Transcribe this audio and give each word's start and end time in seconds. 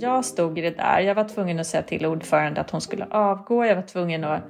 Jag 0.00 0.24
stod 0.24 0.58
i 0.58 0.62
det 0.62 0.70
där. 0.70 1.00
Jag 1.00 1.14
var 1.14 1.28
tvungen 1.28 1.60
att 1.60 1.66
säga 1.66 1.82
till 1.82 2.06
ordförande 2.06 2.60
att 2.60 2.70
hon 2.70 2.80
skulle 2.80 3.06
avgå. 3.10 3.64
Jag 3.64 3.74
var 3.74 3.82
tvungen 3.82 4.24
att... 4.24 4.42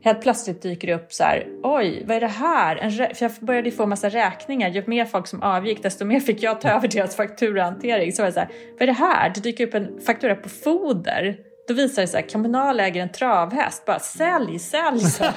Helt 0.00 0.22
plötsligt 0.22 0.62
dyker 0.62 0.88
det 0.88 0.94
upp 0.94 1.12
så 1.12 1.24
här, 1.24 1.46
oj, 1.62 2.04
vad 2.06 2.16
är 2.16 2.20
det 2.20 2.26
här? 2.26 2.76
En 2.76 2.90
För 2.90 3.24
jag 3.24 3.32
började 3.40 3.70
få 3.70 3.86
massa 3.86 4.08
räkningar. 4.08 4.68
Ju 4.68 4.82
mer 4.86 5.04
folk 5.04 5.26
som 5.26 5.42
avgick, 5.42 5.82
desto 5.82 6.04
mer 6.04 6.20
fick 6.20 6.42
jag 6.42 6.60
ta 6.60 6.68
över 6.68 6.88
deras 6.88 7.16
fakturahantering. 7.16 8.12
Så 8.12 8.22
var 8.22 8.26
det 8.26 8.32
så 8.32 8.40
här, 8.40 8.48
vad 8.72 8.82
är 8.82 8.86
det 8.86 8.92
här? 8.92 9.32
Det 9.34 9.40
dyker 9.40 9.66
upp 9.66 9.74
en 9.74 10.00
faktura 10.00 10.34
på 10.34 10.48
foder. 10.48 11.38
Då 11.68 11.74
visar 11.74 12.02
det 12.02 12.08
sig 12.08 12.20
att 12.20 12.32
Kommunal 12.32 12.80
äger 12.80 13.02
en 13.02 13.12
travhäst. 13.12 13.84
Bara 13.84 13.98
sälj, 13.98 14.58
sälj! 14.58 15.00
Så. 15.00 15.24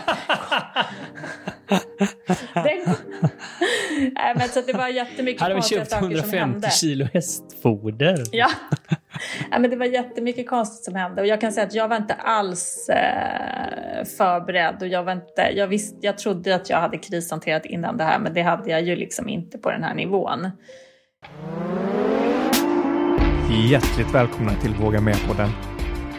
Nej, 4.15 4.35
men 4.35 4.49
så 4.49 4.61
det 4.61 4.73
var 4.73 4.87
jättemycket 4.87 5.41
Här 5.41 5.49
har 5.49 5.55
vi 5.55 5.61
konstiga 5.61 5.81
köpt 5.81 5.91
saker 5.91 6.05
som 6.05 6.15
150 6.15 6.37
hände. 6.37 6.69
kilo 6.69 7.07
hästfoder. 7.13 8.23
Ja. 8.31 8.49
ja, 9.51 9.59
men 9.59 9.69
det 9.69 9.75
var 9.75 9.85
jättemycket 9.85 10.49
konstigt 10.49 10.85
som 10.85 10.95
hände 10.95 11.21
och 11.21 11.27
jag 11.27 11.41
kan 11.41 11.51
säga 11.51 11.67
att 11.67 11.73
jag 11.73 11.87
var 11.87 11.97
inte 11.97 12.13
alls 12.13 12.89
eh, 12.89 14.05
förberedd 14.17 14.77
och 14.81 14.87
jag 14.87 15.03
var 15.03 15.11
inte, 15.11 15.51
jag 15.55 15.67
visste, 15.67 15.97
jag 16.01 16.17
trodde 16.17 16.55
att 16.55 16.69
jag 16.69 16.77
hade 16.77 16.97
krishanterat 16.97 17.65
innan 17.65 17.97
det 17.97 18.03
här 18.03 18.19
men 18.19 18.33
det 18.33 18.41
hade 18.41 18.71
jag 18.71 18.81
ju 18.81 18.95
liksom 18.95 19.29
inte 19.29 19.57
på 19.57 19.71
den 19.71 19.83
här 19.83 19.93
nivån. 19.93 20.49
Hjärtligt 23.69 24.13
välkomna 24.13 24.53
till 24.53 24.73
Våga 24.73 25.01
Med-podden. 25.01 25.70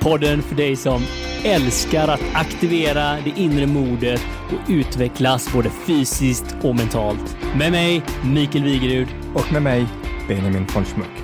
Podden 0.02 0.42
för 0.42 0.56
dig 0.56 0.76
som 0.76 1.02
älskar 1.44 2.08
att 2.08 2.22
aktivera 2.34 3.20
det 3.24 3.32
inre 3.36 3.66
modet 3.66 4.20
och 4.46 4.70
utvecklas 4.70 5.52
både 5.52 5.70
fysiskt 5.70 6.56
och 6.62 6.76
mentalt. 6.76 7.36
Med 7.58 7.72
mig, 7.72 8.02
Mikael 8.34 8.64
Wigerud. 8.64 9.08
Och 9.34 9.52
med 9.52 9.62
mig, 9.62 9.86
Benjamin 10.28 10.66
von 10.74 10.84
Schmuck. 10.84 11.22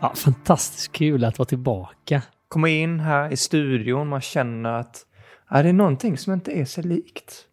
Ja, 0.00 0.14
fantastiskt 0.14 0.92
kul 0.92 1.24
att 1.24 1.38
vara 1.38 1.46
tillbaka. 1.46 2.22
Komma 2.48 2.68
in 2.68 3.00
här 3.00 3.32
i 3.32 3.36
studion, 3.36 4.08
man 4.08 4.20
känner 4.20 4.72
att 4.72 5.06
ja, 5.50 5.62
det 5.62 5.68
är 5.68 5.72
någonting 5.72 6.18
som 6.18 6.32
inte 6.32 6.52
är 6.52 6.64
så 6.64 6.82
likt. 6.82 7.44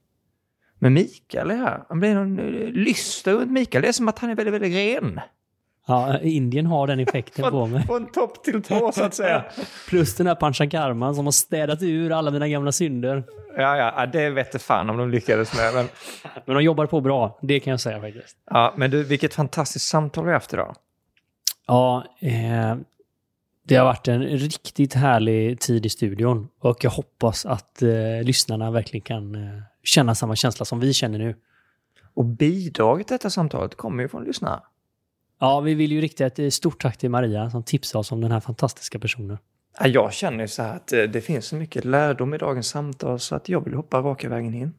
Men 0.79 0.93
Mikael 0.93 1.51
är 1.51 1.55
här. 1.55 1.83
Han 1.89 1.99
blir 1.99 2.15
någon 2.15 2.39
eh, 2.39 2.69
lyster 2.71 3.33
runt 3.33 3.51
Mikael. 3.51 3.81
Det 3.81 3.87
är 3.87 3.91
som 3.91 4.07
att 4.07 4.19
han 4.19 4.29
är 4.29 4.35
väldigt, 4.35 4.53
väldigt 4.53 4.75
ren. 4.75 5.19
Ja, 5.85 6.19
Indien 6.19 6.65
har 6.65 6.87
den 6.87 6.99
effekten 6.99 7.51
på 7.51 7.67
mig. 7.67 7.83
Från 7.85 8.11
topp 8.11 8.43
till 8.43 8.63
tå 8.63 8.91
så 8.91 9.03
att 9.03 9.13
säga. 9.13 9.45
Plus 9.89 10.15
den 10.15 10.27
här 10.27 10.35
panchakarman 10.35 11.15
som 11.15 11.25
har 11.25 11.31
städat 11.31 11.81
ur 11.81 12.11
alla 12.11 12.31
mina 12.31 12.47
gamla 12.47 12.71
synder. 12.71 13.23
Ja, 13.57 13.77
ja, 13.77 14.05
det 14.05 14.29
vete 14.29 14.59
fan 14.59 14.89
om 14.89 14.97
de 14.97 15.09
lyckades 15.09 15.57
med. 15.57 15.73
Men, 15.73 15.87
Men 16.45 16.55
de 16.55 16.63
jobbar 16.63 16.85
på 16.85 17.01
bra, 17.01 17.39
det 17.41 17.59
kan 17.59 17.71
jag 17.71 17.79
säga 17.79 18.01
faktiskt. 18.01 18.37
ja, 18.49 18.73
men 18.77 18.91
du, 18.91 19.03
vilket 19.03 19.33
fantastiskt 19.33 19.87
samtal 19.87 20.23
vi 20.23 20.29
har 20.29 20.33
haft 20.33 20.53
idag. 20.53 20.75
Ja, 21.67 22.05
eh, 22.19 22.75
det 23.63 23.75
har 23.75 23.85
varit 23.85 24.07
en 24.07 24.23
riktigt 24.23 24.93
härlig 24.93 25.59
tid 25.59 25.85
i 25.85 25.89
studion 25.89 26.49
och 26.59 26.83
jag 26.83 26.91
hoppas 26.91 27.45
att 27.45 27.81
eh, 27.81 28.23
lyssnarna 28.23 28.71
verkligen 28.71 29.01
kan 29.01 29.35
eh, 29.35 29.61
känna 29.83 30.15
samma 30.15 30.35
känsla 30.35 30.65
som 30.65 30.79
vi 30.79 30.93
känner 30.93 31.19
nu. 31.19 31.35
Och 32.13 32.25
bidraget 32.25 33.07
till 33.07 33.15
detta 33.15 33.29
samtalet 33.29 33.75
kommer 33.75 34.03
ju 34.03 34.09
från 34.09 34.23
lyssnare. 34.23 34.59
Ja, 35.43 35.59
vi 35.59 35.73
vill 35.73 35.91
ju 35.91 36.01
rikta 36.01 36.25
ett 36.25 36.39
eh, 36.39 36.49
stort 36.49 36.81
tack 36.81 36.97
till 36.97 37.09
Maria 37.09 37.49
som 37.49 37.63
tipsade 37.63 37.99
oss 37.99 38.11
om 38.11 38.21
den 38.21 38.31
här 38.31 38.39
fantastiska 38.39 38.99
personen. 38.99 39.37
Ja, 39.79 39.87
Jag 39.87 40.13
känner 40.13 40.43
ju 40.43 40.47
så 40.47 40.63
här 40.63 40.75
att 40.75 40.93
eh, 40.93 41.03
det 41.03 41.21
finns 41.21 41.45
så 41.45 41.55
mycket 41.55 41.85
lärdom 41.85 42.33
i 42.33 42.37
dagens 42.37 42.67
samtal 42.67 43.19
så 43.19 43.35
att 43.35 43.49
jag 43.49 43.63
vill 43.63 43.73
hoppa 43.73 44.01
raka 44.01 44.29
vägen 44.29 44.53
in. 44.53 44.73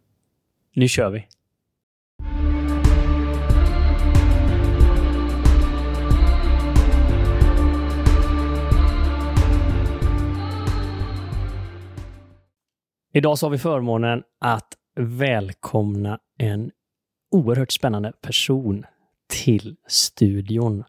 Nu 0.74 0.88
kör 0.88 1.10
vi! 1.10 1.26
Idag 13.12 13.38
så 13.38 13.46
har 13.46 13.50
vi 13.50 13.58
förmånen 13.58 14.22
att 14.40 14.74
välkomna 15.00 16.18
en 16.38 16.70
oerhört 17.30 17.72
spännande 17.72 18.12
person 18.20 18.86
till 19.28 19.76
studion. 19.88 20.84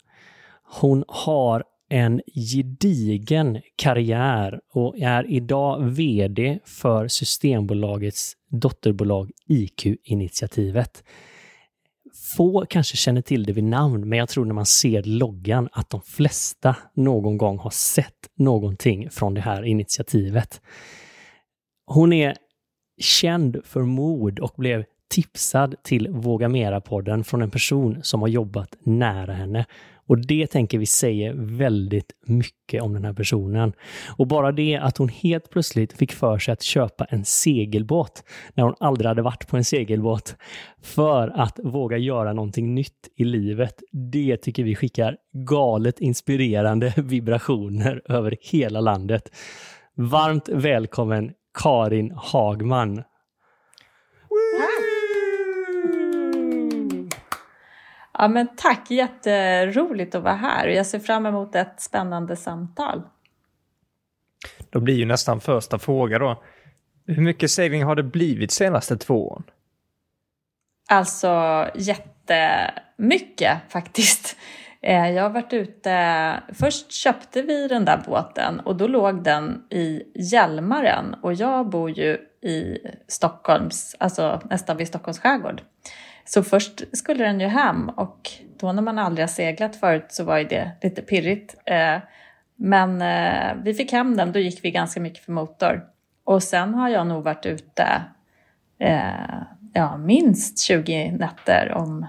Hon 0.64 1.04
har 1.08 1.64
en 1.90 2.22
gedigen 2.36 3.62
karriär 3.76 4.60
och 4.74 5.00
är 5.00 5.32
idag 5.32 5.84
VD 5.84 6.60
för 6.66 7.08
Systembolagets 7.08 8.34
dotterbolag 8.50 9.32
IQ-initiativet. 9.48 11.04
Få 12.38 12.66
kanske 12.70 12.98
känner 12.98 13.22
till 13.22 13.44
det 13.44 13.54
vid 13.54 13.64
namn, 13.64 14.10
men 14.10 14.20
jag 14.20 14.30
tror 14.30 14.46
när 14.46 14.54
man 14.54 14.66
ser 14.66 15.04
loggan 15.04 15.70
att 15.72 15.90
de 15.90 16.02
flesta 16.02 16.76
någon 16.94 17.38
gång 17.38 17.60
har 17.60 17.70
sett 17.70 18.30
någonting 18.38 19.10
från 19.10 19.34
det 19.34 19.42
här 19.42 19.64
initiativet. 19.64 20.62
Hon 21.86 22.14
är 22.14 22.36
känd 23.02 23.62
för 23.64 23.82
mod 23.82 24.40
och 24.40 24.54
blev 24.58 24.86
tipsad 25.16 25.76
till 25.84 26.08
Våga 26.10 26.50
Mera-podden 26.50 27.24
från 27.24 27.42
en 27.42 27.52
person 27.52 28.00
som 28.04 28.22
har 28.22 28.28
jobbat 28.28 28.78
nära 28.84 29.34
henne. 29.34 29.66
Och 30.08 30.28
det 30.28 30.48
tänker 30.48 30.78
vi 30.78 30.86
säger 30.86 31.34
väldigt 31.36 32.12
mycket 32.26 32.82
om 32.82 32.94
den 32.94 33.06
här 33.06 33.14
personen. 33.14 33.74
Och 34.18 34.28
bara 34.28 34.52
det 34.52 34.78
att 34.78 34.98
hon 34.98 35.10
helt 35.10 35.50
plötsligt 35.50 35.94
fick 35.94 36.12
för 36.12 36.40
sig 36.40 36.52
att 36.52 36.62
köpa 36.62 37.06
en 37.06 37.26
segelbåt 37.26 38.24
när 38.54 38.64
hon 38.64 38.76
aldrig 38.80 39.08
hade 39.08 39.22
varit 39.22 39.48
på 39.48 39.58
en 39.58 39.64
segelbåt 39.64 40.36
för 40.82 41.28
att 41.28 41.60
våga 41.64 41.98
göra 41.98 42.34
någonting 42.34 42.76
nytt 42.76 43.10
i 43.16 43.24
livet. 43.24 43.84
Det 43.92 44.38
tycker 44.38 44.64
vi 44.64 44.76
skickar 44.76 45.18
galet 45.34 46.00
inspirerande 46.00 46.94
vibrationer 46.98 48.02
över 48.06 48.38
hela 48.42 48.82
landet. 48.82 49.32
Varmt 49.96 50.50
välkommen 50.50 51.32
Karin 51.64 52.14
Hagman. 52.16 53.04
Ja, 58.18 58.28
men 58.28 58.48
tack, 58.56 58.92
jätteroligt 58.92 60.16
att 60.16 60.24
vara 60.24 60.34
här 60.36 60.68
och 60.68 60.74
jag 60.74 60.86
ser 60.86 61.00
fram 61.00 61.26
emot 61.26 61.56
ett 61.56 61.82
spännande 61.82 62.36
samtal. 62.36 63.02
Då 64.70 64.80
blir 64.80 64.96
ju 64.96 65.06
nästan 65.06 65.42
första 65.42 65.80
fråga 65.80 66.20
då. 66.20 66.44
Hur 67.08 67.22
mycket 67.22 67.52
segling 67.52 67.84
har 67.84 67.96
det 67.96 68.04
blivit 68.04 68.52
senaste 68.52 68.98
två 68.98 69.28
åren? 69.28 69.44
Alltså 70.90 71.66
jättemycket 71.76 73.58
faktiskt. 73.70 74.38
Eh, 74.82 75.10
Jag 75.12 75.24
har 75.24 75.30
varit 75.30 75.54
ute, 75.54 76.44
först 76.54 76.92
köpte 76.92 77.42
vi 77.42 77.68
den 77.68 77.86
där 77.86 78.04
båten 78.08 78.60
och 78.60 78.76
då 78.76 78.88
låg 78.88 79.24
den 79.24 79.64
i 79.70 80.04
Hjälmaren 80.16 81.14
och 81.22 81.34
jag 81.34 81.70
bor 81.70 81.90
ju 81.90 82.18
i 82.42 82.78
Stockholms, 83.08 83.96
alltså 84.00 84.42
nästan 84.50 84.78
vid 84.78 84.88
Stockholms 84.88 85.20
skärgård. 85.20 85.62
Så 86.26 86.44
först 86.44 86.98
skulle 86.98 87.24
den 87.24 87.40
ju 87.40 87.48
hem 87.48 87.90
och 87.90 88.32
då 88.60 88.72
när 88.72 88.82
man 88.82 89.00
aldrig 89.00 89.24
har 89.24 89.28
seglat 89.28 89.76
förut 89.76 90.06
så 90.10 90.24
var 90.24 90.38
ju 90.38 90.44
det 90.44 90.72
lite 90.82 91.02
pirrigt. 91.02 91.56
Eh, 91.66 91.98
men 92.56 93.02
eh, 93.02 93.64
vi 93.64 93.74
fick 93.74 93.92
hem 93.92 94.18
den, 94.18 94.32
då 94.32 94.40
gick 94.40 94.64
vi 94.64 94.72
ganska 94.72 95.00
mycket 95.00 95.26
för 95.26 95.32
motor. 95.32 95.84
Och 96.24 96.44
sen 96.44 96.74
har 96.74 96.90
jag 96.90 97.08
nog 97.08 97.24
varit 97.24 97.46
ute 97.46 98.02
eh, 98.80 99.42
ja, 99.74 99.98
minst 99.98 100.60
20 100.60 101.12
nätter 101.12 101.72
om 101.72 102.06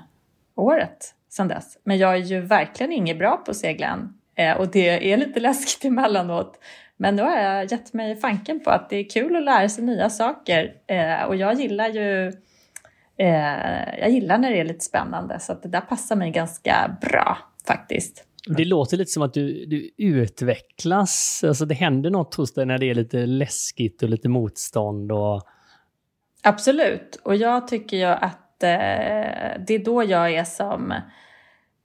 året 0.55 1.15
sedan 1.29 1.49
dess. 1.49 1.79
Men 1.85 1.99
jag 1.99 2.13
är 2.13 2.17
ju 2.17 2.41
verkligen 2.41 2.93
inget 2.93 3.19
bra 3.19 3.37
på 3.37 3.51
att 3.51 3.57
segla 3.57 3.87
än. 3.87 4.13
Och 4.59 4.69
det 4.69 5.13
är 5.13 5.17
lite 5.17 5.41
läskigt 5.51 5.85
emellanåt. 5.85 6.59
Men 6.97 7.17
nu 7.17 7.23
har 7.23 7.37
jag 7.39 7.73
gett 7.73 7.93
mig 7.93 8.17
fanken 8.17 8.61
på 8.61 8.71
att 8.71 8.91
det 8.91 8.97
är 8.97 9.11
kul 9.11 9.37
att 9.37 9.45
lära 9.45 9.69
sig 9.69 9.85
nya 9.85 10.11
saker. 10.11 10.75
Eh, 10.87 11.23
och 11.23 11.37
jag 11.37 11.55
gillar 11.55 11.89
ju 11.89 12.33
eh, 13.19 13.99
jag 14.01 14.11
gillar 14.11 14.39
när 14.39 14.51
det 14.51 14.61
är 14.61 14.65
lite 14.65 14.85
spännande. 14.85 15.41
Så 15.41 15.55
det 15.55 15.69
där 15.69 15.81
passar 15.81 16.17
mig 16.17 16.31
ganska 16.31 16.97
bra 17.01 17.39
faktiskt. 17.67 18.25
Det 18.47 18.65
låter 18.65 18.97
lite 18.97 19.11
som 19.11 19.23
att 19.23 19.35
du, 19.35 19.67
du 19.67 19.91
utvecklas. 19.97 21.45
Alltså 21.47 21.65
det 21.65 21.75
händer 21.75 22.11
något 22.11 22.35
hos 22.35 22.55
dig 22.55 22.67
när 22.67 22.79
det 22.79 22.91
är 22.91 22.95
lite 22.95 23.27
läskigt 23.27 24.03
och 24.03 24.09
lite 24.09 24.29
motstånd. 24.29 25.13
Och... 25.13 25.43
Absolut. 26.43 27.21
Och 27.25 27.37
jag 27.37 27.69
tycker 27.69 27.97
ju 27.97 28.05
att 28.05 28.63
eh, 28.63 29.61
det 29.67 29.75
är 29.75 29.85
då 29.85 30.05
jag 30.05 30.35
är 30.35 30.45
som 30.45 30.95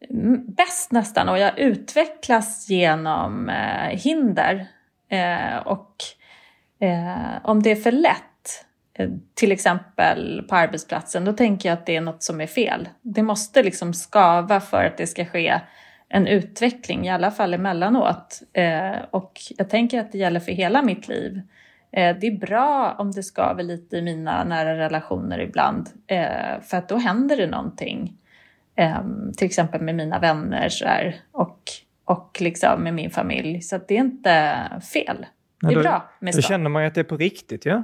mm, 0.10 0.46
bäst 0.48 0.92
nästan. 0.92 1.30
Och 1.30 1.40
jag 1.40 1.60
utvecklas 1.60 2.70
genom 2.70 3.50
eh, 3.50 4.00
hinder. 4.00 4.68
Eh, 5.10 5.58
och 5.58 5.96
eh, 6.80 7.38
om 7.44 7.64
det 7.64 7.72
är 7.72 7.76
för 7.76 7.92
lätt, 7.92 8.31
till 9.34 9.52
exempel 9.52 10.46
på 10.50 10.56
arbetsplatsen, 10.56 11.26
då 11.26 11.34
tänker 11.34 11.70
jag 11.70 11.74
att 11.78 11.86
det 11.86 11.96
är 11.96 12.02
något 12.02 12.24
som 12.24 12.42
är 12.42 12.48
fel. 12.48 12.90
Det 13.02 13.24
måste 13.24 13.64
liksom 13.64 13.94
skava 13.94 14.60
för 14.60 14.86
att 14.86 14.98
det 14.98 15.08
ska 15.08 15.26
ske 15.26 15.62
en 16.10 16.28
utveckling, 16.28 17.06
i 17.06 17.10
alla 17.10 17.32
fall 17.32 17.54
emellanåt. 17.54 18.40
Eh, 18.54 19.02
och 19.12 19.40
jag 19.58 19.70
tänker 19.70 20.00
att 20.00 20.12
det 20.12 20.18
gäller 20.18 20.40
för 20.40 20.52
hela 20.52 20.82
mitt 20.82 21.08
liv. 21.08 21.42
Eh, 21.92 22.18
det 22.22 22.28
är 22.28 22.38
bra 22.38 22.96
om 22.98 23.12
det 23.12 23.24
skaver 23.24 23.64
lite 23.64 23.98
i 23.98 24.02
mina 24.02 24.44
nära 24.44 24.78
relationer 24.78 25.40
ibland, 25.40 25.90
eh, 26.08 26.62
för 26.62 26.78
att 26.78 26.90
då 26.90 26.98
händer 26.98 27.38
det 27.38 27.48
någonting. 27.48 28.18
Um, 28.78 29.34
till 29.38 29.46
exempel 29.46 29.82
med 29.82 29.96
mina 29.96 30.20
vänner 30.20 30.70
så 30.70 30.86
här, 30.86 31.22
och, 31.32 31.60
och 32.06 32.38
liksom 32.40 32.84
med 32.84 32.94
min 32.94 33.10
familj. 33.10 33.62
Så 33.62 33.80
det 33.88 33.96
är 33.96 34.00
inte 34.00 34.58
fel. 34.94 35.26
Det 35.62 35.74
är 35.74 35.84
bra 35.84 36.10
med 36.20 36.34
Då 36.34 36.42
känner 36.42 36.70
man 36.70 36.82
ju 36.82 36.88
att 36.88 36.96
det 36.96 37.02
är 37.02 37.06
på 37.06 37.18
riktigt, 37.18 37.66
ja? 37.66 37.84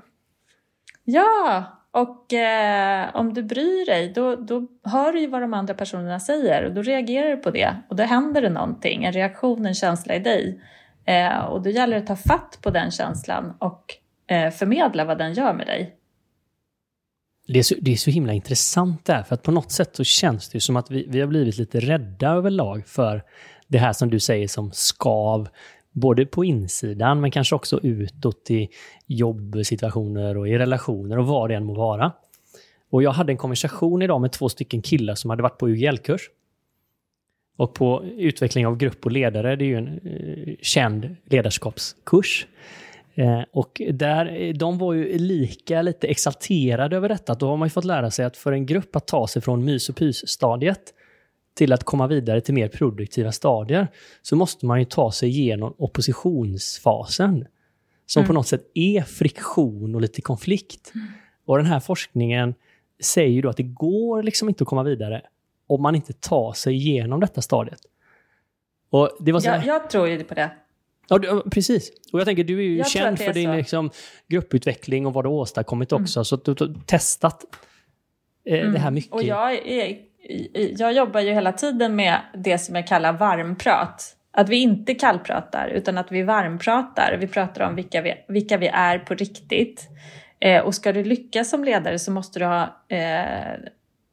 Ja, 1.09 1.65
och 1.91 2.33
eh, 2.33 3.15
om 3.15 3.33
du 3.33 3.43
bryr 3.43 3.85
dig 3.85 4.13
då, 4.15 4.35
då 4.35 4.67
hör 4.83 5.13
du 5.13 5.19
ju 5.19 5.27
vad 5.27 5.41
de 5.41 5.53
andra 5.53 5.73
personerna 5.73 6.19
säger 6.19 6.65
och 6.65 6.73
då 6.73 6.81
reagerar 6.81 7.29
du 7.29 7.37
på 7.37 7.51
det 7.51 7.75
och 7.89 7.95
då 7.95 8.03
händer 8.03 8.41
det 8.41 8.49
någonting, 8.49 9.03
en 9.03 9.13
reaktion, 9.13 9.65
en 9.65 9.73
känsla 9.73 10.15
i 10.15 10.19
dig. 10.19 10.61
Eh, 11.05 11.37
och 11.37 11.61
då 11.61 11.69
gäller 11.69 11.93
det 11.93 12.01
att 12.01 12.07
ta 12.07 12.15
fatt 12.15 12.59
på 12.61 12.69
den 12.69 12.91
känslan 12.91 13.53
och 13.59 13.83
eh, 14.27 14.51
förmedla 14.51 15.05
vad 15.05 15.17
den 15.17 15.33
gör 15.33 15.53
med 15.53 15.67
dig. 15.67 15.95
Det 17.47 17.59
är, 17.59 17.63
så, 17.63 17.75
det 17.81 17.91
är 17.91 17.95
så 17.95 18.11
himla 18.11 18.33
intressant 18.33 19.05
det 19.05 19.13
här, 19.13 19.23
för 19.23 19.35
att 19.35 19.43
på 19.43 19.51
något 19.51 19.71
sätt 19.71 19.95
så 19.95 20.03
känns 20.03 20.49
det 20.49 20.59
som 20.59 20.75
att 20.75 20.91
vi, 20.91 21.05
vi 21.09 21.19
har 21.19 21.27
blivit 21.27 21.57
lite 21.57 21.79
rädda 21.79 22.29
överlag 22.29 22.87
för 22.87 23.23
det 23.67 23.77
här 23.77 23.93
som 23.93 24.09
du 24.09 24.19
säger 24.19 24.47
som 24.47 24.71
skav, 24.73 25.47
både 25.99 26.25
på 26.25 26.45
insidan 26.45 27.21
men 27.21 27.31
kanske 27.31 27.55
också 27.55 27.79
utåt 27.83 28.51
i 28.51 28.69
jobbsituationer 29.07 30.37
och 30.37 30.49
i 30.49 30.57
relationer 30.57 31.19
och 31.19 31.27
vad 31.27 31.49
det 31.49 31.55
än 31.55 31.65
må 31.65 31.73
vara. 31.73 32.11
Och 32.89 33.03
jag 33.03 33.11
hade 33.11 33.31
en 33.31 33.37
konversation 33.37 34.01
idag 34.01 34.21
med 34.21 34.31
två 34.31 34.49
stycken 34.49 34.81
killar 34.81 35.15
som 35.15 35.29
hade 35.29 35.43
varit 35.43 35.57
på 35.57 35.69
UGL-kurs. 35.69 36.21
Och 37.57 37.73
på 37.73 38.03
utveckling 38.17 38.67
av 38.67 38.77
grupp 38.77 39.05
och 39.05 39.11
ledare, 39.11 39.55
det 39.55 39.65
är 39.65 39.67
ju 39.67 39.77
en 39.77 39.87
eh, 39.87 40.55
känd 40.61 41.15
ledarskapskurs. 41.25 42.47
Eh, 43.15 43.41
och 43.51 43.81
där, 43.91 44.41
eh, 44.41 44.53
de 44.53 44.77
var 44.77 44.93
ju 44.93 45.17
lika 45.17 45.81
lite 45.81 46.07
exalterade 46.07 46.95
över 46.95 47.09
detta. 47.09 47.33
Då 47.33 47.47
har 47.47 47.57
man 47.57 47.65
ju 47.65 47.69
fått 47.69 47.85
lära 47.85 48.11
sig 48.11 48.25
att 48.25 48.37
för 48.37 48.51
en 48.51 48.65
grupp 48.65 48.95
att 48.95 49.07
ta 49.07 49.27
sig 49.27 49.41
från 49.41 49.65
mys 49.65 49.89
och 49.89 49.95
pys-stadiet 49.95 50.93
till 51.57 51.73
att 51.73 51.83
komma 51.83 52.07
vidare 52.07 52.41
till 52.41 52.53
mer 52.53 52.67
produktiva 52.67 53.31
stadier 53.31 53.87
så 54.21 54.35
måste 54.35 54.65
man 54.65 54.79
ju 54.79 54.85
ta 54.85 55.11
sig 55.11 55.29
igenom 55.29 55.73
oppositionsfasen. 55.77 57.47
Som 58.05 58.19
mm. 58.19 58.27
på 58.27 58.33
något 58.33 58.47
sätt 58.47 58.71
är 58.73 59.01
friktion 59.01 59.95
och 59.95 60.01
lite 60.01 60.21
konflikt. 60.21 60.91
Mm. 60.95 61.07
Och 61.45 61.57
den 61.57 61.65
här 61.65 61.79
forskningen 61.79 62.53
säger 63.03 63.29
ju 63.29 63.41
då 63.41 63.49
att 63.49 63.57
det 63.57 63.63
går 63.63 64.23
liksom 64.23 64.49
inte 64.49 64.63
att 64.63 64.67
komma 64.67 64.83
vidare 64.83 65.21
om 65.67 65.81
man 65.81 65.95
inte 65.95 66.13
tar 66.13 66.53
sig 66.53 66.73
igenom 66.73 67.19
detta 67.19 67.41
stadiet. 67.41 67.79
Och 68.89 69.17
det 69.19 69.31
var 69.31 69.39
så 69.39 69.49
här... 69.49 69.57
jag, 69.57 69.75
jag 69.75 69.89
tror 69.89 70.07
ju 70.07 70.23
på 70.23 70.33
det. 70.33 70.51
Ja, 71.09 71.43
precis. 71.51 71.91
Och 72.13 72.19
jag 72.19 72.25
tänker, 72.25 72.43
du 72.43 72.57
är 72.57 72.63
ju 72.63 72.77
jag 72.77 72.89
känd 72.89 73.19
för 73.19 73.33
din 73.33 73.51
liksom, 73.51 73.89
grupputveckling 74.27 75.05
och 75.05 75.13
vad 75.13 75.25
du 75.25 75.29
åstadkommit 75.29 75.91
mm. 75.91 76.03
också. 76.03 76.23
Så 76.23 76.35
du 76.35 76.51
har 76.51 76.85
testat 76.85 77.45
eh, 78.45 78.59
mm. 78.59 78.73
det 78.73 78.79
här 78.79 78.91
mycket. 78.91 79.13
Och 79.13 79.23
jag, 79.23 79.67
är, 79.67 79.97
jag 80.77 80.93
jobbar 80.93 81.19
ju 81.19 81.33
hela 81.33 81.51
tiden 81.51 81.95
med 81.95 82.17
det 82.33 82.57
som 82.57 82.75
jag 82.75 82.87
kallar 82.87 83.13
varmprat. 83.13 84.13
Att 84.31 84.49
vi 84.49 84.57
inte 84.57 84.93
kallpratar, 84.93 85.67
utan 85.67 85.97
att 85.97 86.11
vi 86.11 86.23
varmpratar. 86.23 87.17
Vi 87.19 87.27
pratar 87.27 87.67
om 87.67 87.75
vilka 87.75 88.01
vi, 88.01 88.13
vilka 88.27 88.57
vi 88.57 88.67
är 88.67 88.99
på 88.99 89.13
riktigt. 89.13 89.87
Eh, 90.39 90.61
och 90.61 90.75
ska 90.75 90.93
du 90.93 91.03
lyckas 91.03 91.49
som 91.49 91.63
ledare 91.63 91.99
så 91.99 92.11
måste 92.11 92.39
du 92.39 92.45
ha, 92.45 92.63
eh, 92.87 93.59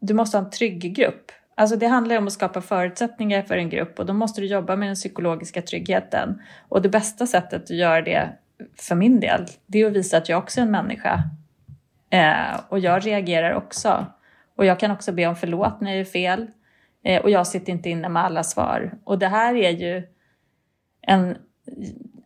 du 0.01 0.15
måste 0.15 0.39
ha 0.39 0.45
en 0.45 0.51
trygg 0.51 0.95
grupp. 0.97 1.33
Alltså 1.55 1.77
det 1.77 1.87
handlar 1.87 2.19
om 2.19 2.27
att 2.27 2.33
skapa 2.33 2.61
förutsättningar 2.61 3.43
för 3.43 3.57
en 3.57 3.71
grupp 3.71 3.99
och 3.99 4.07
då 4.07 4.13
måste 4.13 4.41
du 4.41 4.47
jobba 4.47 4.77
med 4.77 4.89
den 4.89 4.95
psykologiska 4.95 5.63
tryggheten. 5.63 6.43
Och 6.69 6.83
det 6.83 6.89
bästa 6.89 7.27
sättet 7.27 7.63
att 7.63 7.71
göra 7.71 8.03
det 8.03 8.29
för 8.81 8.95
min 8.95 9.21
del, 9.21 9.47
det 9.67 9.81
är 9.81 9.87
att 9.87 9.93
visa 9.93 10.17
att 10.17 10.29
jag 10.29 10.39
också 10.39 10.61
är 10.61 10.63
en 10.63 10.71
människa. 10.71 11.23
Eh, 12.11 12.61
och 12.69 12.79
jag 12.79 13.07
reagerar 13.07 13.55
också. 13.55 14.07
Och 14.56 14.65
jag 14.65 14.81
kan 14.81 14.91
också 14.91 15.12
be 15.12 15.27
om 15.27 15.37
förlåt 15.37 15.81
när 15.81 15.91
jag 15.91 16.01
är 16.01 16.05
fel. 16.05 16.47
Eh, 17.05 17.23
och 17.23 17.31
jag 17.31 17.47
sitter 17.47 17.73
inte 17.73 17.91
inne 17.91 18.09
med 18.09 18.25
alla 18.25 18.43
svar. 18.43 18.99
Och 19.05 19.19
det 19.19 19.29
här 19.29 19.55
är 19.55 19.71
ju 19.71 20.03
en, 21.03 21.37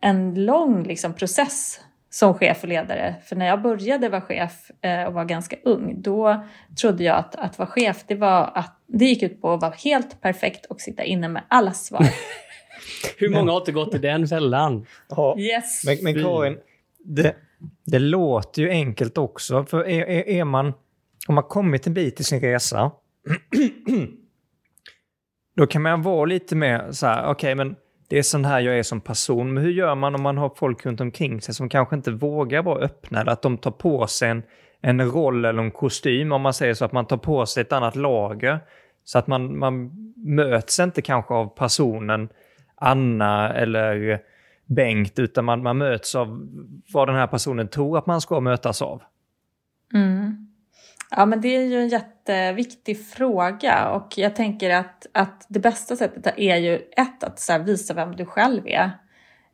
en 0.01 0.45
lång 0.45 0.83
liksom, 0.83 1.13
process 1.13 1.79
som 2.09 2.33
chef 2.33 2.63
och 2.63 2.69
ledare. 2.69 3.15
För 3.23 3.35
när 3.35 3.47
jag 3.47 3.61
började 3.61 4.09
vara 4.09 4.21
chef 4.21 4.71
eh, 4.81 5.03
och 5.03 5.13
var 5.13 5.25
ganska 5.25 5.55
ung, 5.63 6.01
då 6.01 6.45
trodde 6.81 7.03
jag 7.03 7.17
att, 7.17 7.35
att 7.35 7.57
vara 7.57 7.69
chef, 7.69 8.03
det, 8.07 8.15
var 8.15 8.51
att, 8.55 8.79
det 8.87 9.05
gick 9.05 9.23
ut 9.23 9.41
på 9.41 9.53
att 9.53 9.61
vara 9.61 9.73
helt 9.83 10.21
perfekt 10.21 10.65
och 10.65 10.81
sitta 10.81 11.03
inne 11.03 11.27
med 11.27 11.43
alla 11.47 11.71
svar. 11.71 12.05
Hur 13.17 13.29
många 13.29 13.51
har 13.51 13.59
inte 13.59 13.71
gått 13.71 13.95
i 13.95 13.97
den 13.97 14.27
fällan? 14.27 14.85
Ja, 15.09 15.39
yes. 15.39 15.83
Men, 15.85 15.97
men 16.01 16.23
Karin, 16.23 16.57
det, 16.99 17.35
det 17.85 17.99
låter 17.99 18.61
ju 18.61 18.69
enkelt 18.69 19.17
också. 19.17 19.65
För 19.65 19.87
är, 19.87 20.05
är, 20.05 20.27
är 20.27 20.43
man, 20.43 20.73
om 21.27 21.35
man 21.35 21.43
kommit 21.43 21.87
en 21.87 21.93
bit 21.93 22.19
i 22.19 22.23
sin 22.23 22.39
resa, 22.39 22.91
då 25.55 25.67
kan 25.67 25.81
man 25.81 26.01
vara 26.01 26.25
lite 26.25 26.55
mer 26.55 26.91
så 26.91 27.07
här, 27.07 27.21
okej 27.21 27.31
okay, 27.31 27.55
men 27.55 27.75
det 28.09 28.17
är 28.17 28.23
sån 28.23 28.45
här 28.45 28.59
jag 28.59 28.79
är 28.79 28.83
som 28.83 29.01
person. 29.01 29.53
Men 29.53 29.63
hur 29.63 29.71
gör 29.71 29.95
man 29.95 30.15
om 30.15 30.21
man 30.21 30.37
har 30.37 30.51
folk 30.55 30.85
runt 30.85 31.01
omkring 31.01 31.41
sig 31.41 31.53
som 31.53 31.69
kanske 31.69 31.95
inte 31.95 32.11
vågar 32.11 32.63
vara 32.63 32.79
öppna 32.79 33.21
eller 33.21 33.31
att 33.31 33.41
de 33.41 33.57
tar 33.57 33.71
på 33.71 34.07
sig 34.07 34.29
en, 34.29 34.43
en 34.81 35.11
roll 35.11 35.45
eller 35.45 35.63
en 35.63 35.71
kostym 35.71 36.31
om 36.31 36.41
man 36.41 36.53
säger 36.53 36.73
så 36.73 36.85
att 36.85 36.91
man 36.91 37.05
tar 37.05 37.17
på 37.17 37.45
sig 37.45 37.61
ett 37.61 37.71
annat 37.71 37.95
lager. 37.95 38.59
Så 39.03 39.19
att 39.19 39.27
man, 39.27 39.59
man 39.59 39.91
möts 40.15 40.79
inte 40.79 41.01
kanske 41.01 41.33
av 41.33 41.47
personen 41.47 42.29
Anna 42.75 43.53
eller 43.53 44.19
Bengt 44.65 45.19
utan 45.19 45.45
man, 45.45 45.63
man 45.63 45.77
möts 45.77 46.15
av 46.15 46.47
vad 46.93 47.07
den 47.07 47.15
här 47.15 47.27
personen 47.27 47.67
tror 47.67 47.97
att 47.97 48.05
man 48.05 48.21
ska 48.21 48.39
mötas 48.39 48.81
av. 48.81 49.01
Mm. 49.93 50.48
Ja, 51.15 51.25
men 51.25 51.41
det 51.41 51.47
är 51.47 51.61
ju 51.61 51.81
en 51.81 51.87
jätteviktig 51.87 53.05
fråga 53.05 53.89
och 53.89 54.17
jag 54.17 54.35
tänker 54.35 54.69
att, 54.69 55.07
att 55.13 55.45
det 55.49 55.59
bästa 55.59 55.95
sättet 55.95 56.33
är 56.37 56.55
ju 56.55 56.75
ett, 56.75 57.23
att 57.23 57.39
så 57.39 57.57
visa 57.57 57.93
vem 57.93 58.15
du 58.15 58.25
själv 58.25 58.61
är 58.67 58.91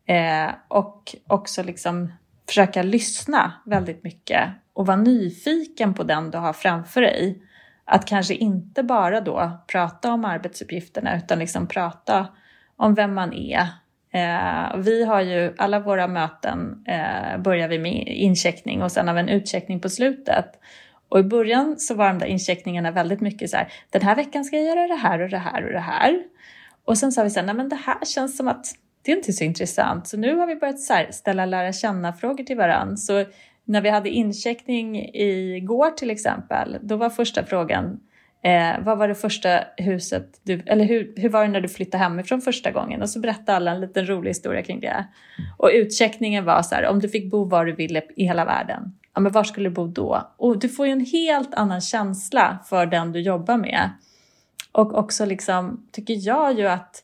eh, 0.06 0.54
och 0.68 1.16
också 1.28 1.64
liksom 1.64 2.12
försöka 2.48 2.84
lyssna 2.84 3.54
väldigt 3.66 4.04
mycket 4.04 4.50
och 4.74 4.86
vara 4.86 4.98
nyfiken 4.98 5.94
på 5.94 6.04
den 6.04 6.32
du 6.32 6.38
har 6.38 6.54
framför 6.54 7.02
dig. 7.02 7.42
Att 7.86 8.06
kanske 8.06 8.34
inte 8.34 8.84
bara 8.84 9.22
då 9.22 9.64
prata 9.68 10.14
om 10.14 10.26
arbetsuppgifterna 10.26 11.18
utan 11.18 11.40
liksom 11.40 11.68
prata 11.68 12.28
om 12.76 12.96
vem 12.96 13.14
man 13.14 13.34
är. 13.34 13.68
Eh, 14.14 14.78
vi 14.78 15.06
har 15.06 15.22
ju 15.22 15.54
alla 15.58 15.80
våra 15.80 16.08
möten 16.08 16.84
eh, 16.88 17.38
börjar 17.38 17.68
vi 17.68 17.80
med 17.80 18.08
incheckning 18.08 18.84
och 18.84 18.92
sen 18.92 19.08
har 19.08 19.16
vi 19.16 19.20
en 19.20 19.30
utcheckning 19.30 19.80
på 19.80 19.90
slutet. 19.90 20.46
Och 21.10 21.20
i 21.20 21.24
början 21.24 21.76
så 21.78 21.94
var 21.94 22.08
de 22.08 22.20
där 22.20 22.26
incheckningarna 22.26 22.92
väldigt 22.92 23.22
mycket 23.22 23.50
så 23.50 23.58
här, 23.58 23.68
den 23.90 24.02
här 24.02 24.16
veckan 24.16 24.46
ska 24.46 24.58
jag 24.58 24.66
göra 24.66 24.88
det 24.88 24.96
här 24.96 25.22
och 25.22 25.30
det 25.30 25.38
här 25.38 25.66
och 25.66 25.72
det 25.72 25.80
här. 25.80 26.24
Och 26.86 26.98
sen 26.98 27.12
sa 27.12 27.24
vi 27.24 27.30
så 27.30 27.40
här, 27.40 27.46
nej 27.46 27.56
men 27.56 27.70
det 27.70 27.76
här 27.76 28.06
känns 28.06 28.38
som 28.38 28.48
att 28.48 28.66
det 29.02 29.12
är 29.12 29.16
inte 29.16 29.34
så 29.34 29.44
intressant. 29.44 30.08
Så 30.08 30.18
nu 30.18 30.36
har 30.36 30.48
vi 30.48 30.56
börjat 30.56 30.80
så 30.80 30.94
här, 30.94 31.12
ställa 31.12 31.46
lära 31.46 31.74
känna-frågor 31.74 32.44
till 32.44 32.58
varandra. 32.58 32.96
Så 32.96 33.26
när 33.66 33.82
vi 33.82 33.90
hade 33.90 34.10
incheckning 34.10 35.10
igår 35.14 35.92
till 35.92 36.10
exempel, 36.10 36.78
då 36.82 36.96
var 36.96 37.10
första 37.10 37.46
frågan, 37.46 38.00
eh, 38.44 38.84
vad 38.86 38.98
var 38.98 39.08
det 39.08 39.16
första 39.16 39.60
huset 39.78 40.40
du, 40.44 40.64
eller 40.66 40.86
hur, 40.86 41.14
hur 41.16 41.30
var 41.30 41.42
det 41.42 41.52
när 41.52 41.62
du 41.62 41.68
flyttade 41.68 42.04
hemifrån 42.04 42.42
första 42.42 42.72
gången? 42.72 43.02
Och 43.02 43.10
så 43.10 43.20
berättade 43.20 43.56
alla 43.56 43.72
en 43.72 43.82
liten 43.82 44.10
rolig 44.10 44.30
historia 44.30 44.64
kring 44.64 44.80
det. 44.80 45.06
Och 45.58 45.70
utcheckningen 45.74 46.46
var 46.46 46.62
så 46.62 46.76
här, 46.76 46.88
om 46.88 47.00
du 47.00 47.10
fick 47.10 47.32
bo 47.32 47.46
var 47.46 47.66
du 47.66 47.76
ville 47.76 48.02
i 48.16 48.24
hela 48.24 48.46
världen, 48.46 48.94
ja, 49.16 49.22
men 49.22 49.32
var 49.32 49.44
skulle 49.44 49.70
du 49.70 49.74
bo 49.74 49.88
då? 49.88 50.32
Och 50.38 50.60
du 50.60 50.70
får 50.70 50.86
ju 50.86 50.92
en 50.92 51.06
helt 51.06 51.54
annan 51.54 51.82
känsla 51.82 52.60
för 52.66 52.86
den 52.86 53.12
du 53.12 53.22
jobbar 53.22 53.58
med. 53.58 53.90
Och 54.72 54.98
också 54.98 55.26
liksom, 55.26 55.88
tycker 55.92 56.28
jag 56.28 56.60
ju 56.60 56.68
att 56.68 57.04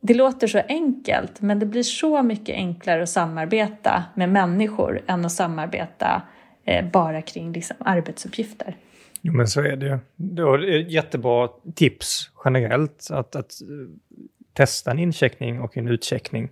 det 0.00 0.14
låter 0.14 0.46
så 0.46 0.58
enkelt, 0.68 1.40
men 1.40 1.58
det 1.58 1.66
blir 1.66 1.82
så 1.82 2.22
mycket 2.22 2.54
enklare 2.54 3.02
att 3.02 3.08
samarbeta 3.08 4.04
med 4.14 4.28
människor 4.28 5.02
än 5.06 5.24
att 5.24 5.32
samarbeta 5.32 6.22
eh, 6.64 6.90
bara 6.90 7.22
kring 7.22 7.52
liksom, 7.52 7.76
arbetsuppgifter. 7.80 8.76
Jo, 9.20 9.32
men 9.32 9.48
så 9.48 9.60
är 9.60 9.76
det 9.76 9.86
ju. 9.86 9.98
Det 10.16 10.42
är 10.42 10.80
ett 10.80 10.90
jättebra 10.90 11.48
tips 11.74 12.30
generellt 12.44 13.08
att, 13.10 13.36
att 13.36 13.60
eh, 13.62 13.66
testa 14.52 14.90
en 14.90 14.98
incheckning 14.98 15.60
och 15.60 15.76
en 15.76 15.88
utcheckning. 15.88 16.48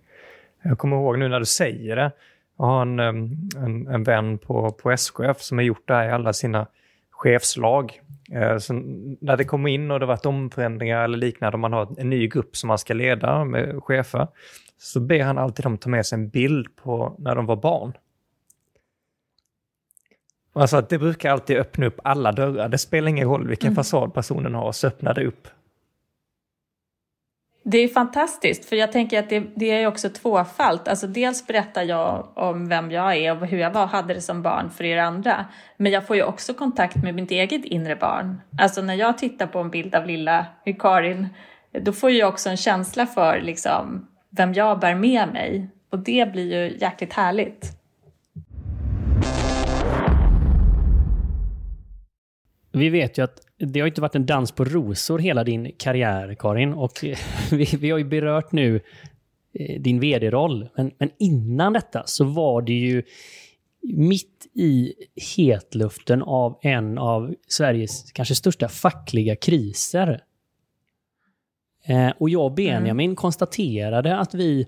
Jag 0.63 0.79
kommer 0.79 0.97
ihåg 0.97 1.19
nu 1.19 1.29
när 1.29 1.41
du 1.41 1.47
säger 1.47 1.97
det, 1.97 2.13
jag 2.59 2.65
har 2.65 2.83
en, 2.83 2.99
en, 2.99 3.87
en 3.87 4.03
vän 4.03 4.39
på, 4.39 4.71
på 4.71 4.91
SKF 4.91 5.41
som 5.41 5.59
har 5.59 5.63
gjort 5.63 5.89
det 5.89 5.95
här 5.95 6.09
i 6.09 6.13
alla 6.13 6.33
sina 6.33 6.67
chefslag. 7.11 8.01
Eh, 8.33 8.59
så 8.59 8.73
när 9.21 9.37
det 9.37 9.45
kommer 9.45 9.71
in 9.71 9.91
och 9.91 10.01
det 10.01 10.07
varit 10.07 10.27
omförändringar 10.27 11.05
eller 11.05 11.19
liknande, 11.19 11.55
om 11.55 11.61
man 11.61 11.73
har 11.73 11.95
en 11.99 12.11
ny 12.11 12.29
grupp 12.29 12.57
som 12.57 12.69
man 12.69 12.79
ska 12.79 12.95
leda 12.95 13.45
med 13.45 13.83
chefer, 13.83 14.29
så 14.79 15.01
ber 15.01 15.23
han 15.23 15.39
alltid 15.39 15.65
dem 15.65 15.79
ta 15.79 15.91
med 15.91 16.07
sig 16.07 16.19
en 16.19 16.29
bild 16.29 16.77
på 16.77 17.15
när 17.19 17.35
de 17.35 17.47
var 17.47 17.57
barn. 17.57 17.93
Alltså 20.53 20.77
att 20.77 20.89
det 20.89 20.99
brukar 20.99 21.31
alltid 21.31 21.57
öppna 21.57 21.87
upp 21.87 22.01
alla 22.05 22.33
dörrar. 22.33 22.69
Det 22.69 22.79
spelar 22.79 23.09
ingen 23.09 23.29
roll 23.29 23.49
vilken 23.49 23.69
mm. 23.69 23.77
fasad 23.77 24.15
personen 24.15 24.55
har, 24.55 24.73
så 24.73 24.87
öppnar 24.87 25.15
det 25.15 25.27
upp 25.27 25.49
det 27.67 27.79
är 27.79 27.89
fantastiskt, 27.89 28.65
för 28.65 28.77
jag 28.77 28.93
tänker 28.93 29.19
att 29.19 29.29
det, 29.29 29.43
det 29.55 29.71
är 29.71 29.87
också 29.87 30.09
tvåfalt. 30.09 30.89
Alltså 30.89 31.07
dels 31.07 31.47
berättar 31.47 31.83
jag 31.83 32.29
om 32.35 32.69
vem 32.69 32.91
jag 32.91 33.17
är 33.17 33.43
och 33.43 33.47
hur 33.47 33.59
jag 33.59 33.71
var, 33.71 33.87
hade 33.87 34.15
det 34.15 34.21
som 34.21 34.43
barn 34.43 34.71
för 34.71 34.85
er 34.85 34.99
andra. 34.99 35.47
Men 35.77 35.93
jag 35.93 36.07
får 36.07 36.17
ju 36.17 36.23
också 36.23 36.55
kontakt 36.55 36.97
med 36.97 37.15
mitt 37.15 37.31
eget 37.31 37.65
inre 37.65 37.97
barn. 37.97 38.41
Alltså 38.59 38.83
när 38.83 38.95
jag 38.95 39.19
tittar 39.19 39.47
på 39.47 39.59
en 39.59 39.71
bild 39.71 39.95
av 39.95 40.07
lilla 40.07 40.47
Karin, 40.79 41.29
då 41.81 41.93
får 41.93 42.11
jag 42.11 42.29
också 42.29 42.49
en 42.49 42.57
känsla 42.57 43.07
för 43.07 43.41
liksom, 43.41 44.07
vem 44.31 44.55
jag 44.55 44.81
bär 44.81 44.95
med 44.95 45.33
mig. 45.33 45.69
Och 45.91 45.99
det 45.99 46.33
blir 46.33 46.53
ju 46.53 46.79
jäkligt 46.79 47.13
härligt. 47.13 47.67
Vi 52.73 52.89
vet 52.89 53.19
ju 53.19 53.25
att 53.25 53.44
det 53.59 53.81
har 53.81 53.87
inte 53.87 54.01
varit 54.01 54.15
en 54.15 54.27
dans 54.27 54.53
på 54.53 54.65
rosor 54.65 55.19
hela 55.19 55.45
din 55.45 55.73
karriär, 55.79 56.37
Karin. 56.39 56.73
Och 56.73 56.93
vi, 57.51 57.65
vi 57.65 57.91
har 57.91 57.99
ju 57.99 58.05
berört 58.05 58.53
nu 58.53 58.81
eh, 59.55 59.81
din 59.81 60.01
vd-roll. 60.01 60.69
Men, 60.77 60.93
men 60.99 61.11
innan 61.19 61.73
detta 61.73 62.03
så 62.07 62.25
var 62.25 62.63
det 62.63 62.73
ju 62.73 63.03
mitt 63.83 64.47
i 64.55 64.95
hetluften 65.37 66.23
av 66.23 66.59
en 66.63 66.99
av 66.99 67.35
Sveriges 67.49 68.13
kanske 68.13 68.35
största 68.35 68.69
fackliga 68.69 69.37
kriser. 69.37 70.23
Eh, 71.87 72.11
och 72.19 72.31
jag 72.31 72.45
och 72.45 72.55
Benjamin 72.55 73.05
mm. 73.05 73.17
konstaterade 73.17 74.17
att 74.17 74.35
vi, 74.35 74.67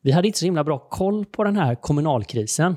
vi 0.00 0.12
hade 0.12 0.26
inte 0.28 0.38
så 0.38 0.44
himla 0.44 0.64
bra 0.64 0.78
koll 0.78 1.24
på 1.24 1.44
den 1.44 1.56
här 1.56 1.74
kommunalkrisen. 1.74 2.76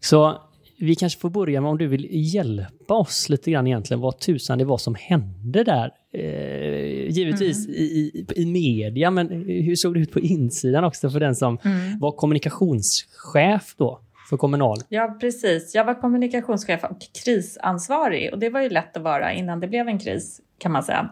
Så 0.00 0.45
vi 0.78 0.94
kanske 0.94 1.20
får 1.20 1.30
börja 1.30 1.60
med 1.60 1.70
om 1.70 1.78
du 1.78 1.86
vill 1.86 2.08
hjälpa 2.10 2.94
oss 2.94 3.28
lite 3.28 3.50
grann 3.50 3.66
egentligen 3.66 4.00
vad 4.00 4.18
tusan 4.18 4.58
det 4.58 4.64
var 4.64 4.78
som 4.78 4.94
hände 4.94 5.64
där. 5.64 5.90
Eh, 6.12 7.10
givetvis 7.10 7.66
mm. 7.66 7.78
i, 7.78 8.26
i, 8.36 8.46
media, 8.46 9.10
men 9.10 9.28
hur 9.46 9.76
såg 9.76 9.94
det 9.94 10.00
ut 10.00 10.12
på 10.12 10.20
insidan 10.20 10.84
också 10.84 11.10
för 11.10 11.20
den 11.20 11.36
som 11.36 11.58
mm. 11.64 11.98
var 11.98 12.12
kommunikationschef 12.12 13.74
då 13.76 14.00
för 14.28 14.36
Kommunal? 14.36 14.78
Ja, 14.88 15.16
precis. 15.20 15.74
Jag 15.74 15.84
var 15.84 15.94
kommunikationschef 15.94 16.84
och 16.84 16.98
krisansvarig 17.24 18.32
och 18.32 18.38
det 18.38 18.50
var 18.50 18.60
ju 18.60 18.68
lätt 18.68 18.96
att 18.96 19.02
vara 19.02 19.32
innan 19.32 19.60
det 19.60 19.68
blev 19.68 19.88
en 19.88 19.98
kris 19.98 20.40
kan 20.58 20.72
man 20.72 20.82
säga. 20.82 21.10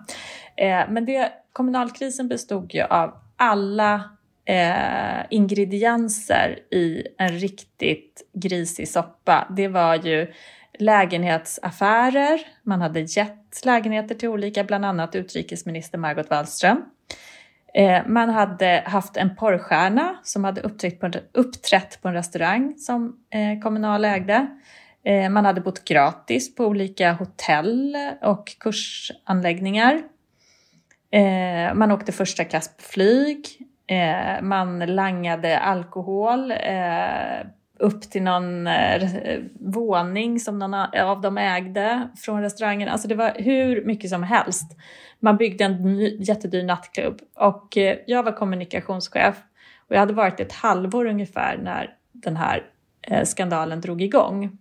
Eh, 0.56 0.90
men 0.90 1.04
det, 1.04 1.33
kommunalkrisen 1.52 2.28
bestod 2.28 2.75
ju 2.75 2.83
av 2.83 3.14
alla 3.37 4.13
eh, 4.44 5.26
ingredienser 5.30 6.58
i 6.70 7.06
en 7.18 7.28
riktigt 7.28 8.22
grisig 8.32 8.88
soppa. 8.88 9.48
Det 9.56 9.68
var 9.68 9.94
ju 9.94 10.32
lägenhetsaffärer, 10.78 12.40
man 12.62 12.80
hade 12.80 13.00
gett 13.00 13.64
lägenheter 13.64 14.14
till 14.14 14.28
olika, 14.28 14.64
bland 14.64 14.84
annat 14.84 15.14
utrikesminister 15.14 15.98
Margot 15.98 16.30
Wallström. 16.30 16.84
Eh, 17.74 18.02
man 18.06 18.30
hade 18.30 18.82
haft 18.86 19.16
en 19.16 19.36
porrstjärna 19.36 20.16
som 20.22 20.44
hade 20.44 20.60
uppträtt 20.60 21.00
på 21.00 21.06
en, 21.06 21.12
uppträtt 21.32 22.02
på 22.02 22.08
en 22.08 22.14
restaurang 22.14 22.74
som 22.78 23.16
eh, 23.30 23.62
Kommunal 23.62 24.04
ägde. 24.04 24.46
Eh, 25.04 25.30
man 25.30 25.44
hade 25.44 25.60
bott 25.60 25.84
gratis 25.84 26.54
på 26.54 26.66
olika 26.66 27.12
hotell 27.12 27.96
och 28.22 28.56
kursanläggningar. 28.60 30.02
Man 31.74 31.92
åkte 31.92 32.12
första 32.12 32.44
klass 32.44 32.68
på 32.76 32.82
flyg. 32.82 33.46
Eh, 33.86 34.42
man 34.42 34.78
langade 34.78 35.58
alkohol 35.58 36.50
eh, 36.50 37.46
upp 37.78 38.02
till 38.02 38.22
någon 38.22 38.66
eh, 38.66 39.08
våning 39.60 40.40
som 40.40 40.58
någon 40.58 40.74
av 40.74 41.20
dem 41.20 41.38
ägde 41.38 42.08
från 42.16 42.42
restaurangen. 42.42 42.88
Alltså 42.88 43.08
det 43.08 43.14
var 43.14 43.32
hur 43.36 43.84
mycket 43.84 44.10
som 44.10 44.22
helst. 44.22 44.76
Man 45.20 45.36
byggde 45.36 45.64
en 45.64 45.96
ny, 45.96 46.16
jättedyr 46.20 46.62
nattklubb 46.62 47.20
och 47.34 47.76
eh, 47.76 47.98
jag 48.06 48.22
var 48.22 48.32
kommunikationschef 48.32 49.36
och 49.88 49.94
jag 49.94 50.00
hade 50.00 50.12
varit 50.12 50.40
ett 50.40 50.52
halvår 50.52 51.06
ungefär 51.06 51.56
när 51.56 51.94
den 52.12 52.36
här 52.36 52.70
eh, 53.02 53.24
skandalen 53.24 53.80
drog 53.80 54.02
igång. 54.02 54.58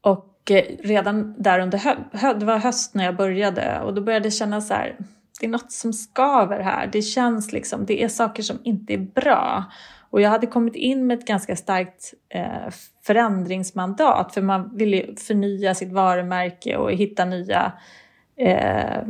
Och 0.00 0.50
eh, 0.50 0.64
redan 0.82 1.34
där 1.42 1.58
under 1.58 1.78
hö 2.12 2.34
det 2.34 2.46
var 2.46 2.58
höst 2.58 2.94
när 2.94 3.04
jag 3.04 3.16
började 3.16 3.80
och 3.80 3.94
då 3.94 4.02
började 4.02 4.26
jag 4.26 4.34
känna 4.34 4.60
så 4.60 4.74
här, 4.74 4.96
det 5.40 5.46
är 5.46 5.50
något 5.50 5.72
som 5.72 5.92
skaver 5.92 6.60
här. 6.60 6.86
Det 6.86 7.02
känns 7.02 7.52
liksom, 7.52 7.86
det 7.86 8.02
är 8.02 8.08
saker 8.08 8.42
som 8.42 8.58
inte 8.64 8.94
är 8.94 8.98
bra. 8.98 9.64
Och 10.10 10.20
jag 10.20 10.30
hade 10.30 10.46
kommit 10.46 10.74
in 10.74 11.06
med 11.06 11.18
ett 11.18 11.26
ganska 11.26 11.56
starkt 11.56 12.14
eh, 12.28 12.70
förändringsmandat 13.02 14.34
för 14.34 14.42
man 14.42 14.76
ville 14.76 15.16
förnya 15.16 15.74
sitt 15.74 15.92
varumärke 15.92 16.76
och 16.76 16.92
hitta 16.92 17.24
nya, 17.24 17.72
eh, 18.36 19.02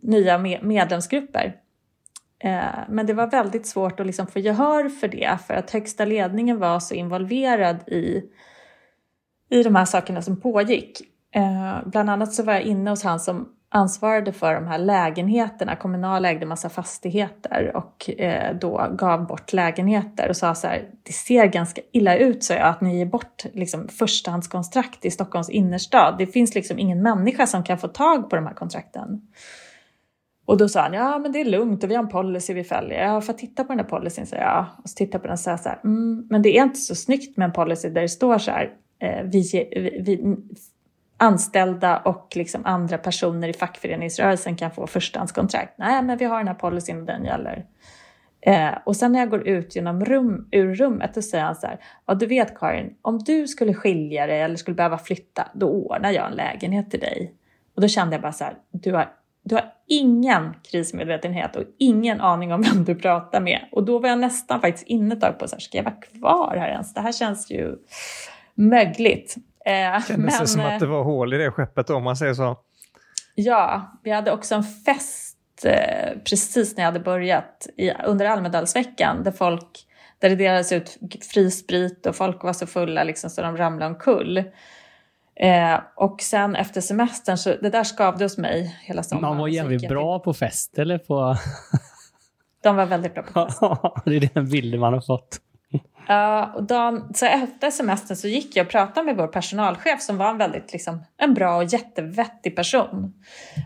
nya 0.00 0.38
medlemsgrupper. 0.62 1.56
Eh, 2.38 2.78
men 2.88 3.06
det 3.06 3.14
var 3.14 3.26
väldigt 3.26 3.66
svårt 3.66 4.00
att 4.00 4.06
liksom 4.06 4.26
få 4.26 4.38
gehör 4.38 4.88
för 4.88 5.08
det 5.08 5.38
för 5.46 5.54
att 5.54 5.70
högsta 5.70 6.04
ledningen 6.04 6.58
var 6.58 6.80
så 6.80 6.94
involverad 6.94 7.76
i, 7.88 8.22
i 9.50 9.62
de 9.62 9.74
här 9.74 9.84
sakerna 9.84 10.22
som 10.22 10.40
pågick. 10.40 11.00
Eh, 11.34 11.78
bland 11.86 12.10
annat 12.10 12.32
så 12.32 12.42
var 12.42 12.52
jag 12.52 12.62
inne 12.62 12.90
hos 12.90 13.04
han 13.04 13.20
som 13.20 13.55
ansvarade 13.68 14.32
för 14.32 14.54
de 14.54 14.66
här 14.66 14.78
lägenheterna. 14.78 15.76
Kommunal 15.76 16.24
ägde 16.24 16.46
massa 16.46 16.68
fastigheter 16.68 17.76
och 17.76 18.20
eh, 18.20 18.56
då 18.56 18.94
gav 18.98 19.26
bort 19.26 19.52
lägenheter 19.52 20.28
och 20.28 20.36
sa 20.36 20.54
så 20.54 20.66
här, 20.66 20.90
det 21.02 21.12
ser 21.12 21.46
ganska 21.46 21.80
illa 21.92 22.16
ut 22.16 22.44
så 22.44 22.52
jag 22.52 22.62
att 22.62 22.80
ni 22.80 22.98
ger 22.98 23.06
bort 23.06 23.44
liksom, 23.52 23.88
förstahandskontrakt 23.88 25.04
i 25.04 25.10
Stockholms 25.10 25.50
innerstad. 25.50 26.14
Det 26.18 26.26
finns 26.26 26.54
liksom 26.54 26.78
ingen 26.78 27.02
människa 27.02 27.46
som 27.46 27.64
kan 27.64 27.78
få 27.78 27.88
tag 27.88 28.30
på 28.30 28.36
de 28.36 28.46
här 28.46 28.54
kontrakten. 28.54 29.20
Och 30.46 30.56
då 30.56 30.68
sa 30.68 30.82
han, 30.82 30.92
ja 30.92 31.18
men 31.18 31.32
det 31.32 31.40
är 31.40 31.44
lugnt 31.44 31.84
och 31.84 31.90
vi 31.90 31.94
har 31.94 32.02
en 32.02 32.08
policy 32.08 32.54
vi 32.54 32.64
följer. 32.64 33.04
Ja, 33.04 33.20
för 33.20 33.32
att 33.32 33.38
titta 33.38 33.64
på 33.64 33.68
den 33.68 33.78
här 33.78 33.86
policyn, 33.86 34.26
sa 34.26 34.36
jag. 34.36 34.66
Och 34.82 34.90
så 34.90 34.94
tittade 34.94 35.14
jag 35.14 35.22
på 35.22 35.26
den 35.26 35.32
och 35.32 35.40
sa 35.40 35.58
så 35.58 35.68
här, 35.68 35.80
mm, 35.84 36.26
men 36.30 36.42
det 36.42 36.58
är 36.58 36.62
inte 36.62 36.78
så 36.78 36.94
snyggt 36.94 37.36
med 37.36 37.44
en 37.44 37.52
policy 37.52 37.88
där 37.88 38.02
det 38.02 38.08
står 38.08 38.38
så 38.38 38.50
här, 38.50 38.72
eh, 39.02 39.22
vi, 39.24 39.68
vi, 39.72 40.02
vi 40.02 40.36
anställda 41.16 41.98
och 41.98 42.32
liksom 42.34 42.62
andra 42.64 42.98
personer 42.98 43.48
i 43.48 43.52
fackföreningsrörelsen 43.52 44.56
kan 44.56 44.70
få 44.70 44.86
förstahandskontrakt. 44.86 45.78
Nej, 45.78 46.02
men 46.02 46.18
vi 46.18 46.24
har 46.24 46.38
den 46.38 46.48
här 46.48 46.54
policyn 46.54 47.00
och 47.00 47.06
den 47.06 47.24
gäller. 47.24 47.66
Eh, 48.40 48.74
och 48.84 48.96
sen 48.96 49.12
när 49.12 49.18
jag 49.18 49.30
går 49.30 49.48
ut 49.48 49.76
genom 49.76 50.04
rum, 50.04 50.48
ur 50.52 50.74
rummet, 50.74 51.14
då 51.14 51.22
säger 51.22 51.44
han 51.44 51.56
så 51.56 51.66
här, 51.66 51.78
ja 52.06 52.14
du 52.14 52.26
vet 52.26 52.58
Karin, 52.58 52.94
om 53.02 53.18
du 53.18 53.46
skulle 53.46 53.74
skilja 53.74 54.26
dig 54.26 54.40
eller 54.40 54.56
skulle 54.56 54.74
behöva 54.74 54.98
flytta, 54.98 55.48
då 55.54 55.68
ordnar 55.68 56.10
jag 56.10 56.26
en 56.26 56.36
lägenhet 56.36 56.90
till 56.90 57.00
dig. 57.00 57.34
Och 57.74 57.82
då 57.82 57.88
kände 57.88 58.14
jag 58.14 58.22
bara 58.22 58.32
så 58.32 58.44
här, 58.44 58.54
du 58.70 58.92
har, 58.92 59.08
du 59.42 59.54
har 59.54 59.64
ingen 59.86 60.54
krismedvetenhet 60.70 61.56
och 61.56 61.62
ingen 61.78 62.20
aning 62.20 62.52
om 62.52 62.62
vem 62.62 62.84
du 62.84 62.94
pratar 62.94 63.40
med. 63.40 63.60
Och 63.72 63.84
då 63.84 63.98
var 63.98 64.08
jag 64.08 64.18
nästan 64.18 64.60
faktiskt 64.60 64.86
inne 64.86 65.14
ett 65.14 65.20
tag 65.20 65.38
på 65.38 65.48
så 65.48 65.56
här, 65.56 65.60
ska 65.60 65.78
jag 65.78 65.84
vara 65.84 65.94
kvar 65.94 66.56
här 66.56 66.68
ens? 66.68 66.94
Det 66.94 67.00
här 67.00 67.12
känns 67.12 67.50
ju 67.50 67.76
mögligt. 68.54 69.36
Eh, 69.66 70.02
Kändes 70.08 70.38
det 70.38 70.46
som 70.46 70.60
att 70.60 70.80
det 70.80 70.86
var 70.86 71.04
hål 71.04 71.34
i 71.34 71.38
det 71.38 71.50
skeppet 71.50 71.90
om 71.90 72.04
man 72.04 72.16
säger 72.16 72.34
så? 72.34 72.58
Ja, 73.34 73.92
vi 74.02 74.10
hade 74.10 74.32
också 74.32 74.54
en 74.54 74.62
fest 74.62 75.64
eh, 75.64 76.18
precis 76.24 76.76
när 76.76 76.84
jag 76.84 76.92
hade 76.92 77.04
börjat 77.04 77.66
i, 77.76 77.90
under 77.90 78.26
Almedalsveckan 78.26 79.22
där 79.22 79.30
folk 79.30 79.86
där 80.18 80.28
det 80.28 80.36
delades 80.36 80.72
ut 80.72 80.98
fri 81.32 81.50
sprit 81.50 82.06
och 82.06 82.16
folk 82.16 82.42
var 82.42 82.52
så 82.52 82.66
fulla 82.66 83.04
liksom, 83.04 83.30
så 83.30 83.42
de 83.42 83.56
ramlade 83.56 83.94
omkull. 83.94 84.38
Eh, 85.40 85.80
och 85.96 86.20
sen 86.20 86.56
efter 86.56 86.80
semestern, 86.80 87.36
så 87.36 87.56
det 87.62 87.70
där 87.70 87.84
skavde 87.84 88.24
hos 88.24 88.38
mig 88.38 88.76
hela 88.82 89.02
sommaren. 89.02 89.28
Man 89.28 89.38
var 89.38 89.48
jävligt 89.48 89.88
bra 89.88 90.18
på 90.18 90.34
fest 90.34 90.78
eller 90.78 90.98
på... 90.98 91.36
de 92.62 92.76
var 92.76 92.86
väldigt 92.86 93.14
bra 93.14 93.22
på 93.22 93.46
fest. 93.46 93.60
det 94.04 94.16
är 94.16 94.30
den 94.34 94.48
bilden 94.48 94.80
man 94.80 94.92
har 94.92 95.00
fått. 95.00 95.40
Uh, 96.10 96.56
och 96.56 96.62
dagen, 96.62 97.14
så 97.14 97.26
efter 97.26 97.70
semestern 97.70 98.16
så 98.16 98.28
gick 98.28 98.56
jag 98.56 98.64
och 98.66 98.70
pratade 98.70 99.06
med 99.06 99.16
vår 99.16 99.26
personalchef 99.26 100.02
som 100.02 100.18
var 100.18 100.30
en 100.30 100.38
väldigt 100.38 100.72
liksom, 100.72 101.04
en 101.16 101.34
bra 101.34 101.56
och 101.56 101.64
jättevettig 101.64 102.56
person. 102.56 103.14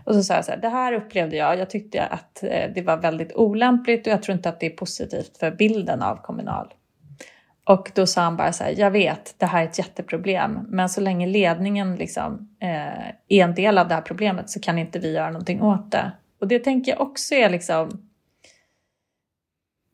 Och 0.05 0.15
så 0.15 0.23
sa 0.23 0.33
jag 0.33 0.45
så 0.45 0.51
här, 0.51 0.57
det 0.57 0.69
här 0.69 0.93
upplevde 0.93 1.35
jag, 1.35 1.59
jag 1.59 1.69
tyckte 1.69 2.03
att 2.03 2.43
eh, 2.43 2.71
det 2.75 2.81
var 2.81 2.97
väldigt 2.97 3.35
olämpligt 3.35 4.07
och 4.07 4.13
jag 4.13 4.23
tror 4.23 4.37
inte 4.37 4.49
att 4.49 4.59
det 4.59 4.65
är 4.65 4.69
positivt 4.69 5.37
för 5.37 5.51
bilden 5.51 6.01
av 6.01 6.15
Kommunal. 6.15 6.73
Och 7.63 7.91
då 7.95 8.07
sa 8.07 8.21
han 8.21 8.37
bara 8.37 8.53
så 8.53 8.63
här, 8.63 8.73
jag 8.77 8.91
vet, 8.91 9.35
det 9.37 9.45
här 9.45 9.61
är 9.61 9.65
ett 9.67 9.77
jätteproblem, 9.77 10.59
men 10.67 10.89
så 10.89 11.01
länge 11.01 11.27
ledningen 11.27 11.95
liksom, 11.95 12.55
eh, 12.59 13.07
är 13.27 13.43
en 13.43 13.55
del 13.55 13.77
av 13.77 13.87
det 13.87 13.93
här 13.93 14.01
problemet 14.01 14.49
så 14.49 14.59
kan 14.59 14.77
inte 14.77 14.99
vi 14.99 15.11
göra 15.11 15.31
någonting 15.31 15.61
åt 15.61 15.91
det. 15.91 16.11
Och 16.41 16.47
det 16.47 16.59
tänker 16.59 16.91
jag 16.91 17.01
också 17.01 17.35
är 17.35 17.49
liksom 17.49 18.10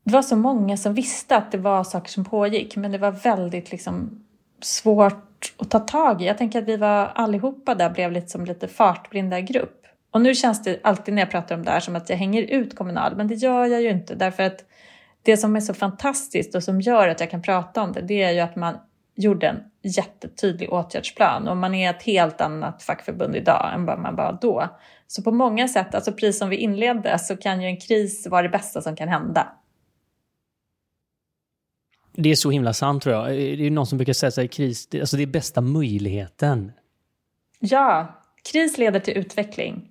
det 0.07 0.13
var 0.13 0.21
så 0.21 0.35
många 0.35 0.77
som 0.77 0.93
visste 0.93 1.37
att 1.37 1.51
det 1.51 1.57
var 1.57 1.83
saker 1.83 2.11
som 2.11 2.25
pågick 2.25 2.75
men 2.75 2.91
det 2.91 2.97
var 2.97 3.11
väldigt 3.11 3.71
liksom 3.71 4.25
svårt 4.61 5.53
att 5.57 5.71
ta 5.71 5.79
tag 5.79 6.21
i. 6.21 6.25
Jag 6.25 6.37
tänker 6.37 6.59
att 6.61 6.67
vi 6.67 6.77
var 6.77 7.11
allihopa 7.15 7.75
där 7.75 7.89
blev 7.89 8.11
lite 8.11 8.27
som 8.27 8.45
lite 8.45 8.67
fartblinda 8.67 9.41
grupp. 9.41 9.85
Och 10.11 10.21
nu 10.21 10.35
känns 10.35 10.63
det 10.63 10.79
alltid 10.83 11.13
när 11.13 11.21
jag 11.21 11.31
pratar 11.31 11.55
om 11.55 11.63
det 11.63 11.71
här 11.71 11.79
som 11.79 11.95
att 11.95 12.09
jag 12.09 12.17
hänger 12.17 12.41
ut 12.43 12.75
Kommunal, 12.75 13.15
men 13.15 13.27
det 13.27 13.35
gör 13.35 13.65
jag 13.65 13.81
ju 13.81 13.89
inte 13.89 14.15
därför 14.15 14.43
att 14.43 14.65
det 15.23 15.37
som 15.37 15.55
är 15.55 15.59
så 15.59 15.73
fantastiskt 15.73 16.55
och 16.55 16.63
som 16.63 16.81
gör 16.81 17.07
att 17.07 17.19
jag 17.19 17.31
kan 17.31 17.41
prata 17.41 17.81
om 17.81 17.91
det, 17.91 18.01
det 18.01 18.23
är 18.23 18.31
ju 18.31 18.39
att 18.39 18.55
man 18.55 18.77
gjorde 19.15 19.47
en 19.47 19.63
jättetydlig 19.83 20.73
åtgärdsplan 20.73 21.47
och 21.47 21.57
man 21.57 21.73
är 21.73 21.89
ett 21.89 22.03
helt 22.03 22.41
annat 22.41 22.83
fackförbund 22.83 23.35
idag 23.35 23.71
än 23.73 23.85
vad 23.85 23.99
man 23.99 24.15
var 24.15 24.37
då. 24.41 24.67
Så 25.07 25.21
på 25.21 25.31
många 25.31 25.67
sätt, 25.67 25.95
alltså 25.95 26.11
precis 26.11 26.39
som 26.39 26.49
vi 26.49 26.55
inledde, 26.55 27.19
så 27.19 27.37
kan 27.37 27.61
ju 27.61 27.67
en 27.67 27.79
kris 27.79 28.27
vara 28.27 28.41
det 28.41 28.49
bästa 28.49 28.81
som 28.81 28.95
kan 28.95 29.07
hända. 29.07 29.47
Det 32.17 32.29
är 32.29 32.36
så 32.36 32.51
himla 32.51 32.74
sant 32.74 33.03
tror 33.03 33.15
jag. 33.15 33.25
Eh, 33.29 33.57
det 33.57 33.67
är 33.67 33.71
någon 33.71 33.88
som 33.88 33.97
brukar 33.97 34.13
säga 34.13 34.45
att 34.45 34.51
kris, 34.51 34.88
alltså 34.93 35.17
det 35.17 35.24
är 35.24 35.27
bästa 35.27 35.62
möjligheten. 35.62 36.71
Ja, 37.59 38.21
kris 38.51 38.77
leder 38.77 39.00
till 39.00 39.17
utveckling. 39.17 39.89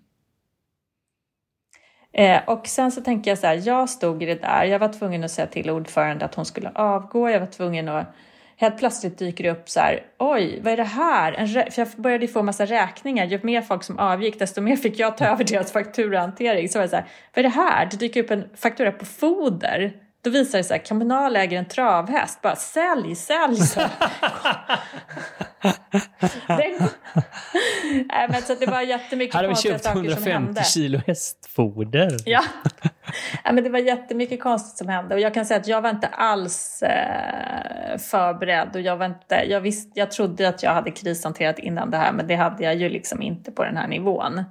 Eh, 2.13 2.41
och 2.47 2.67
sen 2.67 2.93
så 2.93 3.01
tänker 3.01 3.31
jag 3.31 3.39
så 3.39 3.47
här, 3.47 3.63
jag 3.65 3.91
stod 3.91 4.23
i 4.23 4.27
det 4.27 4.35
där, 4.35 4.65
jag 4.65 4.79
var 4.79 4.93
tvungen 4.93 5.25
att 5.25 5.31
säga 5.31 5.47
till 5.47 5.71
ordförande 5.71 6.25
att 6.25 6.35
hon 6.35 6.45
skulle 6.45 6.71
avgå, 6.71 7.31
jag 7.31 7.41
var 7.41 7.47
tvungen 7.47 7.89
att 7.89 8.15
Helt 8.59 8.79
plötsligt 8.79 9.19
dyker 9.19 9.45
det 9.45 9.51
upp 9.51 9.69
så 9.69 9.81
här, 9.81 10.03
oj, 10.19 10.61
vad 10.63 10.73
är 10.73 10.77
det 10.77 10.85
här? 10.85 11.33
En 11.33 11.49
för 11.49 11.73
jag 11.77 11.89
började 11.97 12.29
få 12.29 12.43
massa 12.43 12.67
räkningar. 12.67 13.27
Ju 13.27 13.41
mer 13.43 13.63
folk 13.63 13.85
som 13.85 13.99
avgick, 13.99 14.39
desto 14.39 14.61
mer 14.61 14.77
fick 14.77 14.99
jag 14.99 15.17
ta 15.17 15.27
över 15.27 15.45
deras 15.45 15.73
fakturahantering. 15.73 16.69
Så 16.69 16.79
var 16.79 16.83
det 16.83 16.89
så 16.89 16.97
här, 16.97 17.07
vad 17.35 17.45
är 17.45 17.49
det 17.49 17.55
här? 17.55 17.89
Det 17.91 17.97
dyker 17.97 18.23
upp 18.23 18.31
en 18.31 18.45
faktura 18.55 18.93
på 18.93 19.05
foder. 19.05 19.93
Då 20.27 20.31
visar 20.31 20.59
det 20.59 20.65
sig 20.65 20.77
att 20.77 20.89
Kommunal 20.89 21.37
äger 21.37 21.59
en 21.59 21.65
travhäst. 21.65 22.43
Bara 22.43 22.57
sälj, 22.57 23.15
sälj! 23.15 23.57
Så. 23.57 23.81
Den... 26.47 26.89
Nej, 28.07 28.29
men 28.29 28.43
så 28.43 28.55
det 28.55 28.67
var 28.67 28.81
jättemycket. 28.81 29.35
Här 29.35 29.43
har 29.45 29.49
vi 29.49 29.57
köpt 29.57 29.87
150 29.87 30.65
kilo 30.65 31.01
hästfoder. 31.07 32.17
Ja. 32.25 32.45
ja, 33.45 33.53
men 33.53 33.65
det 33.65 33.71
var 33.71 33.79
jättemycket 33.79 34.43
konstigt 34.43 34.79
som 34.79 34.89
hände. 34.89 35.15
Och 35.15 35.21
jag 35.21 35.35
kan 35.35 35.47
säga 35.47 35.61
att 35.61 35.69
jag 35.69 35.83
var 35.83 35.91
inte 35.91 36.07
alls 36.07 36.83
eh, 36.83 37.99
förberedd. 37.99 38.71
Och 38.75 38.81
jag, 38.81 38.97
var 38.97 39.07
inte, 39.07 39.35
jag, 39.35 39.61
visst, 39.61 39.93
jag 39.95 40.11
trodde 40.11 40.49
att 40.49 40.63
jag 40.63 40.71
hade 40.71 40.91
krishanterat 40.91 41.59
innan 41.59 41.91
det 41.91 41.97
här, 41.97 42.13
men 42.13 42.27
det 42.27 42.35
hade 42.35 42.65
jag 42.65 42.75
ju 42.75 42.89
liksom 42.89 43.23
inte 43.23 43.53
på 43.53 43.65
den 43.65 43.77
här 43.77 43.89
nivån. 43.89 44.45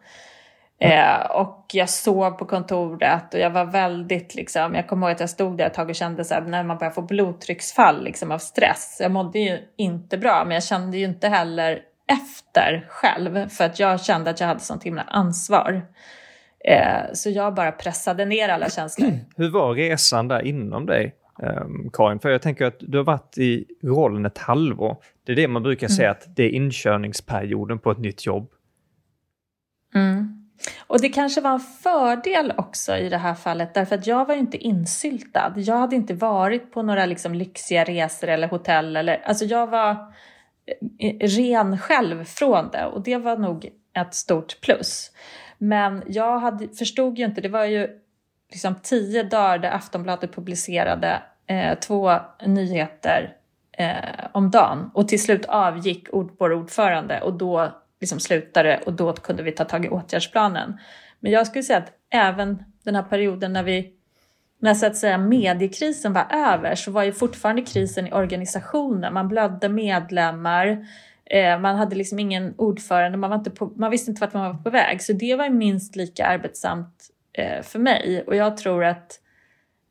Eh, 0.79 1.25
och 1.31 1.65
jag 1.73 1.89
sov 1.89 2.31
på 2.31 2.45
kontoret 2.45 3.33
och 3.33 3.39
jag 3.39 3.49
var 3.49 3.65
väldigt 3.65 4.35
liksom, 4.35 4.75
jag 4.75 4.87
kommer 4.87 5.07
ihåg 5.07 5.13
att 5.13 5.19
jag 5.19 5.29
stod 5.29 5.57
där 5.57 5.65
ett 5.65 5.73
tag 5.73 5.89
och 5.89 5.95
kände 5.95 6.23
så 6.23 6.33
här, 6.33 6.41
när 6.41 6.63
man 6.63 6.77
börjar 6.77 6.91
få 6.91 7.01
blodtrycksfall 7.01 8.03
liksom 8.03 8.31
av 8.31 8.37
stress. 8.37 8.97
Jag 9.01 9.11
mådde 9.11 9.39
ju 9.39 9.59
inte 9.77 10.17
bra, 10.17 10.43
men 10.45 10.53
jag 10.53 10.63
kände 10.63 10.97
ju 10.97 11.05
inte 11.05 11.27
heller 11.27 11.79
efter 12.07 12.87
själv 12.89 13.49
för 13.49 13.63
att 13.63 13.79
jag 13.79 14.01
kände 14.01 14.29
att 14.29 14.39
jag 14.39 14.47
hade 14.47 14.59
sånt 14.59 14.83
himla 14.83 15.01
ansvar. 15.01 15.87
Eh, 16.65 17.13
så 17.13 17.29
jag 17.29 17.53
bara 17.53 17.71
pressade 17.71 18.25
ner 18.25 18.49
alla 18.49 18.69
känslor. 18.69 19.11
Hur 19.35 19.49
var 19.49 19.73
resan 19.73 20.27
där 20.27 20.41
inom 20.41 20.85
dig? 20.85 21.15
Um, 21.39 21.89
Karin, 21.93 22.19
för 22.19 22.29
jag 22.29 22.41
tänker 22.41 22.65
att 22.65 22.79
du 22.79 22.97
har 22.97 23.05
varit 23.05 23.37
i 23.37 23.65
rollen 23.83 24.25
ett 24.25 24.37
halvår. 24.37 24.97
Det 25.25 25.31
är 25.31 25.35
det 25.35 25.47
man 25.47 25.63
brukar 25.63 25.87
säga 25.87 26.09
mm. 26.09 26.17
att 26.19 26.35
det 26.35 26.43
är 26.43 26.49
inkörningsperioden 26.49 27.79
på 27.79 27.91
ett 27.91 27.97
nytt 27.97 28.25
jobb. 28.25 28.51
Mm. 29.95 30.34
Och 30.87 31.01
det 31.01 31.09
kanske 31.09 31.41
var 31.41 31.51
en 31.51 31.59
fördel 31.59 32.53
också 32.57 32.97
i 32.97 33.09
det 33.09 33.17
här 33.17 33.33
fallet 33.33 33.73
därför 33.73 33.95
att 33.95 34.07
jag 34.07 34.25
var 34.25 34.33
ju 34.33 34.39
inte 34.39 34.57
insyltad. 34.57 35.53
Jag 35.55 35.77
hade 35.77 35.95
inte 35.95 36.13
varit 36.13 36.71
på 36.71 36.81
några 36.81 37.05
liksom 37.05 37.35
lyxiga 37.35 37.83
resor 37.83 38.27
eller 38.29 38.47
hotell 38.47 38.95
eller 38.95 39.21
alltså 39.25 39.45
jag 39.45 39.67
var 39.67 39.91
eh, 40.99 41.27
ren 41.27 41.77
själv 41.77 42.23
från 42.23 42.69
det 42.71 42.85
och 42.85 43.03
det 43.03 43.17
var 43.17 43.37
nog 43.37 43.69
ett 43.93 44.13
stort 44.13 44.61
plus. 44.61 45.11
Men 45.57 46.03
jag 46.07 46.39
hade, 46.39 46.67
förstod 46.67 47.17
ju 47.17 47.25
inte, 47.25 47.41
det 47.41 47.49
var 47.49 47.65
ju 47.65 47.89
liksom 48.51 48.75
tio 48.83 49.23
dagar 49.23 49.57
där 49.57 49.71
Aftonbladet 49.71 50.35
publicerade 50.35 51.21
eh, 51.47 51.79
två 51.79 52.19
nyheter 52.45 53.33
eh, 53.77 54.25
om 54.31 54.51
dagen 54.51 54.91
och 54.93 55.07
till 55.07 55.23
slut 55.23 55.45
avgick 55.45 56.07
vår 56.11 56.53
ordförande 56.53 57.21
och 57.21 57.33
då 57.33 57.71
liksom 58.05 58.19
slutade 58.19 58.81
och 58.85 58.93
då 58.93 59.13
kunde 59.13 59.43
vi 59.43 59.51
ta 59.51 59.65
tag 59.65 59.85
i 59.85 59.89
åtgärdsplanen. 59.89 60.77
Men 61.19 61.31
jag 61.31 61.47
skulle 61.47 61.63
säga 61.63 61.79
att 61.79 61.91
även 62.09 62.63
den 62.83 62.95
här 62.95 63.03
perioden 63.03 63.53
när 63.53 63.63
vi 63.63 63.91
när 64.59 64.73
så 64.73 64.85
att 64.85 64.97
säga 64.97 65.17
mediekrisen 65.17 66.13
var 66.13 66.27
över 66.31 66.75
så 66.75 66.91
var 66.91 67.03
ju 67.03 67.11
fortfarande 67.11 67.61
krisen 67.61 68.07
i 68.07 68.11
organisationen. 68.11 69.13
Man 69.13 69.27
blödde 69.27 69.69
medlemmar, 69.69 70.87
eh, 71.25 71.59
man 71.59 71.75
hade 71.75 71.95
liksom 71.95 72.19
ingen 72.19 72.53
ordförande, 72.57 73.17
man, 73.17 73.29
var 73.29 73.37
inte 73.37 73.51
på, 73.51 73.65
man 73.75 73.91
visste 73.91 74.11
inte 74.11 74.21
vart 74.21 74.33
man 74.33 74.55
var 74.55 74.63
på 74.63 74.69
väg. 74.69 75.01
Så 75.01 75.13
det 75.13 75.35
var 75.35 75.49
minst 75.49 75.95
lika 75.95 76.25
arbetsamt 76.25 77.09
eh, 77.33 77.61
för 77.61 77.79
mig 77.79 78.23
och 78.27 78.35
jag 78.35 78.57
tror 78.57 78.83
att 78.83 79.19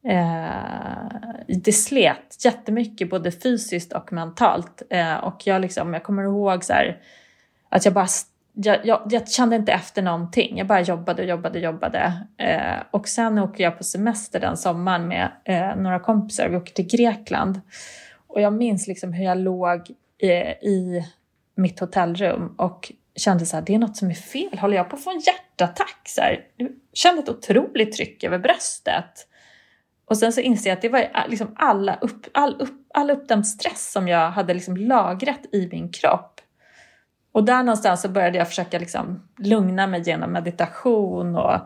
eh, 0.08 1.44
det 1.48 1.72
slet 1.72 2.44
jättemycket 2.44 3.10
både 3.10 3.32
fysiskt 3.32 3.92
och 3.92 4.12
mentalt. 4.12 4.82
Eh, 4.90 5.16
och 5.16 5.42
jag, 5.44 5.60
liksom, 5.60 5.94
jag 5.94 6.02
kommer 6.02 6.22
ihåg 6.22 6.64
så 6.64 6.72
här, 6.72 7.00
att 7.74 7.84
jag 7.84 7.94
bara 7.94 8.06
jag, 8.56 8.86
jag, 8.86 9.02
jag, 9.10 9.28
kände 9.28 9.56
inte 9.56 9.72
efter 9.72 10.02
någonting. 10.02 10.58
Jag 10.58 10.66
bara 10.66 10.80
jobbade 10.80 11.22
och 11.22 11.28
jobbade 11.28 11.58
och 11.58 11.64
jobbade. 11.64 12.12
Eh, 12.38 12.82
och 12.90 13.08
sen 13.08 13.38
åker 13.38 13.64
jag 13.64 13.78
på 13.78 13.84
semester 13.84 14.40
den 14.40 14.56
sommaren 14.56 15.08
med 15.08 15.30
eh, 15.44 15.76
några 15.76 16.00
kompisar. 16.00 16.48
Vi 16.48 16.56
åker 16.56 16.72
till 16.72 16.86
Grekland. 16.86 17.60
Och 18.26 18.40
jag 18.40 18.52
minns 18.52 18.86
liksom 18.86 19.12
hur 19.12 19.24
jag 19.24 19.38
låg 19.38 19.80
eh, 20.18 20.50
i 20.50 21.04
mitt 21.56 21.80
hotellrum 21.80 22.54
och 22.58 22.92
kände 23.16 23.46
så 23.46 23.56
här, 23.56 23.64
det 23.66 23.74
är 23.74 23.78
något 23.78 23.96
som 23.96 24.10
är 24.10 24.14
fel. 24.14 24.58
Håller 24.58 24.76
jag 24.76 24.90
på 24.90 24.96
att 24.96 25.04
få 25.04 25.10
en 25.10 25.20
hjärtattack? 25.20 26.00
Så 26.06 26.20
här, 26.20 26.40
jag 26.56 26.68
kände 26.92 27.22
ett 27.22 27.28
otroligt 27.28 27.92
tryck 27.92 28.24
över 28.24 28.38
bröstet. 28.38 29.28
Och 30.06 30.18
sen 30.18 30.32
så 30.32 30.40
inser 30.40 30.70
jag 30.70 30.76
att 30.76 30.82
det 30.82 30.88
var 30.88 30.98
eh, 30.98 31.28
liksom 31.28 31.54
alla 31.56 31.94
upp, 31.94 32.26
all, 32.32 32.60
upp, 32.60 32.86
all 32.94 33.10
uppdämd 33.10 33.46
stress 33.46 33.92
som 33.92 34.08
jag 34.08 34.30
hade 34.30 34.54
liksom 34.54 34.76
lagrat 34.76 35.40
i 35.52 35.68
min 35.72 35.92
kropp 35.92 36.33
och 37.34 37.44
där 37.44 37.62
någonstans 37.62 38.02
så 38.02 38.08
började 38.08 38.38
jag 38.38 38.48
försöka 38.48 38.78
liksom 38.78 39.28
lugna 39.38 39.86
mig 39.86 40.02
genom 40.02 40.32
meditation 40.32 41.36
och 41.36 41.60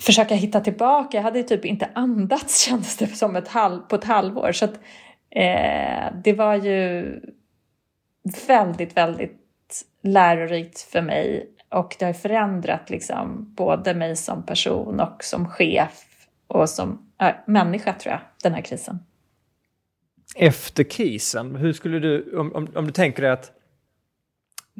försöka 0.00 0.34
hitta 0.34 0.60
tillbaka. 0.60 1.16
Jag 1.16 1.22
hade 1.22 1.38
ju 1.38 1.44
typ 1.44 1.64
inte 1.64 1.90
andats 1.94 2.60
kändes 2.66 2.96
det 2.96 3.06
som 3.06 3.36
ett 3.36 3.48
halv, 3.48 3.80
på 3.80 3.96
ett 3.96 4.04
halvår. 4.04 4.52
Så 4.52 4.64
att, 4.64 4.74
eh, 5.30 6.14
det 6.24 6.32
var 6.32 6.54
ju 6.54 7.20
väldigt, 8.46 8.96
väldigt 8.96 9.40
lärorikt 10.02 10.80
för 10.80 11.02
mig 11.02 11.50
och 11.68 11.96
det 11.98 12.04
har 12.04 12.12
förändrat 12.12 12.90
liksom 12.90 13.54
både 13.54 13.94
mig 13.94 14.16
som 14.16 14.46
person 14.46 15.00
och 15.00 15.24
som 15.24 15.48
chef 15.48 16.04
och 16.46 16.68
som 16.68 17.10
äh, 17.20 17.34
människa 17.46 17.92
tror 17.92 18.12
jag, 18.12 18.20
den 18.42 18.54
här 18.54 18.62
krisen. 18.62 18.98
Efter 20.36 20.84
krisen, 20.84 21.56
hur 21.56 21.72
skulle 21.72 21.98
du, 21.98 22.38
om, 22.38 22.52
om, 22.54 22.68
om 22.74 22.86
du 22.86 22.92
tänker 22.92 23.22
dig 23.22 23.30
att 23.30 23.59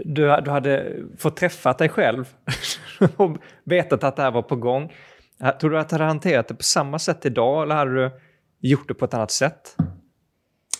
du, 0.05 0.41
du 0.45 0.51
hade 0.51 0.97
fått 1.19 1.37
träffat 1.37 1.79
dig 1.79 1.89
själv 1.89 2.29
och 3.17 3.37
vetat 3.65 4.05
att 4.05 4.17
det 4.17 4.23
här 4.23 4.31
var 4.31 4.43
på 4.43 4.57
gång. 4.57 4.93
Tror 5.61 5.71
du 5.71 5.79
att 5.79 5.89
du 5.89 5.95
hade 5.95 6.05
hanterat 6.05 6.49
det 6.49 6.55
på 6.55 6.63
samma 6.63 6.99
sätt 6.99 7.27
idag 7.27 7.63
eller 7.63 7.75
hade 7.75 7.95
du 7.95 8.11
gjort 8.61 8.89
det 8.89 8.95
på 8.95 9.05
ett 9.05 9.15
annat 9.15 9.31
sätt? 9.31 9.77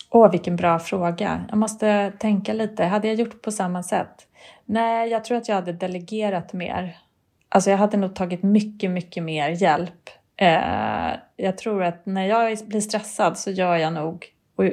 Åh, 0.09 0.31
vilken 0.31 0.55
bra 0.55 0.79
fråga. 0.79 1.45
Jag 1.49 1.57
måste 1.57 2.11
tänka 2.19 2.53
lite. 2.53 2.85
Hade 2.85 3.07
jag 3.07 3.15
gjort 3.15 3.41
på 3.41 3.51
samma 3.51 3.83
sätt? 3.83 4.27
Nej, 4.65 5.09
jag 5.09 5.23
tror 5.25 5.37
att 5.37 5.47
jag 5.47 5.55
hade 5.55 5.73
delegerat 5.73 6.53
mer. 6.53 6.97
Alltså 7.49 7.69
jag 7.69 7.77
hade 7.77 7.97
nog 7.97 8.15
tagit 8.15 8.43
mycket, 8.43 8.91
mycket 8.91 9.23
mer 9.23 9.49
hjälp. 9.49 10.09
Eh, 10.37 11.11
jag 11.35 11.57
tror 11.57 11.83
att 11.83 12.05
när 12.05 12.25
jag 12.25 12.57
blir 12.67 12.81
stressad 12.81 13.37
så 13.37 13.51
gör 13.51 13.75
jag 13.75 13.93
nog, 13.93 14.25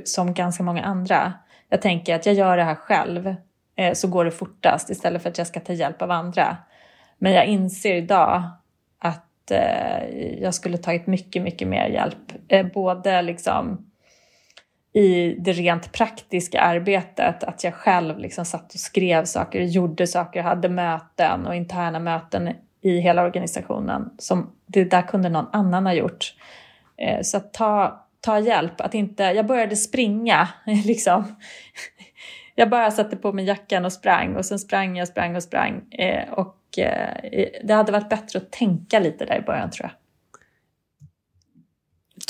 som 0.05 0.35
ganska 0.35 0.63
många 0.63 0.83
andra, 0.83 1.33
jag 1.69 1.83
tänker 1.83 2.15
att 2.15 2.27
jag 2.27 2.35
gör 2.35 2.57
det 2.57 2.65
här 2.65 2.75
själv. 2.75 3.35
Eh, 3.79 3.93
så 3.93 4.09
går 4.09 4.25
det 4.25 4.31
fortast 4.31 4.91
istället 4.91 5.23
för 5.23 5.31
att 5.31 5.39
jag 5.39 5.47
ska 5.47 5.61
ta 5.61 5.73
hjälp 5.73 6.03
av 6.03 6.11
andra. 6.11 6.57
Men 7.19 7.33
jag 7.33 7.47
inser 7.47 7.95
idag 7.95 8.43
att 8.99 9.51
eh, 9.51 10.09
jag 10.41 10.55
skulle 10.55 10.79
tagit 10.79 11.07
mycket, 11.07 11.43
mycket 11.43 11.69
mer 11.69 11.89
hjälp. 11.89 12.33
Eh, 12.49 12.67
både 12.67 13.23
liksom 13.23 13.85
i 14.93 15.35
det 15.39 15.53
rent 15.53 15.93
praktiska 15.93 16.61
arbetet, 16.61 17.45
att 17.45 17.65
jag 17.65 17.75
själv 17.75 18.19
liksom 18.19 18.45
satt 18.45 18.75
och 18.75 18.81
skrev 18.81 19.25
saker, 19.25 19.61
gjorde 19.61 20.07
saker, 20.07 20.43
hade 20.43 20.69
möten 20.69 21.47
och 21.47 21.55
interna 21.55 21.99
möten 21.99 22.49
i 22.81 22.99
hela 23.01 23.23
organisationen. 23.23 24.11
Som 24.19 24.51
det 24.67 24.85
där 24.85 25.03
kunde 25.03 25.29
någon 25.29 25.49
annan 25.53 25.87
ha 25.87 25.93
gjort. 25.93 26.35
Så 27.23 27.37
att 27.37 27.53
ta, 27.53 28.07
ta 28.21 28.39
hjälp, 28.39 28.81
att 28.81 28.95
inte... 28.95 29.23
Jag 29.23 29.47
började 29.47 29.77
springa 29.77 30.49
liksom 30.85 31.25
jag 32.59 32.71
bara 32.71 32.91
satte 32.91 33.17
på 33.17 33.33
mig 33.33 33.45
jackan 33.45 33.85
och 33.85 33.93
sprang 33.93 34.37
och 34.37 34.45
sen 34.45 34.59
sprang 34.59 34.97
jag, 34.97 35.09
sprang 35.09 35.37
och 35.37 35.43
sprang. 35.43 35.93
Eh, 35.93 36.33
och 36.33 36.79
eh, 36.79 37.51
det 37.65 37.75
hade 37.75 37.93
varit 37.93 38.09
bättre 38.09 38.39
att 38.39 38.53
tänka 38.53 38.99
lite 38.99 39.25
där 39.25 39.39
i 39.39 39.41
början 39.41 39.71
tror 39.71 39.91
jag. 39.91 39.93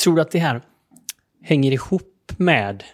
Tror 0.03 0.17
du 0.17 0.23
att 0.23 0.31
det 0.31 0.39
här 0.39 0.63
hänger 1.43 1.73
ihop 1.73 2.33
med 2.37 2.85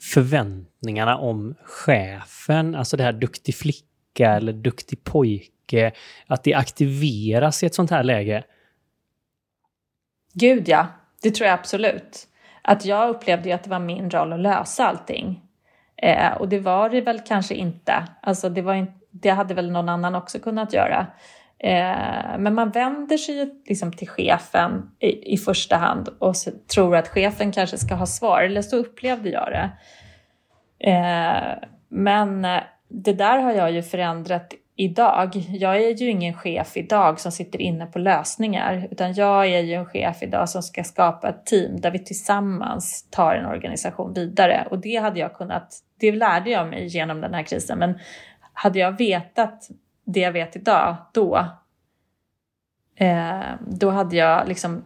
förväntningarna 0.00 1.18
om 1.18 1.54
chefen? 1.64 2.74
Alltså 2.74 2.96
det 2.96 3.02
här 3.02 3.12
duktig 3.12 3.54
flicka 3.54 4.30
eller 4.30 4.52
duktig 4.52 5.04
pojke. 5.04 5.92
Att 6.26 6.44
det 6.44 6.54
aktiveras 6.54 7.62
i 7.62 7.66
ett 7.66 7.74
sånt 7.74 7.90
här 7.90 8.02
läge? 8.02 8.44
Gud 10.32 10.68
ja, 10.68 10.86
det 11.22 11.30
tror 11.30 11.48
jag 11.48 11.58
absolut. 11.58 12.28
Att 12.62 12.84
jag 12.84 13.10
upplevde 13.10 13.48
ju 13.48 13.54
att 13.54 13.64
det 13.64 13.70
var 13.70 13.78
min 13.78 14.10
roll 14.10 14.32
att 14.32 14.40
lösa 14.40 14.86
allting. 14.86 15.43
Eh, 15.96 16.32
och 16.32 16.48
det 16.48 16.58
var 16.58 16.90
det 16.90 17.00
väl 17.00 17.20
kanske 17.20 17.54
inte. 17.54 18.04
Alltså 18.20 18.48
det 18.48 18.62
var, 18.62 18.74
in, 18.74 18.92
det 19.10 19.30
hade 19.30 19.54
väl 19.54 19.70
någon 19.70 19.88
annan 19.88 20.14
också 20.14 20.38
kunnat 20.38 20.72
göra. 20.72 21.06
Eh, 21.58 22.38
men 22.38 22.54
man 22.54 22.70
vänder 22.70 23.16
sig 23.16 23.62
liksom 23.68 23.92
till 23.92 24.08
chefen 24.08 24.90
i, 24.98 25.34
i 25.34 25.36
första 25.36 25.76
hand 25.76 26.08
och 26.18 26.34
tror 26.74 26.96
att 26.96 27.08
chefen 27.08 27.52
kanske 27.52 27.78
ska 27.78 27.94
ha 27.94 28.06
svar, 28.06 28.42
eller 28.42 28.62
så 28.62 28.76
upplevde 28.76 29.30
jag 29.30 29.48
det. 29.52 29.70
Eh, 30.90 31.68
men 31.88 32.44
eh, 32.44 32.62
det 32.88 33.12
där 33.12 33.38
har 33.38 33.52
jag 33.52 33.72
ju 33.72 33.82
förändrat 33.82 34.54
idag. 34.76 35.36
Jag 35.48 35.76
är 35.76 35.90
ju 35.90 36.10
ingen 36.10 36.34
chef 36.34 36.76
idag 36.76 37.20
som 37.20 37.32
sitter 37.32 37.60
inne 37.60 37.86
på 37.86 37.98
lösningar, 37.98 38.88
utan 38.90 39.14
jag 39.14 39.46
är 39.46 39.60
ju 39.60 39.74
en 39.74 39.86
chef 39.86 40.22
idag 40.22 40.48
som 40.48 40.62
ska 40.62 40.84
skapa 40.84 41.28
ett 41.28 41.46
team 41.46 41.80
där 41.80 41.90
vi 41.90 41.98
tillsammans 41.98 43.10
tar 43.10 43.34
en 43.34 43.46
organisation 43.46 44.12
vidare. 44.14 44.66
Och 44.70 44.78
det 44.78 44.96
hade 44.96 45.20
jag 45.20 45.34
kunnat, 45.34 45.78
det 46.00 46.12
lärde 46.12 46.50
jag 46.50 46.68
mig 46.68 46.86
genom 46.86 47.20
den 47.20 47.34
här 47.34 47.42
krisen, 47.42 47.78
men 47.78 47.98
hade 48.52 48.78
jag 48.78 48.98
vetat 48.98 49.68
det 50.04 50.20
jag 50.20 50.32
vet 50.32 50.56
idag 50.56 50.96
då, 51.12 51.46
eh, 52.96 53.40
då 53.60 53.90
hade 53.90 54.16
jag 54.16 54.48
liksom 54.48 54.84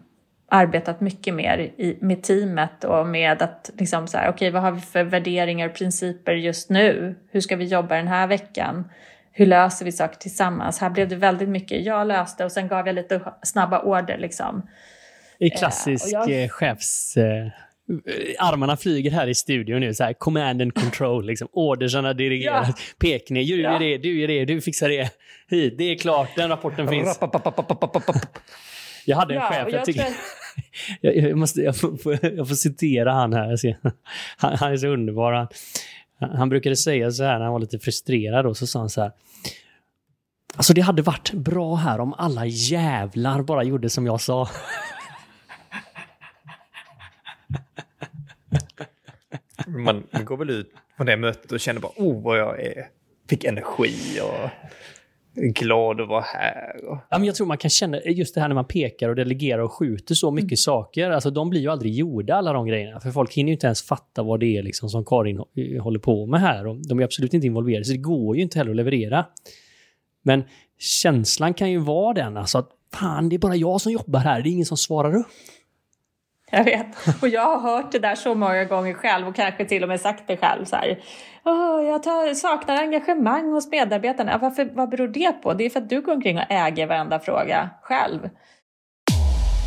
arbetat 0.51 1.01
mycket 1.01 1.35
mer 1.35 1.59
i, 1.59 1.99
med 2.01 2.23
teamet 2.23 2.85
och 2.85 3.07
med 3.07 3.43
att 3.43 3.71
liksom 3.79 4.07
så 4.07 4.19
här, 4.19 4.25
okej, 4.25 4.35
okay, 4.35 4.51
vad 4.51 4.63
har 4.63 4.73
vi 4.73 4.81
för 4.81 5.05
värderingar 5.05 5.69
och 5.69 5.75
principer 5.75 6.33
just 6.33 6.71
nu? 6.71 7.15
Hur 7.31 7.41
ska 7.41 7.57
vi 7.57 7.65
jobba 7.65 7.95
den 7.95 8.09
här 8.09 8.27
veckan? 8.27 8.91
Hur 9.39 9.47
löser 9.47 9.85
vi 9.85 9.93
saker 9.93 10.17
tillsammans? 10.17 10.79
Här 10.79 10.91
blev 10.91 11.09
det 11.09 11.17
väldigt 11.17 11.49
mycket 11.49 11.85
jag 11.85 12.07
löste 12.07 12.45
och 12.45 12.53
sen 12.53 12.69
gav 12.69 12.87
jag 12.87 12.95
lite 12.95 13.21
snabba 13.43 13.83
order 13.83 14.19
liksom. 14.19 14.69
I 15.39 15.51
klassisk 15.51 16.13
eh, 16.13 16.41
jag... 16.41 16.51
chefs... 16.51 17.17
Eh, 17.17 17.47
armarna 18.39 18.77
flyger 18.77 19.11
här 19.11 19.27
i 19.27 19.35
studion 19.35 19.81
nu, 19.81 19.95
så 19.95 20.05
här, 20.05 20.13
command 20.13 20.63
and 20.63 20.75
control, 20.75 21.27
liksom. 21.27 21.49
ordersarna 21.53 22.13
dirigeras, 22.13 22.69
ja. 22.69 22.75
pekning, 22.99 23.47
du 23.47 23.63
gör 23.63 23.73
ja. 23.73 23.79
det, 23.79 23.99
du 23.99 24.21
gör 24.21 24.29
det, 24.29 24.45
du 24.45 24.61
fixar 24.61 24.89
det, 24.89 25.11
hit, 25.49 25.75
det 25.79 25.85
är 25.85 25.99
klart, 25.99 26.29
den 26.37 26.49
rapporten 26.49 26.89
finns. 26.89 27.19
Jag 29.07 29.17
hade 29.17 29.35
en 29.35 29.41
ja, 29.41 29.49
chef, 29.49 29.59
jag, 29.59 29.73
jag 29.73 29.85
tycker... 29.85 30.07
jag, 31.01 31.17
jag, 31.17 31.39
måste, 31.39 31.61
jag, 31.61 31.77
får, 31.77 32.19
jag 32.23 32.49
får 32.49 32.55
citera 32.55 33.13
han 33.13 33.33
här. 33.33 33.77
Han, 34.37 34.57
han 34.57 34.73
är 34.73 34.77
så 34.77 34.87
underbar. 34.87 35.33
Han, 35.33 35.49
han 36.21 36.49
brukade 36.49 36.77
säga 36.77 37.11
så 37.11 37.25
här 37.25 37.39
när 37.39 37.45
han 37.45 37.53
var 37.53 37.61
lite 37.61 37.79
frustrerad 37.79 38.47
och 38.47 38.57
så 38.57 38.67
sa 38.67 38.79
han 38.79 38.91
så 38.91 39.01
här. 39.03 39.13
Alltså 40.57 40.75
det 40.75 40.81
hade 40.81 41.03
varit 41.03 41.33
bra 41.33 41.75
här 41.75 42.01
om 42.01 42.15
alla 42.19 42.47
jävlar 42.47 43.43
bara 43.43 43.65
gjorde 43.65 43.91
som 43.91 44.07
jag 44.07 44.21
sa. 44.21 44.49
Man 49.67 50.07
går 50.25 50.37
väl 50.37 50.51
ut 50.51 50.73
på 50.97 51.05
det 51.05 51.17
mötet 51.17 51.53
och 51.53 51.61
känner 51.61 51.81
bara 51.81 51.93
oh 51.97 52.23
vad 52.23 52.39
jag 52.39 52.61
är, 52.61 52.89
fick 53.29 53.45
energi 53.45 54.21
och 54.23 54.51
glad 55.41 56.01
att 56.01 56.09
vara 56.09 56.21
här. 56.21 56.85
Och... 56.85 56.99
Ja, 57.11 57.19
men 57.19 57.25
jag 57.25 57.35
tror 57.35 57.47
man 57.47 57.59
kan 57.59 57.71
känna 57.71 58.01
just 58.01 58.35
det 58.35 58.41
här 58.41 58.49
när 58.49 58.55
man 58.55 58.65
pekar 58.65 59.09
och 59.09 59.17
delegerar 59.17 59.63
och 59.63 59.73
skjuter 59.73 60.15
så 60.15 60.31
mycket 60.31 60.51
mm. 60.51 60.57
saker. 60.57 61.11
Alltså, 61.11 61.31
de 61.31 61.51
blir 61.51 61.61
ju 61.61 61.69
aldrig 61.69 61.95
gjorda 61.95 62.35
alla 62.35 62.53
de 62.53 62.67
grejerna. 62.67 63.01
För 63.01 63.11
folk 63.11 63.35
hinner 63.35 63.49
ju 63.49 63.53
inte 63.53 63.67
ens 63.67 63.83
fatta 63.83 64.23
vad 64.23 64.41
det 64.41 64.57
är 64.57 64.63
liksom, 64.63 64.89
som 64.89 65.05
Karin 65.05 65.43
håller 65.81 65.99
på 65.99 66.27
med 66.27 66.41
här. 66.41 66.67
Och 66.67 66.87
de 66.89 67.01
är 67.01 67.05
absolut 67.05 67.35
inte 67.35 67.47
involverade, 67.47 67.85
så 67.85 67.93
det 67.93 67.99
går 67.99 68.37
ju 68.37 68.43
inte 68.43 68.59
heller 68.59 68.71
att 68.71 68.77
leverera. 68.77 69.27
Men 70.29 70.45
känslan 70.79 71.55
kan 71.55 71.71
ju 71.71 71.79
vara 71.79 72.15
den 72.15 72.37
alltså 72.37 72.59
att 72.59 72.71
fan, 72.95 73.29
det 73.29 73.37
är 73.37 73.39
bara 73.39 73.57
jag 73.57 73.81
som 73.81 73.93
jobbar 73.93 74.21
här. 74.21 74.43
Det 74.43 74.49
är 74.49 74.53
ingen 74.53 74.67
som 74.67 74.77
svarar 74.77 75.17
upp. 75.17 75.27
Jag 76.51 76.65
vet. 76.65 76.87
Och 77.23 77.29
jag 77.29 77.59
har 77.59 77.61
hört 77.61 77.93
det 77.93 77.99
där 77.99 78.15
så 78.15 78.35
många 78.35 78.65
gånger 78.65 78.95
själv 78.95 79.29
och 79.29 79.37
kanske 79.37 79.65
till 79.65 79.83
och 79.83 79.89
med 79.89 80.01
sagt 80.01 80.25
det 80.27 80.37
själv. 80.37 80.65
Så 80.65 80.77
här, 80.77 80.99
oh, 81.45 81.83
jag 81.87 82.03
tar, 82.03 82.35
saknar 82.35 82.77
engagemang 82.77 83.53
hos 83.53 83.71
medarbetarna. 83.71 84.39
Varför, 84.39 84.71
vad 84.75 84.89
beror 84.89 85.09
det 85.09 85.33
på? 85.33 85.55
Det 85.55 85.65
är 85.65 85.71
för 85.71 85.81
att 85.81 85.89
du 85.89 86.01
går 86.01 86.13
omkring 86.13 86.39
och 86.39 86.45
äger 86.49 86.87
varenda 86.87 87.21
fråga 87.21 87.71
själv. 87.83 88.29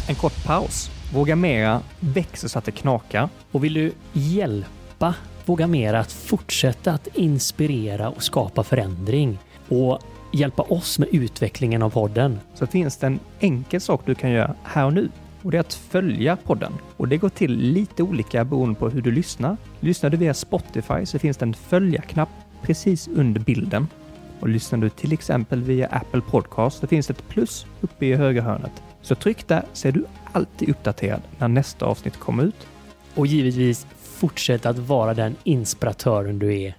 En 0.09 0.15
kort 0.15 0.45
paus. 0.45 0.89
Våga 1.13 1.35
Mera 1.35 1.81
växer 1.99 2.47
så 2.47 2.59
att 2.59 2.65
det 2.65 2.71
knakar. 2.71 3.29
Och 3.51 3.63
vill 3.63 3.73
du 3.73 3.91
hjälpa 4.13 5.15
Våga 5.45 5.67
Mera 5.67 5.99
att 5.99 6.11
fortsätta 6.11 6.91
att 6.91 7.07
inspirera 7.07 8.09
och 8.09 8.23
skapa 8.23 8.63
förändring 8.63 9.39
och 9.69 9.99
hjälpa 10.33 10.61
oss 10.61 10.99
med 10.99 11.09
utvecklingen 11.11 11.81
av 11.81 11.89
podden? 11.89 12.39
Så 12.53 12.67
finns 12.67 12.97
det 12.97 13.07
en 13.07 13.19
enkel 13.39 13.81
sak 13.81 14.01
du 14.05 14.15
kan 14.15 14.31
göra 14.31 14.55
här 14.63 14.85
och 14.85 14.93
nu 14.93 15.09
och 15.41 15.51
det 15.51 15.57
är 15.57 15.61
att 15.61 15.73
följa 15.73 16.35
podden. 16.35 16.73
Och 16.97 17.07
det 17.07 17.17
går 17.17 17.29
till 17.29 17.57
lite 17.57 18.03
olika 18.03 18.45
beroende 18.45 18.79
på 18.79 18.89
hur 18.89 19.01
du 19.01 19.11
lyssnar. 19.11 19.57
Lyssnar 19.79 20.09
du 20.09 20.17
via 20.17 20.33
Spotify 20.33 21.05
så 21.05 21.19
finns 21.19 21.37
det 21.37 21.45
en 21.45 21.53
följa-knapp 21.53 22.29
precis 22.61 23.07
under 23.07 23.41
bilden. 23.41 23.87
Och 24.39 24.49
lyssnar 24.49 24.79
du 24.79 24.89
till 24.89 25.13
exempel 25.13 25.63
via 25.63 25.87
Apple 25.87 26.21
Podcast 26.21 26.79
så 26.79 26.87
finns 26.87 27.07
det 27.07 27.13
ett 27.13 27.27
plus 27.27 27.65
uppe 27.81 28.05
i 28.05 28.15
högra 28.15 28.41
hörnet. 28.41 28.83
Så 29.01 29.15
tryck 29.15 29.47
där 29.47 29.63
så 29.73 29.87
är 29.87 29.91
du 29.91 30.05
alltid 30.31 30.69
uppdaterad 30.69 31.21
när 31.37 31.47
nästa 31.47 31.85
avsnitt 31.85 32.17
kommer 32.17 32.43
ut. 32.43 32.67
Och 33.15 33.27
givetvis 33.27 33.87
fortsätt 34.01 34.65
att 34.65 34.77
vara 34.77 35.13
den 35.13 35.35
inspiratören 35.43 36.39
du 36.39 36.61
är. 36.61 36.75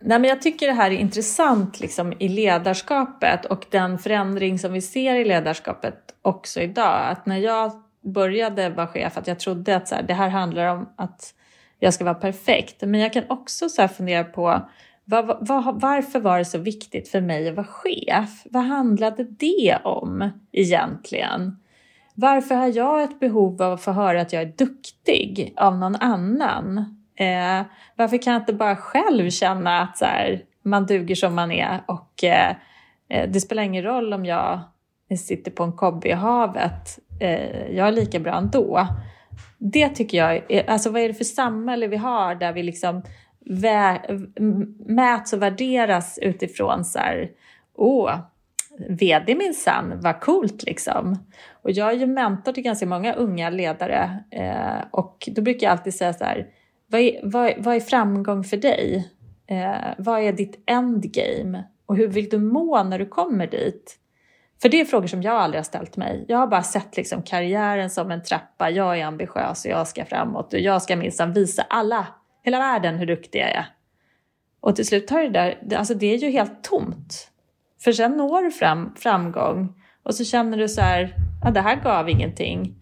Nej, 0.00 0.18
men 0.18 0.28
jag 0.30 0.42
tycker 0.42 0.66
det 0.66 0.72
här 0.72 0.90
är 0.90 0.96
intressant 0.96 1.80
liksom, 1.80 2.12
i 2.18 2.28
ledarskapet 2.28 3.44
och 3.44 3.66
den 3.70 3.98
förändring 3.98 4.58
som 4.58 4.72
vi 4.72 4.80
ser 4.80 5.14
i 5.14 5.24
ledarskapet 5.24 6.14
också 6.22 6.60
idag. 6.60 7.08
Att 7.10 7.26
när 7.26 7.36
jag 7.36 7.72
började 8.04 8.70
vara 8.70 8.86
chef, 8.86 9.18
att 9.18 9.26
jag 9.26 9.38
trodde 9.38 9.76
att 9.76 9.88
så 9.88 9.94
här, 9.94 10.02
det 10.02 10.14
här 10.14 10.28
handlar 10.28 10.66
om 10.66 10.88
att 10.96 11.34
jag 11.78 11.94
ska 11.94 12.04
vara 12.04 12.14
perfekt. 12.14 12.80
Men 12.80 13.00
jag 13.00 13.12
kan 13.12 13.24
också 13.28 13.68
så 13.68 13.88
fundera 13.88 14.24
på 14.24 14.68
var, 15.04 15.22
var, 15.40 15.72
varför 15.72 16.20
var 16.20 16.38
det 16.38 16.44
så 16.44 16.58
viktigt 16.58 17.08
för 17.08 17.20
mig 17.20 17.48
att 17.48 17.56
vara 17.56 17.66
chef? 17.66 18.42
Vad 18.44 18.64
handlade 18.64 19.24
det 19.24 19.78
om 19.84 20.30
egentligen? 20.52 21.56
Varför 22.14 22.54
har 22.54 22.76
jag 22.76 23.02
ett 23.02 23.20
behov 23.20 23.62
av 23.62 23.72
att 23.72 23.82
få 23.82 23.92
höra 23.92 24.20
att 24.20 24.32
jag 24.32 24.42
är 24.42 24.52
duktig 24.56 25.54
av 25.56 25.78
någon 25.78 25.96
annan? 25.96 26.99
Eh, 27.20 27.62
varför 27.96 28.22
kan 28.22 28.32
jag 28.32 28.42
inte 28.42 28.52
bara 28.52 28.76
själv 28.76 29.30
känna 29.30 29.80
att 29.80 29.98
så 29.98 30.04
här, 30.04 30.42
man 30.62 30.86
duger 30.86 31.14
som 31.14 31.34
man 31.34 31.50
är 31.50 31.80
och 31.86 32.24
eh, 32.24 32.54
eh 33.08 33.30
det 33.30 33.40
spelar 33.40 33.62
ingen 33.62 33.82
roll 33.82 34.12
om 34.12 34.24
jag 34.24 34.60
sitter 35.18 35.50
på 35.50 35.62
en 35.62 35.72
kobbe 35.72 36.08
i 36.08 36.12
havet, 36.12 36.98
eh, 37.20 37.70
jag 37.70 37.88
är 37.88 37.92
lika 37.92 38.18
bra 38.18 38.34
ändå. 38.34 38.86
Det 39.58 39.88
tycker 39.88 40.18
jag, 40.18 40.42
är, 40.48 40.70
alltså 40.70 40.90
vad 40.90 41.02
är 41.02 41.08
det 41.08 41.14
för 41.14 41.24
samhälle 41.24 41.86
vi 41.86 41.96
har 41.96 42.34
där 42.34 42.52
vi 42.52 42.62
liksom 42.62 43.02
mäts 44.86 45.32
och 45.32 45.42
värderas 45.42 46.18
utifrån 46.22 46.84
så 46.84 46.98
här, 46.98 47.30
åh, 47.74 48.16
vd 48.88 49.34
minsann, 49.34 50.00
vad 50.02 50.20
coolt 50.20 50.62
liksom. 50.62 51.18
Och 51.62 51.70
jag 51.70 51.88
är 51.88 51.96
ju 51.96 52.06
mentor 52.06 52.52
till 52.52 52.62
ganska 52.62 52.86
många 52.86 53.14
unga 53.14 53.50
ledare 53.50 54.24
eh, 54.30 54.84
och 54.90 55.28
då 55.32 55.42
brukar 55.42 55.66
jag 55.66 55.72
alltid 55.72 55.94
säga 55.94 56.12
så 56.12 56.24
här, 56.24 56.46
vad 56.90 57.00
är, 57.00 57.20
vad, 57.22 57.52
vad 57.58 57.76
är 57.76 57.80
framgång 57.80 58.44
för 58.44 58.56
dig? 58.56 59.08
Eh, 59.46 59.94
vad 59.98 60.20
är 60.20 60.32
ditt 60.32 60.62
endgame? 60.66 61.64
Och 61.86 61.96
hur 61.96 62.08
vill 62.08 62.28
du 62.28 62.38
må 62.38 62.82
när 62.82 62.98
du 62.98 63.06
kommer 63.06 63.46
dit? 63.46 63.96
För 64.62 64.68
det 64.68 64.80
är 64.80 64.84
frågor 64.84 65.06
som 65.06 65.22
jag 65.22 65.34
aldrig 65.34 65.58
har 65.58 65.64
ställt 65.64 65.96
mig. 65.96 66.24
Jag 66.28 66.38
har 66.38 66.46
bara 66.46 66.62
sett 66.62 66.96
liksom 66.96 67.22
karriären 67.22 67.90
som 67.90 68.10
en 68.10 68.22
trappa. 68.22 68.70
Jag 68.70 68.98
är 68.98 69.04
ambitiös 69.04 69.64
och 69.64 69.70
jag 69.70 69.88
ska 69.88 70.04
framåt 70.04 70.52
och 70.52 70.60
jag 70.60 70.82
ska 70.82 70.96
minsann 70.96 71.32
visa 71.32 71.62
alla, 71.62 72.06
hela 72.42 72.58
världen 72.58 72.98
hur 72.98 73.06
duktig 73.06 73.40
jag 73.40 73.50
är. 73.50 73.66
Och 74.60 74.76
till 74.76 74.86
slut 74.86 75.06
tar 75.06 75.22
det 75.22 75.28
där, 75.28 75.76
alltså 75.76 75.94
det 75.94 76.14
är 76.14 76.18
ju 76.18 76.30
helt 76.30 76.64
tomt. 76.64 77.30
För 77.84 77.92
sen 77.92 78.16
når 78.16 78.42
du 78.42 78.50
fram, 78.50 78.94
framgång 78.96 79.82
och 80.02 80.14
så 80.14 80.24
känner 80.24 80.58
du 80.58 80.68
så 80.68 80.80
här, 80.80 81.14
ja, 81.44 81.50
det 81.50 81.60
här 81.60 81.76
gav 81.76 82.08
ingenting. 82.08 82.74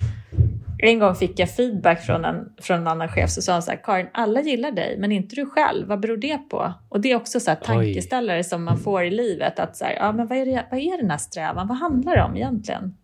En 0.78 0.98
gång 0.98 1.14
fick 1.14 1.38
jag 1.38 1.50
feedback 1.56 2.00
från 2.00 2.24
en, 2.24 2.52
från 2.60 2.80
en 2.80 2.86
annan 2.86 3.08
chef 3.08 3.30
så 3.30 3.42
sa 3.42 3.52
han 3.52 3.62
så 3.62 3.70
här, 3.70 3.80
Karin, 3.84 4.08
alla 4.12 4.40
gillar 4.40 4.70
dig 4.70 4.96
men 4.98 5.12
inte 5.12 5.36
du 5.36 5.46
själv, 5.46 5.88
vad 5.88 6.00
beror 6.00 6.16
det 6.16 6.38
på? 6.38 6.72
Och 6.88 7.00
det 7.00 7.12
är 7.12 7.16
också 7.16 7.40
så 7.40 7.54
tankeställare 7.54 8.38
Oj. 8.38 8.44
som 8.44 8.64
man 8.64 8.78
får 8.78 9.04
i 9.04 9.10
livet, 9.10 9.58
att 9.58 9.76
så 9.76 9.84
här, 9.84 9.92
ja 9.92 10.12
men 10.12 10.26
vad 10.26 10.38
är, 10.38 10.46
det, 10.46 10.66
vad 10.70 10.80
är 10.80 10.96
den 10.96 11.10
här 11.10 11.18
strävan, 11.18 11.68
vad 11.68 11.76
handlar 11.76 12.16
det 12.16 12.22
om 12.22 12.36
egentligen? 12.36 12.96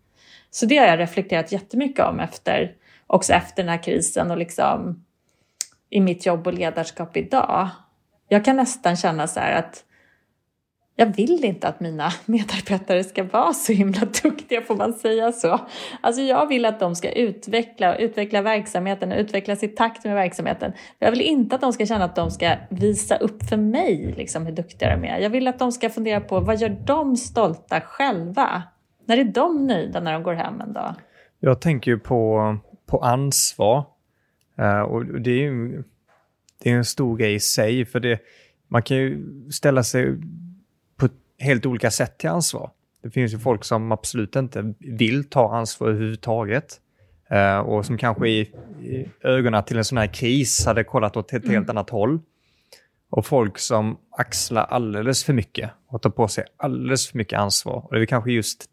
Så 0.49 0.65
det 0.65 0.77
har 0.77 0.85
jag 0.85 0.99
reflekterat 0.99 1.51
jättemycket 1.51 2.05
om 2.05 2.19
efter, 2.19 2.71
också 3.07 3.33
efter 3.33 3.63
den 3.63 3.69
här 3.69 3.83
krisen 3.83 4.31
och 4.31 4.37
liksom 4.37 5.05
i 5.89 5.99
mitt 5.99 6.25
jobb 6.25 6.47
och 6.47 6.53
ledarskap 6.53 7.17
idag. 7.17 7.69
Jag 8.27 8.45
kan 8.45 8.55
nästan 8.55 8.95
känna 8.95 9.27
så 9.27 9.39
här 9.39 9.59
att 9.59 9.84
jag 10.95 11.15
vill 11.15 11.45
inte 11.45 11.67
att 11.67 11.79
mina 11.79 12.09
medarbetare 12.25 13.03
ska 13.03 13.23
vara 13.23 13.53
så 13.53 13.73
himla 13.73 13.99
duktiga, 14.23 14.61
får 14.61 14.75
man 14.75 14.93
säga 14.93 15.31
så? 15.31 15.59
Alltså 16.01 16.21
jag 16.21 16.47
vill 16.47 16.65
att 16.65 16.79
de 16.79 16.95
ska 16.95 17.11
utveckla, 17.11 17.95
utveckla 17.95 18.41
verksamheten 18.41 19.11
och 19.11 19.17
utvecklas 19.17 19.63
i 19.63 19.67
takt 19.67 20.05
med 20.05 20.15
verksamheten. 20.15 20.71
Jag 20.99 21.11
vill 21.11 21.21
inte 21.21 21.55
att 21.55 21.61
de 21.61 21.73
ska 21.73 21.85
känna 21.85 22.05
att 22.05 22.15
de 22.15 22.31
ska 22.31 22.55
visa 22.69 23.15
upp 23.15 23.43
för 23.43 23.57
mig 23.57 24.13
liksom, 24.17 24.45
hur 24.45 24.53
duktiga 24.53 24.97
de 24.97 25.07
är. 25.07 25.19
Jag 25.19 25.29
vill 25.29 25.47
att 25.47 25.59
de 25.59 25.71
ska 25.71 25.89
fundera 25.89 26.21
på 26.21 26.39
vad 26.39 26.61
gör 26.61 26.77
de 26.85 27.17
stolta 27.17 27.81
själva? 27.81 28.63
När 29.05 29.17
är 29.17 29.23
de 29.23 29.67
nöjda 29.67 29.99
när 29.99 30.13
de 30.13 30.23
går 30.23 30.33
hem 30.33 30.61
en 30.61 30.73
dag? 30.73 30.95
Jag 31.39 31.61
tänker 31.61 31.91
ju 31.91 31.99
på, 31.99 32.57
på 32.85 32.99
ansvar. 32.99 33.85
Uh, 34.59 34.81
och 34.81 35.05
det 35.05 35.31
är 35.31 35.43
ju 35.43 35.83
det 36.63 36.71
är 36.71 36.75
en 36.75 36.85
stor 36.85 37.17
grej 37.17 37.33
i 37.33 37.39
sig. 37.39 37.85
För 37.85 37.99
det, 37.99 38.19
man 38.67 38.81
kan 38.81 38.97
ju 38.97 39.23
ställa 39.51 39.83
sig 39.83 40.17
helt 41.39 41.65
olika 41.65 41.91
sätt 41.91 42.17
till 42.17 42.29
ansvar. 42.29 42.71
Det 43.03 43.09
finns 43.09 43.33
ju 43.33 43.39
folk 43.39 43.63
som 43.63 43.91
absolut 43.91 44.35
inte 44.35 44.73
vill 44.79 45.29
ta 45.29 45.55
ansvar 45.55 45.87
överhuvudtaget. 45.87 46.81
Uh, 47.31 47.59
och 47.59 47.85
som 47.85 47.97
kanske 47.97 48.27
i, 48.27 48.39
i, 48.81 49.09
ögonen 49.21 49.63
till 49.63 49.77
en 49.77 49.85
sån 49.85 49.97
här 49.97 50.13
kris 50.13 50.65
hade 50.65 50.83
kollat 50.83 51.17
åt 51.17 51.33
ett 51.33 51.43
mm. 51.43 51.55
helt 51.55 51.69
annat 51.69 51.89
håll. 51.89 52.19
Och 53.09 53.25
folk 53.25 53.57
som 53.57 53.97
axlar 54.11 54.63
alldeles 54.63 55.23
för 55.23 55.33
mycket 55.33 55.71
och 55.87 56.01
tar 56.01 56.09
på 56.09 56.27
sig 56.27 56.45
alldeles 56.57 57.07
för 57.09 57.17
mycket 57.17 57.39
ansvar. 57.39 57.85
Och 57.87 57.95
det 57.95 58.01
är 58.01 58.05
kanske 58.05 58.31
just 58.31 58.65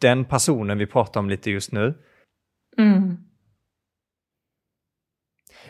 den 0.00 0.24
personen 0.24 0.78
vi 0.78 0.86
pratar 0.86 1.20
om 1.20 1.30
lite 1.30 1.50
just 1.50 1.72
nu. 1.72 1.94
Mm. 2.78 3.16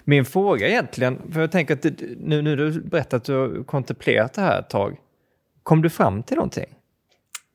Min 0.04 0.24
fråga 0.24 0.68
egentligen, 0.68 1.32
för 1.32 1.40
jag 1.40 1.52
tänker 1.52 1.74
att 1.74 2.00
nu 2.16 2.42
när 2.42 2.56
du 2.56 2.80
berättat 2.80 3.14
att 3.14 3.24
du 3.24 3.34
har 3.34 3.64
kontemplerat 3.64 4.34
det 4.34 4.40
här 4.40 4.60
ett 4.60 4.70
tag, 4.70 4.98
kom 5.68 5.82
du 5.82 5.90
fram 5.90 6.22
till 6.22 6.36
någonting? 6.36 6.74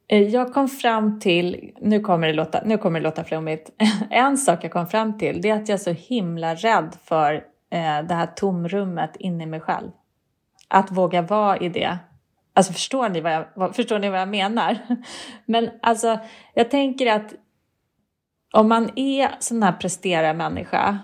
Eh, 0.08 0.22
jag 0.22 0.54
kom 0.54 0.70
fram 0.70 1.20
till, 1.20 1.72
nu 1.82 2.00
kommer 2.00 2.28
det 2.28 2.34
låta, 2.34 2.62
nu 2.66 2.78
kommer 2.78 3.00
det 3.00 3.04
låta 3.04 3.24
flummigt, 3.24 3.70
en 4.10 4.38
sak 4.38 4.64
jag 4.64 4.72
kom 4.72 4.88
fram 4.88 5.18
till 5.18 5.42
det 5.42 5.50
är 5.50 5.56
att 5.56 5.70
jag 5.70 5.74
är 5.74 5.84
så 5.84 5.92
himla 5.92 6.56
rädd 6.56 6.98
för 7.04 7.34
eh, 7.70 8.02
det 8.08 8.14
här 8.14 8.26
tomrummet 8.36 9.16
inne 9.20 9.44
i 9.44 9.48
mig 9.48 9.60
själv. 9.60 9.90
Att 10.68 10.92
våga 10.92 11.22
vara 11.22 11.58
i 11.58 11.70
det. 11.70 11.98
Alltså 12.54 12.74
förstår 12.74 13.10
ni 13.10 13.22
vad 13.22 13.46
jag, 13.56 13.76
förstår 13.76 14.00
ni 14.00 14.10
vad 14.10 14.22
jag 14.22 14.30
menar? 14.30 14.78
Men 15.46 15.70
alltså, 15.82 16.20
jag 16.54 16.72
tänker 16.72 17.12
att 17.12 17.34
om 18.54 18.70
man 18.70 18.90
är 18.96 19.32
sån 19.40 19.64
här 19.64 19.74
presterarmänniska 19.74 21.00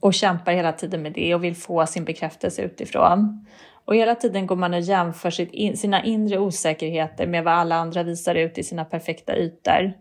och 0.00 0.14
kämpar 0.14 0.52
hela 0.52 0.72
tiden 0.72 1.02
med 1.02 1.12
det 1.12 1.34
och 1.34 1.44
vill 1.44 1.56
få 1.56 1.86
sin 1.86 2.04
bekräftelse 2.04 2.62
utifrån. 2.62 3.46
Och 3.88 3.96
hela 3.96 4.14
tiden 4.14 4.46
går 4.46 4.56
man 4.56 4.74
och 4.74 4.80
jämför 4.80 5.30
sitt 5.30 5.52
in, 5.52 5.76
sina 5.76 6.04
inre 6.04 6.38
osäkerheter 6.38 7.26
med 7.26 7.44
vad 7.44 7.54
alla 7.54 7.76
andra 7.76 8.02
visar 8.02 8.34
ut 8.34 8.58
i 8.58 8.62
sina 8.62 8.84
perfekta 8.84 9.36
ytor. 9.36 9.92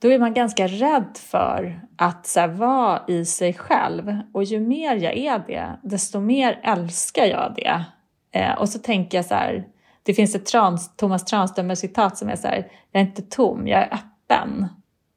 Då 0.00 0.12
är 0.12 0.18
man 0.18 0.34
ganska 0.34 0.66
rädd 0.66 1.16
för 1.16 1.80
att 1.96 2.26
så 2.26 2.40
här, 2.40 2.48
vara 2.48 3.02
i 3.08 3.24
sig 3.24 3.54
själv. 3.54 4.18
Och 4.32 4.44
ju 4.44 4.60
mer 4.60 4.96
jag 4.96 5.16
är 5.16 5.38
det, 5.46 5.78
desto 5.82 6.20
mer 6.20 6.60
älskar 6.62 7.24
jag 7.24 7.54
det. 7.56 7.84
Eh, 8.32 8.52
och 8.52 8.68
så 8.68 8.78
tänker 8.78 9.18
jag 9.18 9.24
så 9.24 9.34
här, 9.34 9.64
det 10.02 10.14
finns 10.14 10.34
ett 10.34 10.46
trans, 10.46 10.96
Thomas 10.96 11.24
Tranströmer-citat 11.24 12.16
som 12.16 12.28
är 12.28 12.36
så 12.36 12.48
här, 12.48 12.70
jag 12.92 13.02
är 13.02 13.06
inte 13.06 13.22
tom, 13.22 13.68
jag 13.68 13.80
är 13.80 13.94
öppen. 13.94 14.66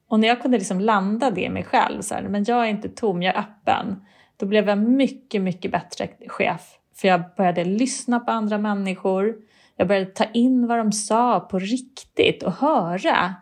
Och 0.08 0.19
när 0.19 0.28
jag 0.28 0.41
kunde 0.41 0.58
liksom 0.58 0.80
landa 0.80 1.32
det 1.32 1.41
i 1.41 1.50
mig 1.50 1.63
själv, 1.63 2.02
så 2.02 2.15
här, 2.15 2.21
men 2.21 2.43
jag 2.43 2.65
är 2.65 2.69
inte 2.69 2.89
tom, 2.89 3.23
jag 3.23 3.36
är 3.36 3.39
öppen. 3.39 4.06
Då 4.38 4.45
blev 4.45 4.69
jag 4.69 4.78
mycket, 4.78 5.41
mycket 5.41 5.71
bättre 5.71 6.08
chef. 6.28 6.77
För 6.98 7.08
jag 7.08 7.24
började 7.38 7.64
lyssna 7.64 8.20
på 8.20 8.32
andra 8.32 8.58
människor. 8.58 9.36
Jag 9.76 9.88
började 9.88 10.06
ta 10.06 10.24
in 10.24 10.68
vad 10.68 10.78
de 10.78 10.92
sa 10.92 11.40
på 11.40 11.60
riktigt 11.60 12.44
och 12.44 12.54
höra. 12.54 13.36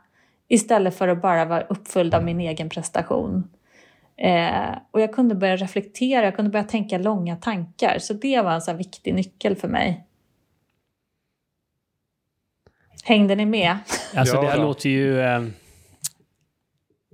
Istället 0.48 0.98
för 0.98 1.08
att 1.08 1.22
bara 1.22 1.46
vara 1.46 1.62
uppfylld 1.62 2.14
av 2.14 2.24
min 2.24 2.40
egen 2.40 2.70
prestation. 2.70 3.50
Eh, 4.18 4.78
och 4.92 5.02
jag 5.02 5.14
kunde 5.14 5.36
börja 5.36 5.56
reflektera, 5.56 6.26
jag 6.26 6.36
kunde 6.36 6.52
börja 6.52 6.64
tänka 6.64 6.98
långa 6.98 7.36
tankar. 7.36 8.00
Så 8.00 8.14
det 8.14 8.42
var 8.42 8.52
en 8.52 8.62
så 8.62 8.74
viktig 8.74 9.14
nyckel 9.14 9.56
för 9.56 9.68
mig. 9.68 10.08
Hängde 13.04 13.36
ni 13.36 13.46
med? 13.46 13.78
Alltså 14.16 14.42
det 14.42 14.48
här 14.48 14.58
låter 14.58 14.90
ju 14.90 15.20
eh, 15.20 15.44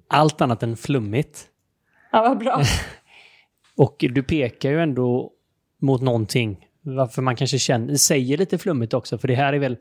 allt 0.08 0.41
annat 0.41 0.63
än 0.63 0.77
flummigt. 0.77 1.47
Ja, 2.12 2.21
vad 2.21 2.38
bra. 2.38 2.62
och 3.77 3.95
du 3.99 4.23
pekar 4.23 4.69
ju 4.69 4.82
ändå 4.82 5.32
mot 5.81 6.01
någonting. 6.01 6.67
Varför 6.81 7.21
man 7.21 7.35
kanske 7.35 7.59
känner, 7.59 7.95
säger 7.95 8.37
lite 8.37 8.57
flummigt 8.57 8.93
också, 8.93 9.17
för 9.17 9.27
det 9.27 9.35
här 9.35 9.53
är 9.53 9.59
väl 9.59 9.77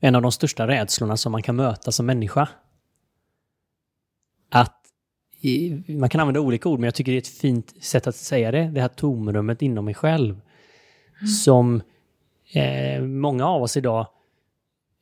en 0.00 0.14
av 0.14 0.22
de 0.22 0.32
största 0.32 0.66
rädslorna 0.66 1.16
som 1.16 1.32
man 1.32 1.42
kan 1.42 1.56
möta 1.56 1.92
som 1.92 2.06
människa. 2.06 2.48
Att 4.50 4.82
man 5.88 6.08
kan 6.08 6.20
använda 6.20 6.40
olika 6.40 6.68
ord, 6.68 6.80
men 6.80 6.84
jag 6.86 6.94
tycker 6.94 7.12
det 7.12 7.16
är 7.16 7.20
ett 7.20 7.28
fint 7.28 7.84
sätt 7.84 8.06
att 8.06 8.16
säga 8.16 8.50
det. 8.50 8.70
Det 8.74 8.80
här 8.80 8.88
tomrummet 8.88 9.62
inom 9.62 9.84
mig 9.84 9.94
själv. 9.94 10.40
Mm. 11.20 11.26
Som 11.26 11.82
eh, 12.52 13.02
många 13.02 13.46
av 13.46 13.62
oss 13.62 13.76
idag, 13.76 14.06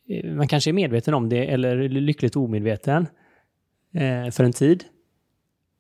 eh, 0.09 0.33
man 0.33 0.49
kanske 0.49 0.71
är 0.71 0.73
medveten 0.73 1.15
om 1.15 1.29
det 1.29 1.47
eller 1.47 1.89
lyckligt 1.89 2.37
omedveten 2.37 3.07
eh, 3.95 4.31
för 4.31 4.45
en 4.45 4.53
tid. 4.53 4.85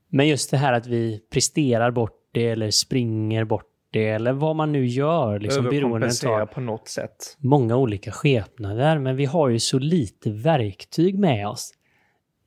Men 0.09 0.29
just 0.29 0.51
det 0.51 0.57
här 0.57 0.73
att 0.73 0.87
vi 0.87 1.21
presterar 1.31 1.91
bort 1.91 2.24
det 2.35 2.49
eller 2.49 2.71
springer 2.71 3.45
bort 3.45 3.71
det 3.91 4.09
eller 4.09 4.33
vad 4.33 4.57
man 4.57 4.73
nu 4.73 4.87
gör. 4.87 5.41
Liksom, 5.41 5.65
beroende 5.65 6.11
tar 6.11 6.47
på 6.47 6.61
något 6.61 6.89
sätt. 6.89 7.37
Många 7.39 7.77
olika 7.77 8.13
skepnader, 8.13 8.99
men 8.99 9.17
vi 9.17 9.25
har 9.25 9.49
ju 9.49 9.59
så 9.59 9.79
lite 9.79 10.31
verktyg 10.31 11.19
med 11.19 11.49
oss 11.49 11.73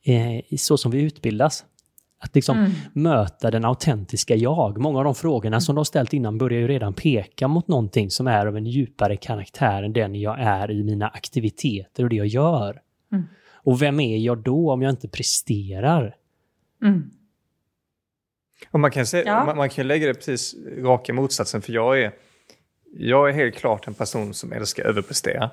eh, 0.06 0.58
så 0.58 0.78
som 0.78 0.92
vi 0.92 1.02
utbildas. 1.02 1.66
Att 2.20 2.36
liksom 2.36 2.58
mm. 2.58 2.72
möta 2.94 3.52
den 3.52 3.66
autentiska 3.66 4.36
jag. 4.36 4.78
Många 4.78 4.98
av 4.98 5.04
de 5.04 5.16
frågorna 5.16 5.62
som 5.62 5.76
du 5.76 5.80
har 5.80 5.84
ställt 5.84 6.14
innan 6.14 6.38
börjar 6.38 6.60
ju 6.60 6.68
redan 6.68 6.94
peka 6.94 7.48
mot 7.48 7.68
någonting 7.68 8.10
som 8.10 8.28
är 8.28 8.46
av 8.46 8.58
en 8.58 8.66
djupare 8.66 9.18
karaktär 9.18 9.84
än 9.84 9.94
den 9.94 10.16
jag 10.16 10.40
är 10.40 10.72
i 10.72 10.84
mina 10.84 11.08
aktiviteter 11.08 12.04
och 12.04 12.10
det 12.10 12.16
jag 12.16 12.28
gör. 12.28 12.82
Mm. 13.12 13.24
Och 13.54 13.82
vem 13.82 14.00
är 14.00 14.18
jag 14.18 14.38
då 14.38 14.72
om 14.72 14.82
jag 14.82 14.90
inte 14.90 15.08
presterar? 15.08 16.16
Mm. 16.84 17.12
Och 18.72 18.80
man 18.80 18.92
kan, 18.92 19.06
se, 19.06 19.24
ja. 19.26 19.46
man, 19.46 19.58
man, 19.58 19.70
kan 19.70 19.88
lägga 19.88 20.08
det 20.08 20.14
precis 20.14 20.56
raka 20.78 21.14
motsatsen, 21.14 21.62
för 21.62 21.74
jag 21.74 22.02
är, 22.02 22.12
jag 22.98 23.30
är 23.30 23.34
helt 23.34 23.56
klart 23.56 23.88
en 23.88 23.94
person 23.94 24.34
som 24.34 24.54
älskar 24.54 24.84
överprestera. 24.84 25.50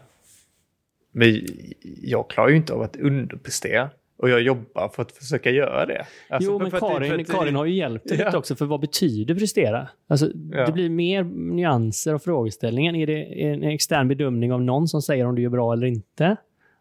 Men 1.12 1.46
jag 2.02 2.30
klarar 2.30 2.48
ju 2.48 2.56
inte 2.56 2.72
av 2.72 2.82
att 2.82 2.96
underprestera. 2.96 3.90
Och 4.16 4.30
jag 4.30 4.42
jobbar 4.42 4.88
för 4.88 5.02
att 5.02 5.12
försöka 5.12 5.50
göra 5.50 5.86
det. 5.86 6.06
Alltså 6.28 6.50
jo, 6.50 6.58
men 6.58 6.70
Karin, 6.70 7.20
att, 7.20 7.30
Karin 7.30 7.56
har 7.56 7.64
ju 7.64 7.74
hjälpt 7.74 8.08
dig 8.08 8.18
ja. 8.20 8.38
också, 8.38 8.56
för 8.56 8.66
vad 8.66 8.80
betyder 8.80 9.34
prestera? 9.34 9.88
Alltså, 10.06 10.30
ja. 10.52 10.66
Det 10.66 10.72
blir 10.72 10.90
mer 10.90 11.24
nyanser 11.24 12.14
av 12.14 12.18
frågeställningen. 12.18 12.94
Är 12.94 13.06
det 13.06 13.42
en 13.42 13.62
extern 13.62 14.08
bedömning 14.08 14.52
av 14.52 14.62
någon 14.62 14.88
som 14.88 15.02
säger 15.02 15.26
om 15.26 15.34
du 15.34 15.42
gör 15.42 15.50
bra 15.50 15.72
eller 15.72 15.86
inte? 15.86 16.36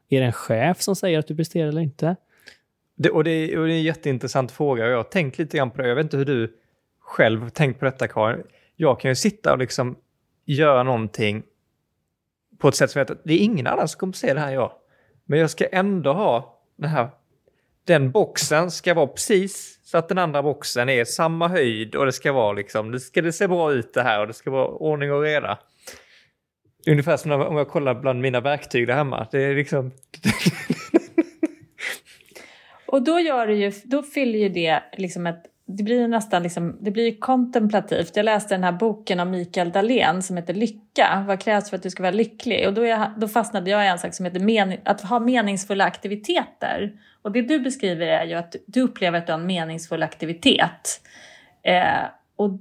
Är 0.10 0.20
det 0.20 0.26
en 0.26 0.32
chef 0.32 0.82
som 0.82 0.96
säger 0.96 1.20
att 1.20 1.28
du 1.28 1.36
presterar 1.36 1.68
eller 1.68 1.82
inte? 1.82 2.16
Det, 2.95 3.10
och, 3.10 3.23
det, 3.23 3.58
och 3.58 3.67
det 3.67 3.73
är 3.73 3.77
en 3.77 3.84
jätteintressant 3.84 4.51
fråga 4.51 4.86
och 4.86 4.91
jag 4.91 4.97
har 4.97 5.03
tänkt 5.03 5.38
lite 5.38 5.58
grann 5.58 5.71
på 5.71 5.82
det. 5.82 5.88
Jag 5.88 5.95
vet 5.95 6.03
inte 6.03 6.17
hur 6.17 6.25
du 6.25 6.58
själv 6.99 7.41
har 7.41 7.49
tänkt 7.49 7.79
på 7.79 7.86
detta 7.86 8.08
Karin. 8.08 8.43
Jag 8.75 8.99
kan 8.99 9.12
ju 9.12 9.15
sitta 9.15 9.53
och 9.53 9.60
liksom 9.60 9.95
göra 10.45 10.84
någonting 10.84 11.43
på 12.58 12.67
ett 12.67 12.75
sätt 12.75 12.91
som 12.91 12.99
jag 12.99 13.06
vet 13.06 13.17
att 13.17 13.23
det 13.23 13.34
är 13.34 13.39
ingen 13.39 13.67
annan 13.67 13.88
som 13.88 13.99
kommer 13.99 14.13
se 14.13 14.34
det 14.34 14.39
här 14.39 14.51
jag. 14.51 14.71
Men 15.25 15.39
jag 15.39 15.49
ska 15.49 15.65
ändå 15.65 16.13
ha 16.13 16.60
den 16.75 16.89
här 16.89 17.10
den 17.86 18.12
boxen 18.12 18.71
ska 18.71 18.93
vara 18.93 19.08
precis 19.08 19.79
så 19.84 19.97
att 19.97 20.10
den 20.10 20.17
andra 20.17 20.43
boxen 20.43 20.89
är 20.89 21.06
samma 21.06 21.47
höjd 21.47 21.95
och 21.95 22.06
det 22.06 22.12
ska 22.12 22.32
vara 22.32 22.53
liksom, 22.53 22.91
det 22.91 22.99
ska 22.99 23.21
det 23.21 23.34
se 23.34 23.47
bra 23.47 23.73
ut 23.73 23.93
det 23.93 24.03
här 24.03 24.19
och 24.19 24.27
det 24.27 24.34
ska 24.34 24.51
vara 24.51 24.67
ordning 24.67 25.13
och 25.13 25.21
reda. 25.21 25.60
Ungefär 26.88 27.17
som 27.17 27.32
om 27.32 27.58
jag 27.58 27.67
kollar 27.67 27.95
bland 27.95 28.21
mina 28.21 28.41
verktyg 28.41 28.88
där 28.88 28.93
hemma. 28.93 29.27
Det 29.32 29.43
är 29.43 29.56
liksom... 29.56 29.91
Och 32.93 33.01
då, 33.01 33.19
gör 33.19 33.47
det 33.47 33.53
ju, 33.53 33.71
då 33.84 34.03
fyller 34.03 34.39
ju 34.39 34.49
det 34.49 34.84
liksom 34.97 35.27
ett 35.27 35.43
det 35.65 35.84
blir 35.84 36.08
nästan 36.08 36.43
liksom, 36.43 36.77
det 36.82 36.91
blir 36.91 37.19
kontemplativt. 37.19 38.15
Jag 38.15 38.23
läste 38.23 38.53
den 38.53 38.63
här 38.63 38.71
boken 38.71 39.19
av 39.19 39.27
Mikael 39.27 39.71
Dahlén 39.71 40.21
som 40.21 40.38
heter 40.38 40.53
Lycka. 40.53 41.23
Vad 41.27 41.39
krävs 41.39 41.69
för 41.69 41.77
att 41.77 41.84
du 41.84 41.89
ska 41.89 42.03
vara 42.03 42.12
lycklig? 42.12 42.67
Och 42.67 42.73
då, 42.73 42.86
jag, 42.86 43.12
då 43.17 43.27
fastnade 43.27 43.69
jag 43.69 43.86
i 43.86 43.88
en 43.88 43.99
sak 43.99 44.13
som 44.13 44.25
heter 44.25 44.39
men, 44.39 44.77
att 44.86 45.01
ha 45.01 45.19
meningsfulla 45.19 45.86
aktiviteter. 45.86 46.91
Och 47.21 47.32
det 47.32 47.41
du 47.41 47.60
beskriver 47.60 48.08
är 48.08 48.25
ju 48.25 48.34
att 48.34 48.56
du 48.65 48.82
upplever 48.82 49.17
att 49.17 49.27
du 49.27 49.34
har 49.34 49.39
en 49.39 49.45
meningsfull 49.45 50.03
aktivitet. 50.03 51.01
Eh, 51.63 52.03
och, 52.36 52.51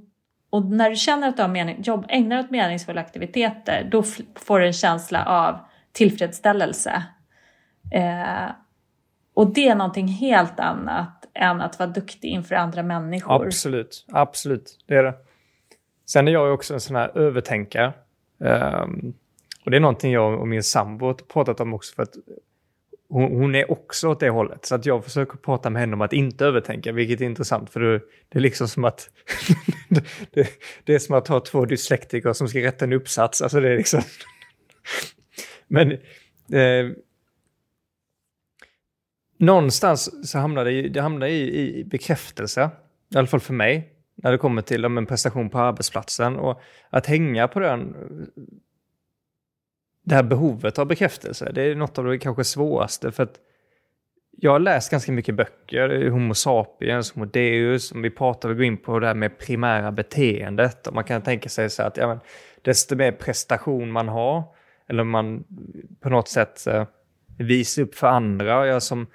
och 0.51 0.65
när 0.65 0.91
du 0.91 0.97
känner 0.97 1.29
att 1.29 1.37
du 1.37 1.43
har 1.43 1.49
mening, 1.49 1.83
jobb, 1.83 2.07
ägnar 2.09 2.41
åt 2.41 2.51
meningsfulla 2.51 3.01
aktiviteter, 3.01 3.89
då 3.91 4.03
får 4.35 4.61
du 4.61 4.67
en 4.67 4.73
känsla 4.73 5.25
av 5.25 5.59
tillfredsställelse. 5.93 7.03
Eh, 7.93 8.51
och 9.35 9.55
det 9.55 9.69
är 9.69 9.75
någonting 9.75 10.09
helt 10.09 10.61
annat 10.61 11.29
än 11.35 11.61
att 11.61 11.79
vara 11.79 11.89
duktig 11.91 12.29
inför 12.29 12.55
andra 12.55 12.83
människor. 12.83 13.47
Absolut, 13.47 14.07
absolut. 14.13 14.79
Det 14.87 14.95
är 14.95 15.03
det. 15.03 15.15
Sen 16.07 16.29
är 16.29 16.33
jag 16.33 16.55
också 16.55 16.75
en 16.75 16.81
sån 16.81 16.97
här 16.97 17.19
övertänkare. 17.19 17.93
Um, 18.39 19.15
och 19.65 19.71
det 19.71 19.77
är 19.77 19.81
någonting 19.81 20.13
jag 20.13 20.41
och 20.41 20.49
min 20.49 20.63
sambo 20.63 21.07
har 21.07 21.15
pratat 21.15 21.61
om 21.61 21.75
också 21.75 21.95
för 21.95 22.03
att 22.03 22.15
hon, 23.09 23.23
hon, 23.23 23.55
är 23.55 23.71
också 23.71 24.09
åt 24.09 24.21
det 24.21 24.31
hållet. 24.31 24.65
Så 24.65 24.75
att 24.75 24.87
jag 24.87 25.05
försöker 25.05 25.37
prata 25.37 25.71
med 25.71 25.81
henne 25.81 25.93
om 25.93 26.01
att 26.01 26.13
inte 26.13 26.45
övertänka, 26.45 26.93
vilket 26.93 27.21
är 27.21 27.25
intressant 27.25 27.71
för 27.71 27.81
det, 27.81 28.01
det 28.29 28.39
är 28.39 28.41
liksom 28.41 28.69
som 28.69 28.85
att 28.85 29.11
det, 30.31 30.49
det, 30.85 30.95
är 30.95 30.99
som 30.99 31.15
att 31.15 31.29
ha 31.29 31.41
två 31.41 31.65
dyslektiker 31.65 32.33
som 32.33 32.49
ska 32.49 32.59
rätta 32.59 32.85
en 32.85 32.93
uppsats. 32.93 33.43
Alltså 33.43 33.61
det 33.61 33.69
är 33.69 33.77
liksom... 33.77 34.01
Men 35.69 35.93
eh, 35.93 36.93
någonstans 39.43 40.31
så 40.31 40.39
hamnar 40.39 40.65
det, 40.65 40.89
det 40.89 41.01
hamnar 41.01 41.27
i, 41.27 41.79
i 41.79 41.85
bekräftelse, 41.85 42.71
i 43.15 43.19
alla 43.19 43.27
fall 43.27 43.41
för 43.41 43.55
mig, 43.55 43.93
när 44.15 44.33
det 44.33 44.39
kommer 44.39 44.63
till 44.63 44.85
en 44.85 45.07
prestation 45.07 45.51
på 45.51 45.59
arbetsplatsen. 45.59 46.37
Och 46.37 46.61
att 46.91 47.07
hänga 47.07 47.49
på 47.49 47.61
den, 47.61 47.97
det 50.05 50.15
här 50.15 50.23
behovet 50.23 50.79
av 50.79 50.87
bekräftelse, 50.87 51.53
det 51.55 51.63
är 51.63 51.75
något 51.75 51.99
av 51.99 52.05
det 52.05 52.19
kanske 52.19 52.45
svåraste. 52.45 53.13
För 53.13 53.23
att 53.23 53.41
jag 54.31 54.51
har 54.51 54.59
läst 54.59 54.91
ganska 54.91 55.13
mycket 55.13 55.35
böcker, 55.35 56.11
Homo 56.11 56.35
sapiens, 56.35 57.13
Homo 57.13 57.25
deus, 57.25 57.93
om 57.93 58.03
vi 58.03 58.11
pratar, 58.11 58.49
vi 58.49 58.55
går 58.55 58.65
in 58.65 58.77
på 58.77 58.99
det 58.99 59.07
här 59.07 59.15
med 59.15 59.39
primära 59.39 59.93
beteendet. 59.93 60.87
Och 60.87 60.95
man 60.95 61.05
kan 61.05 61.23
tänka 61.23 61.49
sig 61.49 61.71
så 61.71 61.83
att 61.83 61.97
ja, 61.97 62.07
men, 62.09 62.21
desto 62.63 62.97
mer 62.97 63.13
prestation 63.13 63.93
man 63.93 64.09
har, 64.09 64.43
eller 64.89 65.05
man 65.05 65.45
på 66.01 66.09
något 66.09 66.29
sätt 66.29 66.67
eh, 66.67 66.85
visar 67.39 67.83
upp 67.83 67.95
för 67.95 68.07
andra, 68.07 68.67
jag 68.67 68.83
som 68.83 69.07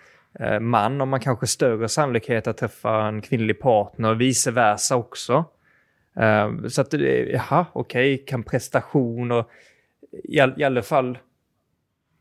man 0.59 0.99
har 0.99 1.07
man 1.07 1.19
kanske 1.19 1.47
större 1.47 1.89
sannolikhet 1.89 2.47
att 2.47 2.57
träffa 2.57 3.07
en 3.07 3.21
kvinnlig 3.21 3.59
partner 3.59 4.09
och 4.09 4.21
vice 4.21 4.51
versa 4.51 4.95
också. 4.95 5.45
Eh, 6.15 6.67
så 6.67 6.81
att, 6.81 6.93
jaha, 6.93 7.65
okej, 7.73 8.13
okay, 8.13 8.25
kan 8.25 8.43
prestation 8.43 9.31
och 9.31 9.49
i, 10.23 10.39
all, 10.39 10.53
i 10.57 10.63
alla 10.63 10.81
fall 10.81 11.17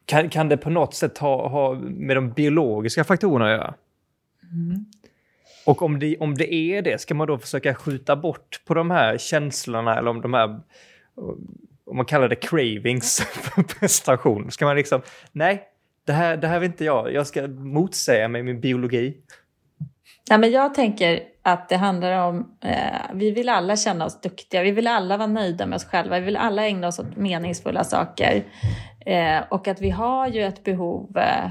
kan, 0.06 0.28
kan 0.30 0.48
det 0.48 0.56
på 0.56 0.70
något 0.70 0.94
sätt 0.94 1.18
ha, 1.18 1.48
ha 1.48 1.74
med 1.74 2.16
de 2.16 2.32
biologiska 2.32 3.04
faktorerna 3.04 3.44
att 3.44 3.58
göra? 3.58 3.74
Mm. 4.52 4.84
Och 5.66 5.82
om 5.82 5.98
det, 5.98 6.16
om 6.16 6.34
det 6.34 6.54
är 6.54 6.82
det, 6.82 7.00
ska 7.00 7.14
man 7.14 7.26
då 7.26 7.38
försöka 7.38 7.74
skjuta 7.74 8.16
bort 8.16 8.60
på 8.64 8.74
de 8.74 8.90
här 8.90 9.18
känslorna 9.18 9.98
eller 9.98 10.10
om 10.10 10.20
de 10.20 10.34
här, 10.34 10.60
om 11.84 11.96
man 11.96 12.06
kallar 12.06 12.28
det 12.28 12.36
cravings 12.36 13.20
för 13.32 13.62
prestation? 13.62 14.50
Ska 14.50 14.64
man 14.64 14.76
liksom, 14.76 15.02
nej, 15.32 15.68
det 16.06 16.12
här, 16.12 16.36
det 16.36 16.48
här 16.48 16.58
vill 16.58 16.70
inte 16.70 16.84
jag, 16.84 17.12
jag 17.12 17.26
ska 17.26 17.46
motsäga 17.48 18.28
mig 18.28 18.42
min 18.42 18.60
biologi. 18.60 19.16
Ja, 20.28 20.38
men 20.38 20.50
jag 20.50 20.74
tänker 20.74 21.20
att 21.42 21.68
det 21.68 21.76
handlar 21.76 22.28
om, 22.28 22.56
eh, 22.64 23.00
vi 23.14 23.30
vill 23.30 23.48
alla 23.48 23.76
känna 23.76 24.04
oss 24.04 24.20
duktiga, 24.20 24.62
vi 24.62 24.70
vill 24.70 24.86
alla 24.86 25.16
vara 25.16 25.26
nöjda 25.26 25.66
med 25.66 25.76
oss 25.76 25.84
själva, 25.84 26.18
vi 26.18 26.24
vill 26.24 26.36
alla 26.36 26.66
ägna 26.66 26.86
oss 26.88 26.98
åt 26.98 27.16
meningsfulla 27.16 27.84
saker. 27.84 28.44
Eh, 29.06 29.42
och 29.48 29.68
att 29.68 29.80
vi 29.80 29.90
har 29.90 30.28
ju 30.28 30.42
ett 30.42 30.64
behov 30.64 31.18
eh, 31.18 31.50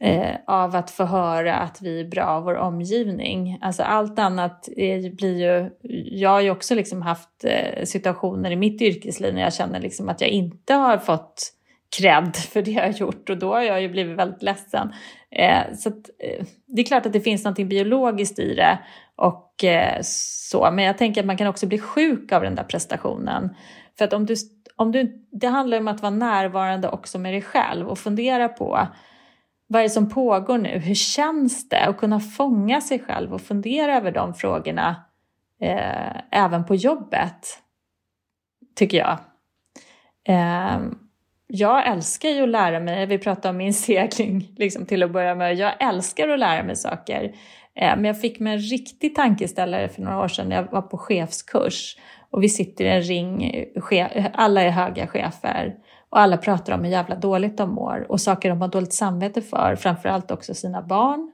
eh 0.00 0.36
av 0.46 0.76
att 0.76 0.90
få 0.90 1.04
höra 1.04 1.54
att 1.54 1.82
vi 1.82 2.00
är 2.00 2.04
bra 2.04 2.24
av 2.24 2.44
vår 2.44 2.56
omgivning. 2.56 3.58
Alltså 3.60 3.82
allt 3.82 4.18
annat 4.18 4.68
är, 4.76 5.16
blir 5.16 5.38
ju... 5.38 5.70
Jag 6.18 6.30
har 6.30 6.40
ju 6.40 6.50
också 6.50 6.74
liksom 6.74 7.02
haft 7.02 7.44
eh, 7.44 7.84
situationer 7.84 8.50
i 8.50 8.56
mitt 8.56 8.82
yrkesliv 8.82 9.34
när 9.34 9.42
jag 9.42 9.54
känner 9.54 9.80
liksom 9.80 10.08
att 10.08 10.20
jag 10.20 10.30
inte 10.30 10.74
har 10.74 10.98
fått 10.98 11.55
cred 11.96 12.36
för 12.36 12.62
det 12.62 12.70
jag 12.70 12.82
har 12.82 12.92
gjort 12.92 13.30
och 13.30 13.38
då 13.38 13.54
har 13.54 13.62
jag 13.62 13.82
ju 13.82 13.88
blivit 13.88 14.18
väldigt 14.18 14.42
ledsen. 14.42 14.92
Eh, 15.30 15.74
så 15.74 15.88
att, 15.88 16.10
eh, 16.18 16.46
det 16.66 16.82
är 16.82 16.86
klart 16.86 17.06
att 17.06 17.12
det 17.12 17.20
finns 17.20 17.44
något 17.44 17.56
biologiskt 17.56 18.38
i 18.38 18.54
det 18.54 18.78
och 19.16 19.64
eh, 19.64 19.98
så, 20.02 20.70
men 20.72 20.84
jag 20.84 20.98
tänker 20.98 21.20
att 21.20 21.26
man 21.26 21.36
kan 21.36 21.46
också 21.46 21.66
bli 21.66 21.78
sjuk 21.78 22.32
av 22.32 22.42
den 22.42 22.54
där 22.54 22.64
prestationen. 22.64 23.56
För 23.98 24.04
att 24.04 24.12
om 24.12 24.26
du, 24.26 24.34
om 24.76 24.92
du, 24.92 25.26
det 25.30 25.46
handlar 25.46 25.78
om 25.78 25.88
att 25.88 26.02
vara 26.02 26.10
närvarande 26.10 26.88
också 26.88 27.18
med 27.18 27.34
dig 27.34 27.42
själv 27.42 27.88
och 27.88 27.98
fundera 27.98 28.48
på 28.48 28.88
vad 29.68 29.80
är 29.80 29.84
det 29.84 29.90
som 29.90 30.08
pågår 30.08 30.58
nu? 30.58 30.78
Hur 30.78 30.94
känns 30.94 31.68
det? 31.68 31.88
Och 31.88 31.96
kunna 31.96 32.20
fånga 32.20 32.80
sig 32.80 32.98
själv 32.98 33.34
och 33.34 33.40
fundera 33.40 33.96
över 33.96 34.12
de 34.12 34.34
frågorna 34.34 35.04
eh, 35.60 36.16
även 36.30 36.64
på 36.64 36.74
jobbet, 36.74 37.58
tycker 38.74 38.98
jag. 38.98 39.18
Ehm, 40.24 40.98
jag 41.46 41.86
älskar 41.86 42.28
ju 42.28 42.42
att 42.42 42.48
lära 42.48 42.80
mig, 42.80 43.06
vi 43.06 43.18
pratade 43.18 43.48
om 43.48 43.56
min 43.56 43.74
segling 43.88 44.52
liksom, 44.56 44.86
till 44.86 45.02
att 45.02 45.10
börja 45.10 45.34
med, 45.34 45.54
jag 45.54 45.72
älskar 45.80 46.28
att 46.28 46.38
lära 46.38 46.62
mig 46.62 46.76
saker. 46.76 47.24
Eh, 47.74 47.96
men 47.96 48.04
jag 48.04 48.20
fick 48.20 48.40
mig 48.40 48.52
en 48.52 48.58
riktig 48.58 49.14
tankeställare 49.14 49.88
för 49.88 50.02
några 50.02 50.20
år 50.20 50.28
sedan 50.28 50.48
när 50.48 50.56
jag 50.56 50.72
var 50.72 50.82
på 50.82 50.98
chefskurs. 50.98 51.96
Och 52.30 52.42
vi 52.42 52.48
sitter 52.48 52.84
i 52.84 52.88
en 52.88 53.02
ring, 53.02 53.64
alla 54.34 54.62
är 54.62 54.70
höga 54.70 55.06
chefer. 55.06 55.74
Och 56.10 56.18
alla 56.18 56.36
pratar 56.36 56.72
om 56.72 56.84
hur 56.84 56.90
jävla 56.90 57.16
dåligt 57.16 57.56
de 57.56 57.70
mår 57.70 58.06
och 58.08 58.20
saker 58.20 58.48
de 58.48 58.60
har 58.60 58.68
dåligt 58.68 58.92
samvete 58.92 59.42
för, 59.42 59.76
framförallt 59.76 60.30
också 60.30 60.54
sina 60.54 60.82
barn 60.82 61.32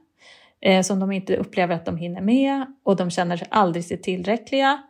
eh, 0.61 0.81
som 0.81 0.99
de 0.99 1.11
inte 1.11 1.35
upplever 1.35 1.75
att 1.75 1.85
de 1.85 1.97
hinner 1.97 2.21
med. 2.21 2.65
Och 2.83 2.95
de 2.95 3.09
känner 3.09 3.37
sig 3.37 3.47
aldrig 3.51 3.85
sig 3.85 4.01
tillräckliga. 4.01 4.83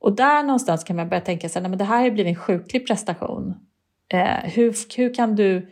Och 0.00 0.16
där 0.16 0.42
någonstans 0.42 0.84
kan 0.84 0.96
man 0.96 1.08
börja 1.08 1.20
tänka 1.20 1.48
sig 1.48 1.64
att 1.64 1.78
det 1.78 1.84
här 1.84 2.02
har 2.02 2.10
blivit 2.10 2.30
en 2.30 2.42
sjuklig 2.42 2.86
prestation. 2.86 3.67
Eh, 4.12 4.50
hur, 4.50 4.96
hur, 4.96 5.14
kan 5.14 5.36
du, 5.36 5.68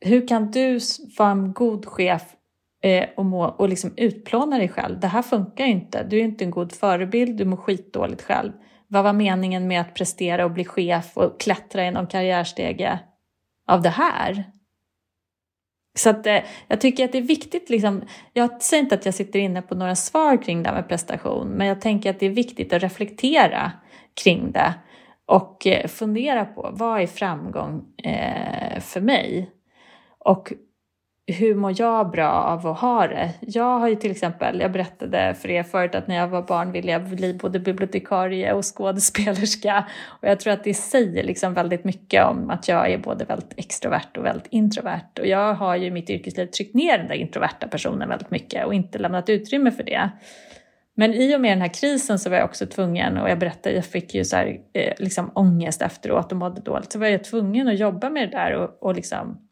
hur 0.00 0.28
kan 0.28 0.50
du 0.50 0.80
vara 1.18 1.30
en 1.30 1.52
god 1.52 1.86
chef 1.86 2.22
eh, 2.82 3.08
och, 3.16 3.24
må, 3.24 3.44
och 3.44 3.68
liksom 3.68 3.94
utplåna 3.96 4.58
dig 4.58 4.68
själv? 4.68 5.00
Det 5.00 5.06
här 5.06 5.22
funkar 5.22 5.64
ju 5.66 5.70
inte. 5.70 6.02
Du 6.04 6.18
är 6.18 6.24
inte 6.24 6.44
en 6.44 6.50
god 6.50 6.72
förebild, 6.72 7.36
du 7.36 7.44
mår 7.44 7.56
skitdåligt 7.56 8.22
själv. 8.22 8.52
Vad 8.88 9.04
var 9.04 9.12
meningen 9.12 9.66
med 9.66 9.80
att 9.80 9.94
prestera 9.94 10.44
och 10.44 10.50
bli 10.50 10.64
chef 10.64 11.16
och 11.16 11.40
klättra 11.40 11.86
i 11.86 11.90
någon 11.90 12.06
karriärstege 12.06 12.98
av 13.68 13.82
det 13.82 13.88
här? 13.88 14.44
Så 15.98 16.10
att, 16.10 16.26
eh, 16.26 16.38
jag 16.68 16.80
tycker 16.80 17.04
att 17.04 17.12
det 17.12 17.18
är 17.18 17.22
viktigt, 17.22 17.70
liksom, 17.70 18.02
jag 18.32 18.62
säger 18.62 18.82
inte 18.82 18.94
att 18.94 19.04
jag 19.04 19.14
sitter 19.14 19.38
inne 19.38 19.62
på 19.62 19.74
några 19.74 19.96
svar 19.96 20.42
kring 20.42 20.62
det 20.62 20.68
här 20.68 20.76
med 20.76 20.88
prestation, 20.88 21.48
men 21.48 21.66
jag 21.66 21.80
tänker 21.80 22.10
att 22.10 22.20
det 22.20 22.26
är 22.26 22.30
viktigt 22.30 22.72
att 22.72 22.82
reflektera 22.82 23.72
kring 24.22 24.52
det 24.52 24.74
och 25.30 25.66
eh, 25.66 25.86
fundera 25.86 26.44
på 26.44 26.70
vad 26.72 27.00
är 27.00 27.06
framgång 27.06 27.84
eh, 28.04 28.80
för 28.80 29.00
mig? 29.00 29.50
Och 30.18 30.52
hur 31.26 31.54
mår 31.54 31.80
jag 31.80 32.10
bra 32.10 32.30
av 32.30 32.66
att 32.66 32.78
ha 32.78 33.06
det? 33.06 33.30
Jag 33.40 33.78
har 33.78 33.88
ju 33.88 33.96
till 33.96 34.10
exempel, 34.10 34.60
jag 34.60 34.72
berättade 34.72 35.34
för 35.34 35.50
er 35.50 35.62
förut 35.62 35.94
att 35.94 36.06
när 36.06 36.16
jag 36.16 36.28
var 36.28 36.42
barn 36.42 36.72
ville 36.72 36.92
jag 36.92 37.02
bli 37.02 37.34
både 37.34 37.60
bibliotekarie 37.60 38.52
och 38.52 38.64
skådespelerska. 38.76 39.86
Och 40.06 40.28
jag 40.28 40.40
tror 40.40 40.52
att 40.52 40.64
det 40.64 40.74
säger 40.74 41.24
liksom 41.24 41.54
väldigt 41.54 41.84
mycket 41.84 42.24
om 42.24 42.50
att 42.50 42.68
jag 42.68 42.90
är 42.92 42.98
både 42.98 43.24
väldigt 43.24 43.54
extrovert 43.56 44.16
och 44.16 44.24
väldigt 44.24 44.48
introvert. 44.50 45.18
Och 45.20 45.26
jag 45.26 45.54
har 45.54 45.76
ju 45.76 45.86
i 45.86 45.90
mitt 45.90 46.10
yrkesliv 46.10 46.46
tryckt 46.46 46.74
ner 46.74 46.98
den 46.98 47.08
där 47.08 47.14
introverta 47.14 47.68
personen 47.68 48.08
väldigt 48.08 48.30
mycket 48.30 48.66
och 48.66 48.74
inte 48.74 48.98
lämnat 48.98 49.28
utrymme 49.28 49.70
för 49.70 49.82
det. 49.82 50.10
Men 51.00 51.14
i 51.14 51.36
och 51.36 51.40
med 51.40 51.52
den 51.52 51.60
här 51.60 51.74
krisen 51.74 52.18
så 52.18 52.30
var 52.30 52.36
jag 52.36 52.44
också 52.44 52.66
tvungen, 52.66 53.16
och 53.16 53.30
jag 53.30 53.38
berättade, 53.38 53.74
jag 53.74 53.84
fick 53.84 54.14
ju 54.14 54.24
så 54.24 54.36
här, 54.36 54.60
eh, 54.72 54.92
liksom 54.98 55.30
ångest 55.34 55.82
efteråt 55.82 56.32
och 56.32 56.38
mådde 56.38 56.60
dåligt, 56.60 56.92
så 56.92 56.98
var 56.98 57.06
jag 57.06 57.24
tvungen 57.24 57.68
att 57.68 57.78
jobba 57.78 58.10
med 58.10 58.30
det 58.30 58.36
där 58.36 58.54
och, 58.54 58.82
och 58.82 58.94
liksom 58.94 59.48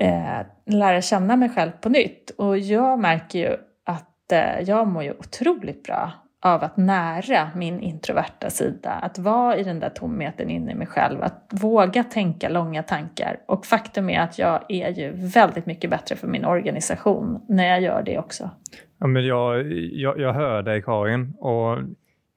eh, 0.00 0.40
lära 0.66 1.02
känna 1.02 1.36
mig 1.36 1.48
själv 1.48 1.70
på 1.70 1.88
nytt. 1.88 2.30
Och 2.30 2.58
jag 2.58 2.98
märker 2.98 3.38
ju 3.38 3.56
att 3.84 4.32
eh, 4.32 4.60
jag 4.60 4.88
mår 4.88 5.02
ju 5.02 5.12
otroligt 5.12 5.82
bra 5.82 6.12
av 6.42 6.64
att 6.64 6.76
nära 6.76 7.50
min 7.54 7.80
introverta 7.80 8.50
sida, 8.50 8.90
att 8.90 9.18
vara 9.18 9.56
i 9.56 9.62
den 9.62 9.80
där 9.80 9.90
tomheten 9.90 10.50
inne 10.50 10.72
i 10.72 10.74
mig 10.74 10.86
själv, 10.86 11.22
att 11.22 11.48
våga 11.50 12.04
tänka 12.04 12.48
långa 12.48 12.82
tankar. 12.82 13.40
Och 13.46 13.66
faktum 13.66 14.10
är 14.10 14.20
att 14.20 14.38
jag 14.38 14.64
är 14.68 14.88
ju 14.88 15.12
väldigt 15.12 15.66
mycket 15.66 15.90
bättre 15.90 16.16
för 16.16 16.28
min 16.28 16.44
organisation 16.44 17.44
när 17.48 17.68
jag 17.68 17.80
gör 17.80 18.02
det 18.02 18.18
också. 18.18 18.50
Ja, 19.02 19.08
men 19.08 19.26
jag, 19.26 19.72
jag, 19.72 20.20
jag 20.20 20.32
hör 20.32 20.62
dig 20.62 20.82
Karin 20.82 21.34
och 21.38 21.78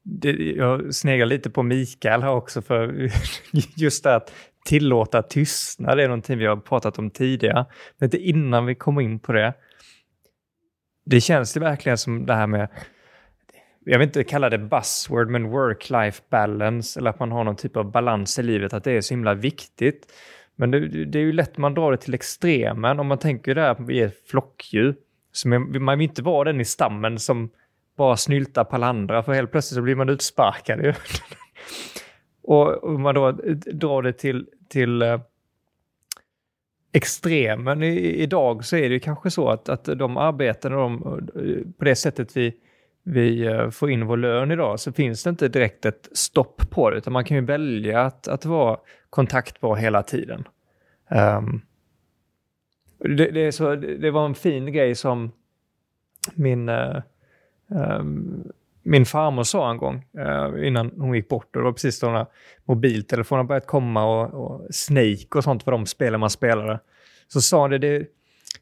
det, 0.03 0.31
jag 0.31 0.95
sneglar 0.95 1.25
lite 1.25 1.49
på 1.49 1.63
Mikael 1.63 2.23
här 2.23 2.31
också 2.31 2.61
för 2.61 3.09
just 3.75 4.03
det 4.03 4.15
att 4.15 4.33
tillåta 4.65 5.21
tystnad 5.21 5.99
är 5.99 6.07
någonting 6.07 6.37
vi 6.37 6.45
har 6.45 6.57
pratat 6.57 6.99
om 6.99 7.09
tidigare. 7.09 7.65
Men 7.97 8.07
inte 8.07 8.17
innan 8.17 8.65
vi 8.65 8.75
kommer 8.75 9.01
in 9.01 9.19
på 9.19 9.31
det. 9.31 9.53
Det 11.05 11.21
känns 11.21 11.57
ju 11.57 11.61
verkligen 11.61 11.97
som 11.97 12.25
det 12.25 12.33
här 12.33 12.47
med 12.47 12.67
jag 13.85 13.99
vill 13.99 14.07
inte 14.07 14.23
kalla 14.23 14.49
det 14.49 14.57
buzzword, 14.57 15.29
men 15.29 15.47
work-life 15.47 16.21
balance 16.29 16.99
eller 16.99 17.09
att 17.09 17.19
man 17.19 17.31
har 17.31 17.43
någon 17.43 17.55
typ 17.55 17.77
av 17.77 17.91
balans 17.91 18.39
i 18.39 18.43
livet, 18.43 18.73
att 18.73 18.83
det 18.83 18.91
är 18.91 19.01
så 19.01 19.13
himla 19.13 19.33
viktigt. 19.33 20.07
Men 20.55 20.71
det, 20.71 21.05
det 21.05 21.19
är 21.19 21.23
ju 21.23 21.33
lätt 21.33 21.57
man 21.57 21.73
drar 21.73 21.91
det 21.91 21.97
till 21.97 22.13
extremen 22.13 22.99
om 22.99 23.07
man 23.07 23.17
tänker 23.17 23.55
där 23.55 23.69
att 23.69 23.79
vi 23.79 23.99
är 23.99 24.11
flockdjur. 24.29 24.95
Så 25.35 25.47
man 25.47 25.97
vill 25.97 26.09
inte 26.09 26.21
vara 26.21 26.43
den 26.43 26.61
i 26.61 26.65
stammen 26.65 27.19
som 27.19 27.49
bara 27.97 28.17
snyltar 28.17 28.63
på 28.63 28.75
alla 28.75 28.87
andra, 28.87 29.23
för 29.23 29.33
helt 29.33 29.51
plötsligt 29.51 29.75
så 29.75 29.81
blir 29.81 29.95
man 29.95 30.09
utsparkad. 30.09 30.95
och 32.43 32.83
om 32.83 33.01
man 33.01 33.15
då 33.15 33.31
drar 33.71 34.01
det 34.01 34.13
till, 34.13 34.47
till 34.69 35.01
eh, 35.01 35.19
extremen 36.93 37.83
i, 37.83 37.97
idag 37.97 38.65
så 38.65 38.77
är 38.77 38.89
det 38.89 38.99
kanske 38.99 39.31
så 39.31 39.49
att, 39.49 39.69
att 39.69 39.85
de 39.85 40.17
arbeten 40.17 40.71
de, 40.71 41.01
på 41.77 41.85
det 41.85 41.95
sättet 41.95 42.37
vi, 42.37 42.53
vi 43.03 43.45
eh, 43.45 43.69
får 43.69 43.91
in 43.91 44.07
vår 44.07 44.17
lön 44.17 44.51
idag 44.51 44.79
så 44.79 44.91
finns 44.91 45.23
det 45.23 45.29
inte 45.29 45.47
direkt 45.47 45.85
ett 45.85 46.09
stopp 46.13 46.69
på 46.69 46.89
det, 46.89 46.97
utan 46.97 47.13
man 47.13 47.25
kan 47.25 47.37
ju 47.37 47.45
välja 47.45 48.01
att, 48.01 48.27
att 48.27 48.45
vara 48.45 48.77
kontaktbar 49.09 49.75
hela 49.75 50.03
tiden. 50.03 50.47
Um, 51.09 51.61
det, 53.07 53.31
det, 53.31 53.51
så, 53.51 53.75
det, 53.75 54.11
var 54.11 54.25
en 54.25 54.35
fin 54.35 54.73
grej 54.73 54.95
som 54.95 55.31
min, 56.33 56.69
uh, 56.69 57.01
um, 57.67 58.51
min 58.83 59.05
farmor 59.05 59.43
sa 59.43 59.71
en 59.71 59.77
gång 59.77 60.05
uh, 60.17 60.67
innan 60.67 60.91
hon 60.97 61.15
gick 61.15 61.27
bort. 61.27 61.55
Och 61.55 61.61
det 61.61 61.65
var 61.65 61.71
precis 61.71 61.99
då 61.99 62.07
när 62.07 62.25
mobiltelefonerna 62.65 63.47
börjat 63.47 63.67
komma 63.67 64.05
och, 64.05 64.33
och 64.33 64.61
Snake 64.75 65.27
och 65.35 65.43
sånt 65.43 65.65
var 65.65 65.71
de 65.71 65.85
spelen 65.85 66.19
man 66.19 66.29
spelade. 66.29 66.79
Så 67.27 67.41
sa 67.41 67.61
hon 67.61 67.69
det, 67.69 67.77
det, 67.77 68.07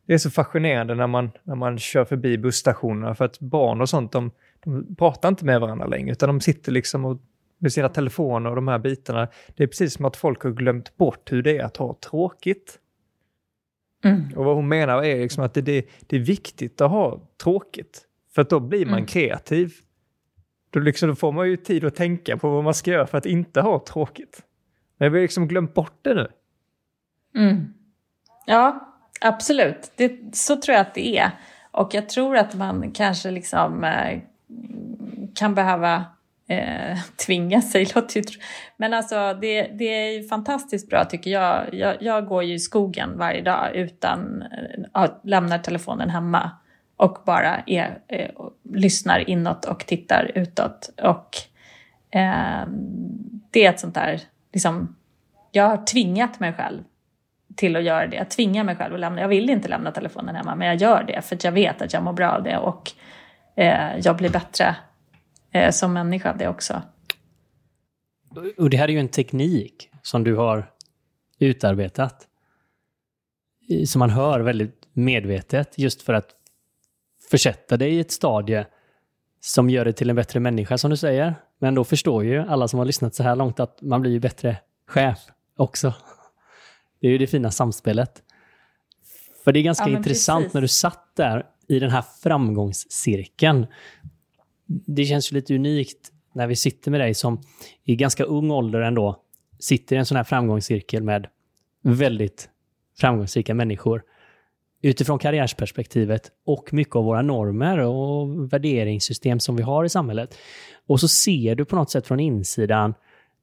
det 0.06 0.14
är 0.14 0.18
så 0.18 0.30
fascinerande 0.30 0.96
när 0.96 1.08
man, 1.08 1.32
när 1.44 1.56
man 1.56 1.80
kör 1.80 2.06
förbi 2.06 2.38
busstationerna 2.38 3.16
för 3.16 3.26
att 3.26 3.40
barn 3.40 3.82
och 3.82 3.90
sånt 3.90 4.12
de, 4.12 4.32
De 4.64 4.96
pratar 4.96 5.30
inte 5.30 5.46
med 5.46 5.62
varandra 5.62 5.88
längre, 5.88 6.12
utan 6.12 6.30
de 6.30 6.42
sitter 6.42 6.72
liksom 6.72 7.06
och, 7.06 7.18
med 7.58 7.74
sina 7.74 7.90
telefoner 7.90 8.50
och 8.50 8.56
de 8.56 8.68
här 8.68 8.80
bitarna. 8.80 9.28
Det 9.56 9.64
är 9.64 9.68
precis 9.68 9.94
som 9.94 10.06
att 10.06 10.16
folk 10.16 10.44
har 10.44 10.52
glömt 10.52 10.98
bort 10.98 11.32
hur 11.32 11.42
det 11.42 11.58
är 11.58 11.64
att 11.64 11.78
ha 11.78 11.98
tråkigt. 12.10 12.80
Mm. 14.04 14.38
Och 14.38 14.46
vad 14.46 14.56
hon 14.56 14.68
menar 14.68 15.04
är 15.04 15.20
liksom 15.20 15.44
att 15.44 15.54
det, 15.54 15.62
det, 15.62 15.86
det 16.08 16.16
är 16.16 16.20
viktigt 16.20 16.82
att 16.82 16.92
ha 16.92 17.22
tråkigt. 17.44 18.02
För 18.36 18.42
att 18.42 18.50
då 18.50 18.60
blir 18.60 18.86
man 18.86 18.94
Mm. 18.94 19.06
kreativ. 19.06 19.74
Då, 20.70 20.80
liksom, 20.80 21.10
då 21.10 21.16
får 21.16 21.32
man 21.32 21.50
ju 21.50 21.58
tid 21.58 21.86
att 21.86 21.96
tänka 21.96 22.38
på 22.38 22.50
vad 22.50 22.64
man 22.64 22.74
ska 22.74 22.92
göra 22.92 23.08
för 23.08 23.18
att 23.18 23.26
inte 23.26 23.62
ha 23.62 23.80
tråkigt. 23.80 24.42
Men 24.98 25.12
vi 25.12 25.18
har 25.18 25.22
liksom 25.22 25.48
glömt 25.48 25.74
bort 25.74 26.00
det 26.02 26.14
nu. 26.14 26.28
Mm. 27.36 27.74
Ja, 28.46 28.94
absolut. 29.22 29.92
Det, 29.96 30.36
så 30.36 30.62
tror 30.62 30.74
jag 30.74 30.82
att 30.82 30.96
det 30.96 31.18
är. 31.18 31.32
Och 31.72 31.94
jag 31.94 32.10
tror 32.10 32.38
att 32.38 32.54
man 32.56 32.92
kanske 32.92 33.32
liksom 33.32 33.84
eh, 33.84 34.20
kan 35.36 35.56
behöva 35.56 36.06
eh, 36.48 36.98
tvinga 37.26 37.62
sig. 37.62 37.88
låter 37.96 38.20
ju 38.20 38.24
Men 38.78 38.94
alltså 38.94 39.34
det, 39.42 39.62
det 39.64 39.86
är 39.86 40.12
ju 40.12 40.28
fantastiskt 40.28 40.90
bra 40.90 41.06
tycker 41.06 41.32
jag. 41.32 41.74
jag. 41.74 42.02
Jag 42.02 42.28
går 42.28 42.44
ju 42.44 42.54
i 42.54 42.60
skogen 42.60 43.18
varje 43.18 43.42
dag 43.42 43.76
utan 43.76 44.42
eh, 44.96 45.12
lämnar 45.24 45.58
telefonen 45.58 46.10
hemma 46.10 46.52
och 46.98 47.18
bara 47.26 47.64
är, 47.66 48.00
eh, 48.08 48.30
och 48.30 48.54
lyssnar 48.74 49.30
inåt 49.30 49.66
och 49.66 49.80
tittar 49.80 50.32
utåt. 50.36 50.90
Och 51.02 51.38
eh, 52.20 52.68
det 53.52 53.66
är 53.66 53.70
ett 53.70 53.80
sånt 53.80 53.96
där, 53.96 54.22
liksom, 54.54 54.96
jag 55.52 55.70
har 55.70 55.86
tvingat 55.86 56.40
mig 56.40 56.54
själv 56.54 56.84
till 57.56 57.76
att 57.76 57.84
göra 57.84 58.08
det. 58.08 58.16
Jag 58.16 58.30
tvingar 58.30 58.64
mig 58.64 58.76
själv 58.76 58.94
att 58.94 59.00
lämna. 59.00 59.22
Jag 59.22 59.28
vill 59.28 59.50
inte 59.50 59.68
lämna 59.68 59.92
telefonen 59.92 60.36
hemma, 60.36 60.56
men 60.56 60.68
jag 60.68 60.76
gör 60.76 61.04
det 61.04 61.22
för 61.22 61.36
att 61.36 61.44
jag 61.44 61.52
vet 61.52 61.82
att 61.82 61.94
jag 61.94 62.04
mår 62.04 62.14
bra 62.14 62.32
av 62.32 62.44
det 62.44 62.58
och 62.58 62.92
eh, 63.56 63.98
jag 64.04 64.18
blir 64.18 64.30
bättre 64.30 64.76
eh, 65.54 65.72
som 65.72 65.94
människa 65.94 66.34
det 66.34 66.48
också. 66.48 66.82
Och 68.58 68.70
det 68.70 68.78
här 68.78 68.88
är 68.88 68.92
ju 68.92 69.00
en 69.00 69.08
teknik 69.08 69.90
som 70.02 70.24
du 70.24 70.36
har 70.36 70.72
utarbetat. 71.40 72.28
Som 73.88 74.00
man 74.00 74.10
hör 74.10 74.40
väldigt 74.40 74.88
medvetet 74.94 75.78
just 75.78 76.02
för 76.02 76.14
att 76.14 76.30
försätta 77.32 77.78
dig 77.78 77.94
i 77.96 78.00
ett 78.00 78.12
stadie 78.12 78.68
som 79.40 79.70
gör 79.70 79.86
dig 79.86 79.94
till 79.94 80.10
en 80.10 80.16
bättre 80.16 80.40
människa 80.40 80.78
som 80.78 80.90
du 80.92 80.98
säger. 80.98 81.36
Men 81.60 81.76
då 81.76 81.84
förstår 81.84 82.24
ju 82.24 82.40
alla 82.40 82.68
som 82.68 82.80
har 82.80 82.86
lyssnat 82.86 83.16
så 83.16 83.24
här 83.24 83.36
långt 83.36 83.60
att 83.60 83.82
man 83.82 84.02
blir 84.02 84.12
ju 84.12 84.20
bättre 84.20 84.58
chef 84.88 85.20
också. 85.58 85.94
Det 87.02 87.08
är 87.08 87.12
ju 87.12 87.18
det 87.18 87.28
fina 87.28 87.52
samspelet. 87.52 88.24
För 89.44 89.52
det 89.52 89.60
är 89.60 89.64
ganska 89.64 89.90
Ja, 89.90 89.98
intressant 89.98 90.44
precis. 90.44 90.54
när 90.54 90.62
du 90.62 90.68
satt 90.68 91.16
där 91.16 91.46
i 91.68 91.80
den 91.80 91.90
här 91.90 92.04
framgångscirkeln. 92.24 93.68
Det 94.86 95.06
känns 95.06 95.32
ju 95.32 95.36
lite 95.36 95.56
unikt 95.56 96.12
när 96.34 96.48
vi 96.48 96.56
sitter 96.56 96.92
med 96.92 97.00
dig 97.00 97.14
som 97.14 97.42
i 97.84 97.96
ganska 97.96 98.24
ung 98.24 98.52
ålder 98.52 98.82
ändå 98.82 99.20
sitter 99.60 99.96
i 99.96 100.00
en 100.00 100.06
sån 100.06 100.18
här 100.18 100.24
framgångscirkel 100.24 101.04
med 101.04 101.28
väldigt 101.82 102.50
framgångsrika 102.98 103.54
människor 103.54 104.04
utifrån 104.82 105.20
karriärsperspektivet 105.20 106.32
och 106.46 106.74
mycket 106.74 106.96
av 106.96 107.04
våra 107.04 107.22
normer 107.22 107.78
och 107.78 108.54
värderingssystem 108.54 109.40
som 109.40 109.56
vi 109.56 109.64
har 109.64 109.86
i 109.86 109.90
samhället. 109.90 110.38
Och 110.88 111.00
så 111.00 111.08
ser 111.08 111.56
du 111.56 111.66
på 111.66 111.76
något 111.76 111.90
sätt 111.92 112.08
från 112.08 112.20
insidan 112.20 112.94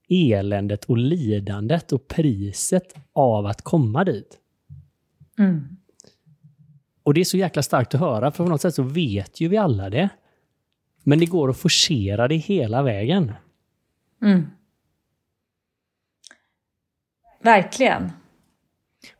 eländet 0.08 0.84
och 0.84 0.98
lidandet 0.98 1.92
och 1.92 2.08
priset 2.08 2.94
av 3.12 3.46
att 3.46 3.62
komma 3.62 4.04
dit. 4.04 4.38
Mm. 5.38 5.76
Och 7.02 7.14
det 7.14 7.20
är 7.20 7.24
så 7.24 7.36
jäkla 7.36 7.62
starkt 7.62 7.94
att 7.94 8.00
höra, 8.00 8.30
för 8.30 8.44
på 8.44 8.50
något 8.50 8.60
sätt 8.60 8.74
så 8.74 8.82
vet 8.82 9.40
ju 9.40 9.48
vi 9.48 9.56
alla 9.56 9.90
det. 9.90 10.08
Men 11.02 11.18
det 11.18 11.26
går 11.26 11.50
att 11.50 11.58
forcera 11.58 12.28
det 12.28 12.36
hela 12.36 12.82
vägen. 12.82 13.32
Mm. 14.22 14.46
Verkligen. 17.42 18.12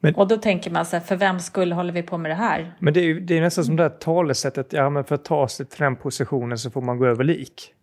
Men- 0.01 0.15
Och 0.15 0.29
då 0.29 0.37
tänker 0.37 0.71
man 0.71 0.87
så 0.87 0.97
här, 0.97 1.05
för 1.05 1.17
vem 1.17 1.41
skull 1.41 1.73
håller 1.73 1.93
vi 1.93 2.03
på 2.03 2.19
med 2.19 2.31
det 2.31 2.35
här? 2.35 2.77
Men 2.79 2.95
det 2.95 3.01
är, 3.01 3.05
ju, 3.05 3.21
det 3.21 3.37
är 3.39 3.41
nästan 3.41 3.65
som 3.65 3.77
det 3.77 3.83
här 3.83 3.91
talesättet, 3.91 4.73
ja 4.73 4.91
men 4.91 5.05
för 5.05 5.15
att 5.15 5.25
ta 5.25 5.49
sig 5.49 5.67
till 5.67 5.79
den 5.81 5.97
positionen 5.97 6.59
så 6.59 6.71
får 6.71 6.81
man 6.83 6.99
gå 6.99 7.07
över 7.07 7.25
lik. 7.25 7.75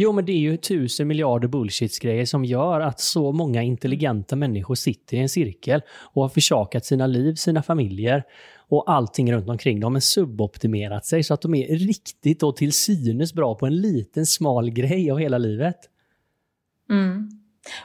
Jo, 0.00 0.12
men 0.12 0.24
det 0.24 0.32
är 0.32 0.38
ju 0.38 0.56
tusen 0.56 1.08
miljarder 1.08 1.48
bullshit-grejer 1.48 2.24
som 2.24 2.44
gör 2.44 2.80
att 2.80 3.00
så 3.00 3.32
många 3.32 3.62
intelligenta 3.62 4.36
människor 4.36 4.74
sitter 4.74 5.16
i 5.16 5.20
en 5.20 5.28
cirkel 5.28 5.82
och 5.90 6.22
har 6.22 6.28
försakat 6.28 6.84
sina 6.84 7.06
liv, 7.06 7.34
sina 7.34 7.62
familjer 7.62 8.24
och 8.68 8.90
allting 8.92 9.32
runt 9.32 9.48
omkring 9.48 9.80
dem, 9.80 9.92
men 9.92 10.02
suboptimerat 10.02 11.06
sig 11.06 11.22
så 11.22 11.34
att 11.34 11.42
de 11.42 11.54
är 11.54 11.78
riktigt 11.78 12.42
och 12.42 12.56
till 12.56 12.72
synes 12.72 13.34
bra 13.34 13.54
på 13.54 13.66
en 13.66 13.76
liten 13.76 14.26
smal 14.26 14.70
grej 14.70 15.10
av 15.10 15.18
hela 15.18 15.38
livet. 15.38 15.78
Mm. 16.90 17.28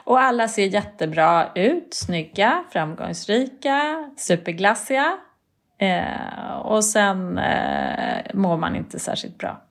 Och 0.04 0.20
alla 0.20 0.48
ser 0.48 0.66
jättebra 0.66 1.52
ut, 1.54 1.94
snygga, 1.94 2.64
framgångsrika, 2.72 4.10
superglassiga. 4.16 5.18
Eh, 5.78 6.56
och 6.56 6.84
sen 6.84 7.38
eh, 7.38 8.34
mår 8.34 8.56
man 8.56 8.76
inte 8.76 8.98
särskilt 8.98 9.38
bra 9.38 9.64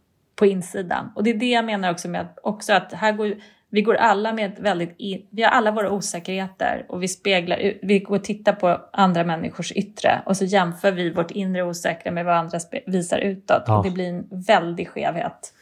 på 0.43 0.47
insidan. 0.47 1.11
Och 1.15 1.23
det 1.23 1.29
är 1.29 1.33
det 1.33 1.49
jag 1.49 1.65
menar 1.65 1.91
också 1.91 2.09
med 2.09 2.21
att, 2.21 2.39
också 2.43 2.73
att 2.73 2.93
här 2.93 3.11
går, 3.11 3.35
vi 3.69 3.81
går 3.81 3.95
alla 3.95 4.33
med 4.33 4.57
väldigt, 4.59 4.95
in, 4.97 5.27
vi 5.29 5.43
har 5.43 5.49
alla 5.49 5.71
våra 5.71 5.91
osäkerheter 5.91 6.85
och 6.89 7.03
vi 7.03 7.07
speglar, 7.07 7.73
vi 7.81 7.99
går 7.99 8.15
och 8.15 8.23
tittar 8.23 8.53
på 8.53 8.81
andra 8.93 9.23
människors 9.23 9.71
yttre 9.71 10.21
och 10.25 10.37
så 10.37 10.45
jämför 10.45 10.91
vi 10.91 11.09
vårt 11.09 11.31
inre 11.31 11.63
osäkra 11.63 12.11
med 12.11 12.25
vad 12.25 12.35
andra 12.35 12.59
visar 12.85 13.17
utåt 13.17 13.63
Ja. 13.67 13.77
och 13.77 13.85
det 13.85 13.91
blir 13.91 14.07
en 14.07 14.27
väldig 14.47 14.87
skevhet. 14.87 15.53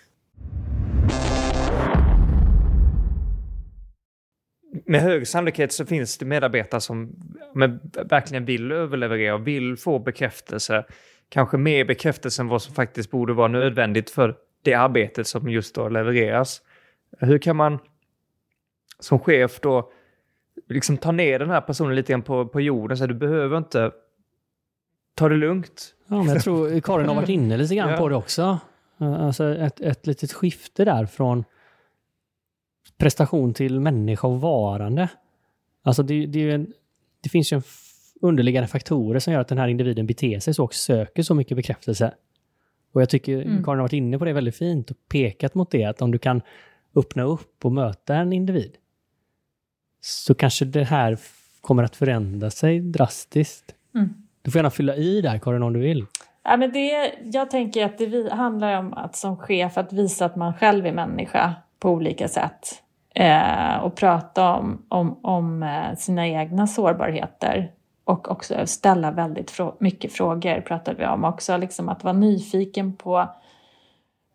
Med 4.85 5.01
hög 5.01 5.27
sannolikhet 5.27 5.73
så 5.73 5.85
finns 5.85 6.17
det 6.17 6.25
medarbetare 6.25 6.81
som 6.81 7.15
men, 7.55 7.79
verkligen 8.09 8.45
vill 8.45 8.71
överleverera 8.71 9.35
och 9.35 9.47
vill 9.47 9.77
få 9.77 9.99
bekräftelse. 9.99 10.85
Kanske 11.29 11.57
mer 11.57 11.85
bekräftelse 11.85 12.41
än 12.41 12.47
vad 12.47 12.61
som 12.61 12.75
faktiskt 12.75 13.11
borde 13.11 13.33
vara 13.33 13.47
nödvändigt 13.47 14.09
för 14.09 14.35
det 14.61 14.73
arbetet 14.73 15.27
som 15.27 15.49
just 15.49 15.75
då 15.75 15.89
levereras. 15.89 16.61
Hur 17.19 17.37
kan 17.37 17.55
man 17.55 17.79
som 18.99 19.19
chef 19.19 19.59
då 19.59 19.91
liksom 20.69 20.97
ta 20.97 21.11
ner 21.11 21.39
den 21.39 21.49
här 21.49 21.61
personen 21.61 21.95
lite 21.95 22.11
grann 22.11 22.21
på, 22.21 22.47
på 22.47 22.61
jorden? 22.61 22.97
Så 22.97 23.05
du 23.07 23.13
behöver 23.13 23.57
inte 23.57 23.91
ta 25.15 25.29
det 25.29 25.35
lugnt. 25.35 25.95
Ja, 26.07 26.15
men 26.15 26.27
jag 26.27 26.43
tror 26.43 26.79
Karin 26.79 27.07
har 27.07 27.15
varit 27.15 27.29
inne 27.29 27.57
lite 27.57 27.75
grann 27.75 27.89
Ja. 27.89 27.97
på 27.97 28.09
det 28.09 28.15
också. 28.15 28.59
Alltså 28.97 29.55
ett, 29.55 29.81
ett 29.81 30.07
litet 30.07 30.33
skifte 30.33 30.85
där 30.85 31.05
från 31.05 31.43
prestation 32.97 33.53
till 33.53 33.79
människa 33.79 34.27
och 34.27 34.41
varande. 34.41 35.09
Alltså 35.83 36.03
det, 36.03 36.25
det, 36.25 36.51
en, 36.51 36.73
det 37.23 37.29
finns 37.29 37.53
ju 37.53 37.61
underliggande 38.21 38.67
faktorer 38.67 39.19
som 39.19 39.33
gör 39.33 39.39
att 39.39 39.47
den 39.47 39.57
här 39.57 39.67
individen 39.67 40.07
beter 40.07 40.39
sig 40.39 40.53
så 40.53 40.63
och 40.63 40.73
söker 40.73 41.23
så 41.23 41.35
mycket 41.35 41.57
bekräftelse. 41.57 42.13
Och 42.91 43.01
jag 43.01 43.09
tycker 43.09 43.41
Mm. 43.41 43.63
Karin 43.63 43.79
har 43.79 43.83
varit 43.83 43.93
inne 43.93 44.19
på 44.19 44.25
det 44.25 44.33
väldigt 44.33 44.55
fint 44.55 44.91
och 44.91 44.97
pekat 45.09 45.55
mot 45.55 45.71
det, 45.71 45.85
att 45.85 46.01
om 46.01 46.11
du 46.11 46.17
kan 46.17 46.41
öppna 46.95 47.23
upp 47.23 47.65
och 47.65 47.71
möta 47.71 48.15
en 48.15 48.33
individ 48.33 48.77
så 50.01 50.33
kanske 50.33 50.65
det 50.65 50.83
här 50.83 51.17
kommer 51.61 51.83
att 51.83 51.95
förändra 51.95 52.49
sig 52.49 52.79
drastiskt. 52.79 53.75
Mm. 53.95 54.13
Du 54.41 54.51
får 54.51 54.59
gärna 54.59 54.69
fylla 54.69 54.95
i 54.95 55.21
där 55.21 55.37
Karin 55.37 55.63
om 55.63 55.73
du 55.73 55.79
vill. 55.79 56.05
Ja, 56.43 56.57
men 56.57 56.71
det, 56.71 57.13
jag 57.23 57.49
tänker 57.49 57.85
att 57.85 57.97
det 57.97 58.33
handlar 58.33 58.79
om 58.79 58.93
att 58.93 59.15
som 59.15 59.37
chef 59.37 59.77
att 59.77 59.93
visa 59.93 60.25
att 60.25 60.35
man 60.35 60.53
själv 60.53 60.85
är 60.85 60.91
människa 60.91 61.55
på 61.79 61.89
olika 61.89 62.27
sätt. 62.27 62.81
Eh, 63.15 63.77
och 63.77 63.95
prata 63.95 64.53
om, 64.53 64.85
om, 64.89 65.25
om 65.25 65.63
eh, 65.63 65.95
sina 65.97 66.27
egna 66.27 66.67
sårbarheter. 66.67 67.71
Och 68.03 68.31
också 68.31 68.55
ställa 68.65 69.11
väldigt 69.11 69.51
frå- 69.51 69.75
mycket 69.79 70.13
frågor 70.13 70.61
pratade 70.61 70.97
vi 70.97 71.05
om 71.05 71.23
också. 71.23 71.57
Liksom 71.57 71.89
att 71.89 72.03
vara 72.03 72.13
nyfiken 72.13 72.95
på, 72.95 73.29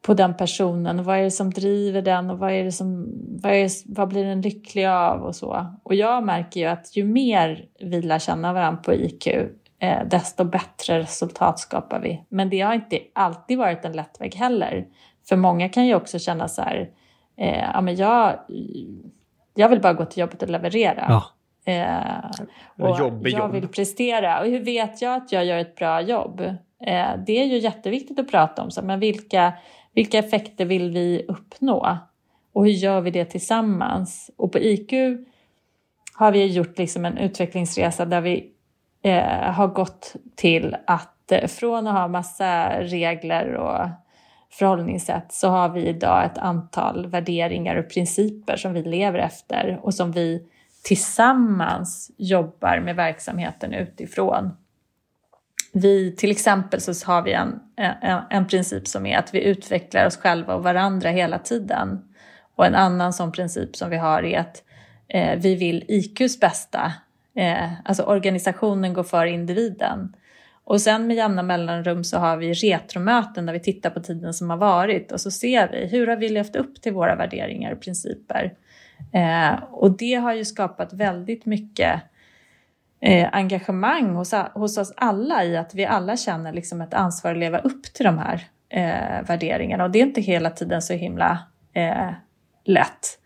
på 0.03 0.15
den 0.15 0.37
personen. 0.37 1.05
Vad 1.05 1.19
är 1.19 1.23
det 1.23 1.31
som 1.31 1.51
driver 1.51 2.03
den 2.03 2.31
och 2.31 2.39
vad, 2.39 2.53
är 2.53 2.65
det 2.65 2.73
som, 2.73 3.13
vad, 3.43 3.53
är, 3.53 3.71
vad 3.97 4.09
blir 4.09 4.25
den 4.25 4.41
lycklig 4.41 4.87
av 4.87 5.23
och 5.23 5.37
så. 5.37 5.67
Och 5.83 5.95
jag 5.95 6.25
märker 6.25 6.61
ju 6.61 6.67
att 6.67 6.97
ju 6.97 7.05
mer 7.05 7.65
vi 7.81 8.03
lär 8.03 8.19
känna 8.19 8.53
varandra 8.53 8.83
på 8.83 8.95
IQ 8.95 9.27
eh, 9.79 10.07
desto 10.11 10.45
bättre 10.45 10.99
resultat 10.99 11.59
skapar 11.59 12.01
vi. 12.01 12.25
Men 12.29 12.51
det 12.51 12.61
har 12.61 12.75
inte 12.75 12.99
alltid 13.13 13.59
varit 13.59 13.85
en 13.85 13.93
lätt 13.93 14.21
väg 14.21 14.35
heller. 14.35 14.87
För 15.29 15.37
många 15.37 15.69
kan 15.69 15.87
ju 15.87 15.95
också 15.95 16.19
känna 16.19 16.49
så 16.49 16.63
här, 16.63 16.91
eh, 17.37 17.65
ja 17.75 17.81
men 17.81 17.97
jag, 17.97 18.39
jag 19.55 19.69
vill 19.69 19.81
bara 19.81 19.93
gå 19.93 20.05
till 20.05 20.21
jobbet 20.21 20.43
och 20.43 20.51
leverera. 20.51 21.07
Ja. 21.09 21.25
Eh, 21.67 22.31
och 22.79 22.99
Jobb 22.99 23.27
är 23.27 23.31
jag 23.31 23.39
jobb. 23.39 23.53
vill 23.53 23.69
prestera. 23.69 24.41
Och 24.41 24.47
hur 24.47 24.61
vet 24.61 25.03
jag 25.03 25.15
att 25.15 25.33
jag 25.33 25.45
gör 25.45 25.59
ett 25.59 25.75
bra 25.75 26.01
jobb? 26.01 26.41
Eh, 26.81 27.09
det 27.27 27.43
är 27.43 27.45
ju 27.45 27.59
jätteviktigt 27.59 28.19
att 28.19 28.31
prata 28.31 28.63
om. 28.63 28.71
Så, 28.71 28.83
men 28.83 29.01
vilka, 29.01 29.53
vilka 29.95 30.19
effekter 30.19 30.65
vill 30.65 30.91
vi 30.91 31.25
uppnå? 31.29 31.99
Och 32.53 32.65
hur 32.65 32.73
gör 32.73 33.01
vi 33.01 33.11
det 33.11 33.25
tillsammans? 33.25 34.31
Och 34.37 34.53
på 34.53 34.59
IQ 34.59 34.93
har 36.15 36.33
vi 36.33 36.47
gjort 36.47 36.79
liksom 36.79 37.05
en 37.05 37.19
utvecklingsresa 37.19 38.05
där 38.05 38.21
vi 38.21 38.51
eh, 39.03 39.53
har 39.53 39.67
gått 39.69 40.17
till 40.35 40.77
att 40.87 41.33
eh, 41.33 41.47
från 41.47 41.87
att 41.87 41.95
ha 41.95 42.09
massa 42.09 42.81
regler 42.81 43.55
och 43.55 43.89
förhållningssätt 44.51 45.33
så 45.33 45.49
har 45.49 45.69
vi 45.69 45.87
idag 45.87 46.25
ett 46.25 46.39
antal 46.39 47.07
värderingar 47.07 47.77
och 47.77 47.91
principer 47.91 48.57
som 48.57 48.73
vi 48.73 48.83
lever 48.83 49.19
efter 49.19 49.81
och 49.83 49.95
som 49.95 50.13
vi 50.13 50.43
tillsammans 50.87 52.11
jobbar 52.17 52.81
med 52.81 52.97
verksamheten 52.97 53.75
utifrån. 53.75 54.57
Vi, 55.73 56.17
till 56.17 56.31
exempel 56.31 56.81
så 56.81 57.07
har 57.07 57.23
vi 57.23 57.33
en, 57.33 57.61
en, 57.77 58.21
en 58.31 58.47
princip 58.47 58.89
som 58.89 59.07
är 59.07 59.19
att 59.19 59.35
vi 59.35 59.45
utvecklar 59.45 60.07
oss 60.07 60.17
själva 60.17 60.55
och 60.55 60.63
varandra 60.63 61.11
hela 61.11 61.39
tiden. 61.39 62.05
Och 62.55 62.67
en 62.67 62.75
annan 62.75 63.13
sån 63.13 63.33
princip 63.33 63.77
som 63.77 63.91
vi 63.91 63.97
har 63.97 64.23
är 64.23 64.39
att 64.41 64.63
eh, 65.09 65.39
vi 65.39 65.55
vill 65.55 65.85
IQs 65.89 66.41
bästa. 66.41 66.93
Eh, 67.35 67.73
alltså 67.85 68.03
organisationen 68.03 68.95
går 68.95 69.05
före 69.05 69.31
individen. 69.31 70.17
Och 70.65 70.81
sen 70.81 71.07
med 71.07 71.17
jämna 71.17 71.43
mellanrum 71.43 72.05
så 72.05 72.19
har 72.19 72.37
vi 72.37 72.53
retromöten 72.53 73.47
där 73.47 73.53
vi 73.53 73.61
tittar 73.61 73.91
på 73.91 74.01
tiden 74.01 74.35
som 74.35 74.51
har 74.51 74.57
varit 74.57 75.13
och 75.13 75.21
så 75.21 75.31
ser 75.31 75.69
vi 75.69 75.87
hur 75.87 76.07
har 76.07 76.17
vi 76.17 76.29
levt 76.29 76.57
upp 76.57 76.83
till 76.83 76.93
våra 76.93 77.17
värderingar 77.17 77.73
och 77.73 77.81
principer. 77.81 78.53
Eh, 79.13 79.63
och 79.71 79.97
det 79.97 80.15
har 80.15 80.33
ju 80.33 80.45
skapat 80.45 80.93
väldigt 80.93 81.47
mycket 81.47 82.03
eh, 83.01 83.29
engagemang 83.33 84.15
hos, 84.15 84.35
hos 84.55 84.79
oss 84.79 84.93
alla 84.97 85.45
i 85.45 85.57
att 85.57 85.75
vi 85.75 85.87
alla 85.87 86.17
känner 86.17 86.53
liksom 86.53 86.81
ett 86.81 86.95
ansvar 86.95 87.31
att 87.31 87.39
leva 87.39 87.59
upp 87.59 87.83
till 87.83 88.05
de 88.05 88.19
här 88.19 88.47
eh, 88.69 89.27
värderingarna. 89.27 89.85
Och 89.85 89.91
det 89.91 89.99
är 89.99 90.07
inte 90.07 90.21
hela 90.21 90.51
tiden 90.51 90.83
så 90.83 90.93
himla 90.93 91.39
eh, 91.73 92.11
lätt. 92.65 93.19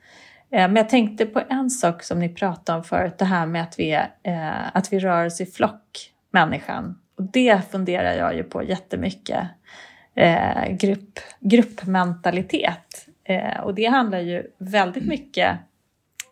Eh, 0.52 0.68
men 0.68 0.76
jag 0.76 0.88
tänkte 0.88 1.26
på 1.26 1.42
en 1.48 1.70
sak 1.70 2.02
som 2.02 2.18
ni 2.18 2.28
pratade 2.28 2.78
om 2.78 2.84
förut, 2.84 3.18
det 3.18 3.24
här 3.24 3.46
med 3.46 3.62
att 3.62 3.78
vi, 3.78 3.92
eh, 4.22 4.76
att 4.76 4.92
vi 4.92 4.98
rör 4.98 5.26
oss 5.26 5.40
i 5.40 5.46
flock, 5.46 6.12
människan. 6.30 6.98
Och 7.16 7.24
det 7.32 7.70
funderar 7.70 8.12
jag 8.12 8.36
ju 8.36 8.42
på 8.42 8.62
jättemycket. 8.62 9.48
Eh, 10.14 10.68
grupp, 10.70 11.18
gruppmentalitet. 11.40 13.06
Eh, 13.30 13.60
och 13.60 13.74
det 13.74 13.84
handlar 13.84 14.18
ju 14.18 14.46
väldigt 14.58 15.06
mycket, 15.06 15.58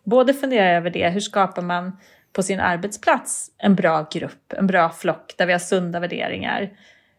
både 0.05 0.35
fundera 0.35 0.71
över 0.71 0.91
det, 0.91 1.09
hur 1.09 1.21
skapar 1.21 1.63
man 1.63 1.99
på 2.33 2.43
sin 2.43 2.61
arbetsplats 2.61 3.51
en 3.59 3.75
bra 3.75 4.09
grupp, 4.13 4.53
en 4.53 4.67
bra 4.67 4.91
flock 4.91 5.35
där 5.39 5.47
vi 5.47 5.53
har 5.53 5.59
sunda 5.59 6.01
värderingar. 6.01 6.71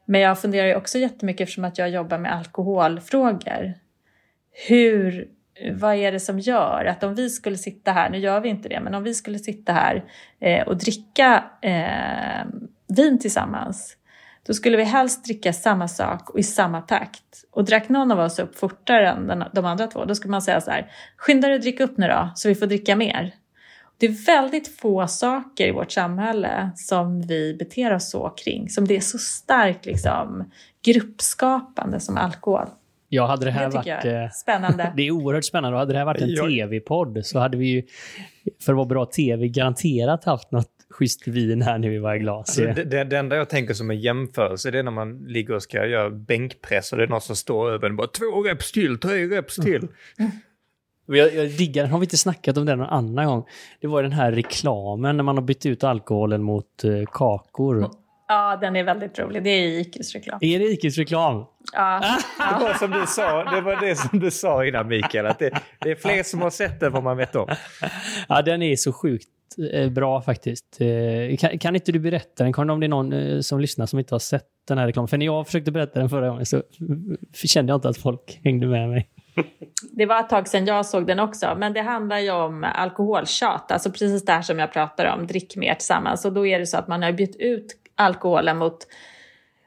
Men 0.05 0.21
jag 0.21 0.41
funderar 0.41 0.67
ju 0.67 0.75
också 0.75 0.97
jättemycket 0.97 1.41
eftersom 1.41 1.63
att 1.63 1.77
jag 1.77 1.89
jobbar 1.89 2.17
med 2.17 2.33
alkoholfrågor. 2.33 3.73
Hur, 4.67 5.27
vad 5.71 5.95
är 5.95 6.11
det 6.11 6.19
som 6.19 6.39
gör 6.39 6.85
att 6.85 7.03
om 7.03 7.15
vi 7.15 7.29
skulle 7.29 7.57
sitta 7.57 7.91
här, 7.91 8.09
nu 8.09 8.17
gör 8.17 8.39
vi 8.39 8.49
inte 8.49 8.69
det, 8.69 8.79
men 8.79 8.95
om 8.95 9.03
vi 9.03 9.13
skulle 9.13 9.39
sitta 9.39 9.73
här 9.73 10.03
eh, 10.39 10.67
och 10.67 10.77
dricka 10.77 11.43
eh, 11.61 12.47
vin 12.87 13.19
tillsammans, 13.19 13.97
då 14.49 14.53
skulle 14.53 14.77
vi 14.77 14.83
helst 14.83 15.25
dricka 15.25 15.53
samma 15.53 15.87
sak 15.87 16.29
och 16.29 16.39
i 16.39 16.43
samma 16.43 16.81
takt. 16.81 17.23
Och 17.51 17.65
drack 17.65 17.89
någon 17.89 18.11
av 18.11 18.19
oss 18.19 18.39
upp 18.39 18.55
fortare 18.55 19.09
än 19.09 19.27
den, 19.27 19.43
de 19.53 19.65
andra 19.65 19.87
två, 19.87 20.05
då 20.05 20.15
skulle 20.15 20.31
man 20.31 20.41
säga 20.41 20.61
så 20.61 20.71
här, 20.71 20.91
skynda 21.17 21.47
dig 21.47 21.55
att 21.55 21.61
dricka 21.61 21.83
upp 21.83 21.97
nu 21.97 22.07
då, 22.07 22.29
så 22.35 22.47
vi 22.47 22.55
får 22.55 22.65
dricka 22.65 22.95
mer. 22.95 23.33
Det 23.97 24.05
är 24.05 24.25
väldigt 24.25 24.79
få 24.79 25.07
saker 25.07 25.67
i 25.67 25.71
vårt 25.71 25.91
samhälle 25.91 26.71
som 26.75 27.21
vi 27.21 27.55
beter 27.59 27.93
oss 27.93 28.11
så 28.11 28.29
kring, 28.29 28.69
som 28.69 28.87
det 28.87 28.95
är 28.95 28.99
så 28.99 29.17
starkt 29.17 29.85
liksom, 29.85 30.51
gruppskapande 30.85 31.99
som 31.99 32.17
alkohol. 32.17 32.67
Ja, 33.09 33.25
hade 33.25 33.45
det 33.45 33.51
här 33.51 33.69
det 33.69 33.75
varit... 33.75 33.87
Jag 33.87 34.05
är 34.05 34.29
spännande. 34.29 34.93
det 34.95 35.07
är 35.07 35.11
oerhört 35.11 35.45
spännande. 35.45 35.75
Och 35.75 35.79
hade 35.79 35.93
det 35.93 35.99
här 35.99 36.05
varit 36.05 36.21
en 36.21 36.35
tv-podd 36.49 37.25
så 37.25 37.39
hade 37.39 37.57
vi 37.57 37.67
ju, 37.67 37.83
för 38.65 38.71
att 38.71 38.77
vara 38.77 38.85
bra 38.85 39.05
tv, 39.05 39.47
garanterat 39.47 40.25
haft 40.25 40.51
något 40.51 40.78
schysst 40.89 41.27
vin 41.27 41.61
här 41.61 41.77
nu 41.77 41.95
i 41.95 41.99
varje 41.99 42.19
glas. 42.19 42.37
Alltså, 42.37 42.61
det, 42.61 42.83
det, 42.83 43.03
det, 43.03 43.17
enda 43.17 43.35
jag 43.35 43.49
tänker 43.49 43.73
som 43.73 43.91
en 43.91 43.99
jämförelse 43.99 44.71
det 44.71 44.79
är 44.79 44.83
när 44.83 44.91
man 44.91 45.17
ligger 45.17 45.53
och 45.53 45.63
ska 45.63 45.85
göra 45.85 46.09
bänkpress 46.09 46.91
och 46.91 46.97
det 46.97 47.03
är 47.03 47.07
någon 47.07 47.21
som 47.21 47.35
står 47.35 47.71
över 47.71 47.89
en 47.89 47.95
bara 47.95 48.07
två 48.07 48.43
reps 48.43 48.71
till, 48.71 48.99
tre 48.99 49.27
reps 49.27 49.55
till. 49.55 49.87
Mm. 50.19 50.31
Jag, 51.05 51.35
jag 51.35 51.49
diggar 51.49 51.83
den. 51.83 51.91
Har 51.91 51.99
vi 51.99 52.05
inte 52.05 52.17
snackat 52.17 52.57
om 52.57 52.65
den 52.65 52.77
någon 52.77 52.89
annan 52.89 53.27
gång? 53.27 53.45
Det 53.81 53.87
var 53.87 54.03
den 54.03 54.11
här 54.11 54.31
reklamen 54.31 55.17
när 55.17 55.23
man 55.23 55.37
har 55.37 55.43
bytt 55.43 55.65
ut 55.65 55.83
alkoholen 55.83 56.43
mot 56.43 56.83
uh, 56.85 57.05
kakor. 57.11 57.89
Ja, 58.27 58.57
den 58.61 58.75
är 58.75 58.83
väldigt 58.83 59.19
rolig. 59.19 59.43
Det 59.43 59.49
är 59.49 59.79
Ikes 59.79 60.13
reklam. 60.13 60.39
Är 60.41 60.59
det 60.59 60.65
Ikes 60.65 60.97
reklam? 60.97 61.45
Ja. 61.73 62.01
Det 62.37 62.65
var 62.65 62.73
som 62.73 62.91
du 62.91 63.05
sa, 63.07 63.43
det 63.43 63.61
var 63.61 63.87
det 63.87 63.95
som 63.95 64.19
du 64.19 64.31
sa 64.31 64.65
innan 64.65 64.87
Mikael, 64.87 65.25
att 65.25 65.39
det, 65.39 65.51
det 65.79 65.91
är 65.91 65.95
fler 65.95 66.23
som 66.23 66.41
har 66.41 66.49
sett 66.49 66.79
den 66.79 66.91
vad 66.91 67.03
man 67.03 67.17
vet 67.17 67.35
om. 67.35 67.47
Ja, 68.27 68.41
den 68.41 68.61
är 68.61 68.75
så 68.75 68.93
sjukt 68.93 69.27
Eh, 69.73 69.89
bra 69.89 70.21
faktiskt. 70.21 70.81
Eh, 70.81 71.37
kan, 71.37 71.59
kan, 71.59 71.75
inte 71.75 71.91
du 71.91 71.99
berätta 71.99 72.43
den? 72.43 72.53
Karin, 72.53 72.69
Om 72.69 72.79
det 72.79 72.85
är 72.85 72.87
någon 72.87 73.13
eh, 73.13 73.39
som 73.39 73.59
lyssnar 73.59 73.85
som 73.85 73.99
inte 73.99 74.13
har 74.13 74.19
sett 74.19 74.47
den 74.67 74.77
här 74.77 74.85
reklamen. 74.85 75.07
För 75.07 75.17
när 75.17 75.25
jag 75.25 75.45
försökte 75.45 75.71
berätta 75.71 75.99
den 75.99 76.09
förra 76.09 76.29
gången 76.29 76.45
så 76.45 76.61
kände 77.33 77.71
jag 77.71 77.77
inte 77.77 77.89
att 77.89 77.97
folk 77.97 78.39
hängde 78.43 78.67
med 78.67 78.89
mig. 78.89 79.09
Det 79.91 80.05
var 80.05 80.19
ett 80.19 80.29
tag 80.29 80.47
sedan 80.47 80.65
jag 80.65 80.85
såg 80.85 81.07
den 81.07 81.19
också, 81.19 81.55
men 81.57 81.73
det 81.73 81.81
handlar 81.81 82.19
ju 82.19 82.31
om 82.31 82.63
alkoholtjat, 82.63 83.71
alltså 83.71 83.91
precis 83.91 84.25
det 84.25 84.31
här 84.31 84.41
som 84.41 84.59
jag 84.59 84.73
pratar 84.73 85.15
om, 85.15 85.27
drick 85.27 85.55
mer 85.55 85.73
tillsammans. 85.73 86.25
Och 86.25 86.33
då 86.33 86.47
är 86.47 86.59
det 86.59 86.65
så 86.65 86.77
att 86.77 86.87
man 86.87 87.03
har 87.03 87.11
bytt 87.11 87.35
ut 87.35 87.75
alkoholen 87.95 88.57
mot, 88.57 88.77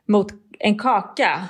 mot 0.09 0.27
en 0.59 0.79
kaka. 0.79 1.49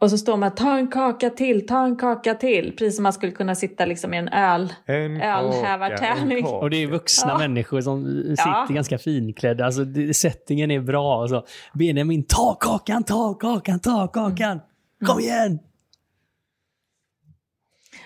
Och 0.00 0.10
så 0.10 0.18
står 0.18 0.36
man, 0.36 0.54
ta 0.54 0.78
en 0.78 0.88
kaka 0.88 1.30
till, 1.30 1.66
ta 1.66 1.84
en 1.84 1.96
kaka 1.96 2.34
till. 2.34 2.72
Precis 2.76 2.96
som 2.96 3.02
man 3.02 3.12
skulle 3.12 3.32
kunna 3.32 3.54
sitta 3.54 3.84
liksom 3.84 4.14
i 4.14 4.16
en 4.16 4.28
öl, 4.28 4.72
en 4.86 5.20
ölhävartävling. 5.20 6.46
Och 6.46 6.70
det 6.70 6.76
är 6.76 6.86
vuxna 6.86 7.30
ja. 7.30 7.38
människor 7.38 7.80
som 7.80 8.04
sitter 8.28 8.46
ja. 8.46 8.66
ganska 8.70 8.98
finklädda. 8.98 9.64
Alltså, 9.64 9.84
settingen 10.12 10.70
är 10.70 10.80
bra. 10.80 11.22
Och 11.22 11.28
så. 11.28 11.46
Benjamin, 11.72 12.24
ta 12.28 12.54
kakan, 12.60 13.04
ta 13.04 13.34
kakan, 13.34 13.80
ta 13.80 14.08
kakan. 14.08 14.50
Mm. 14.50 14.60
Kom 15.06 15.20
igen! 15.20 15.58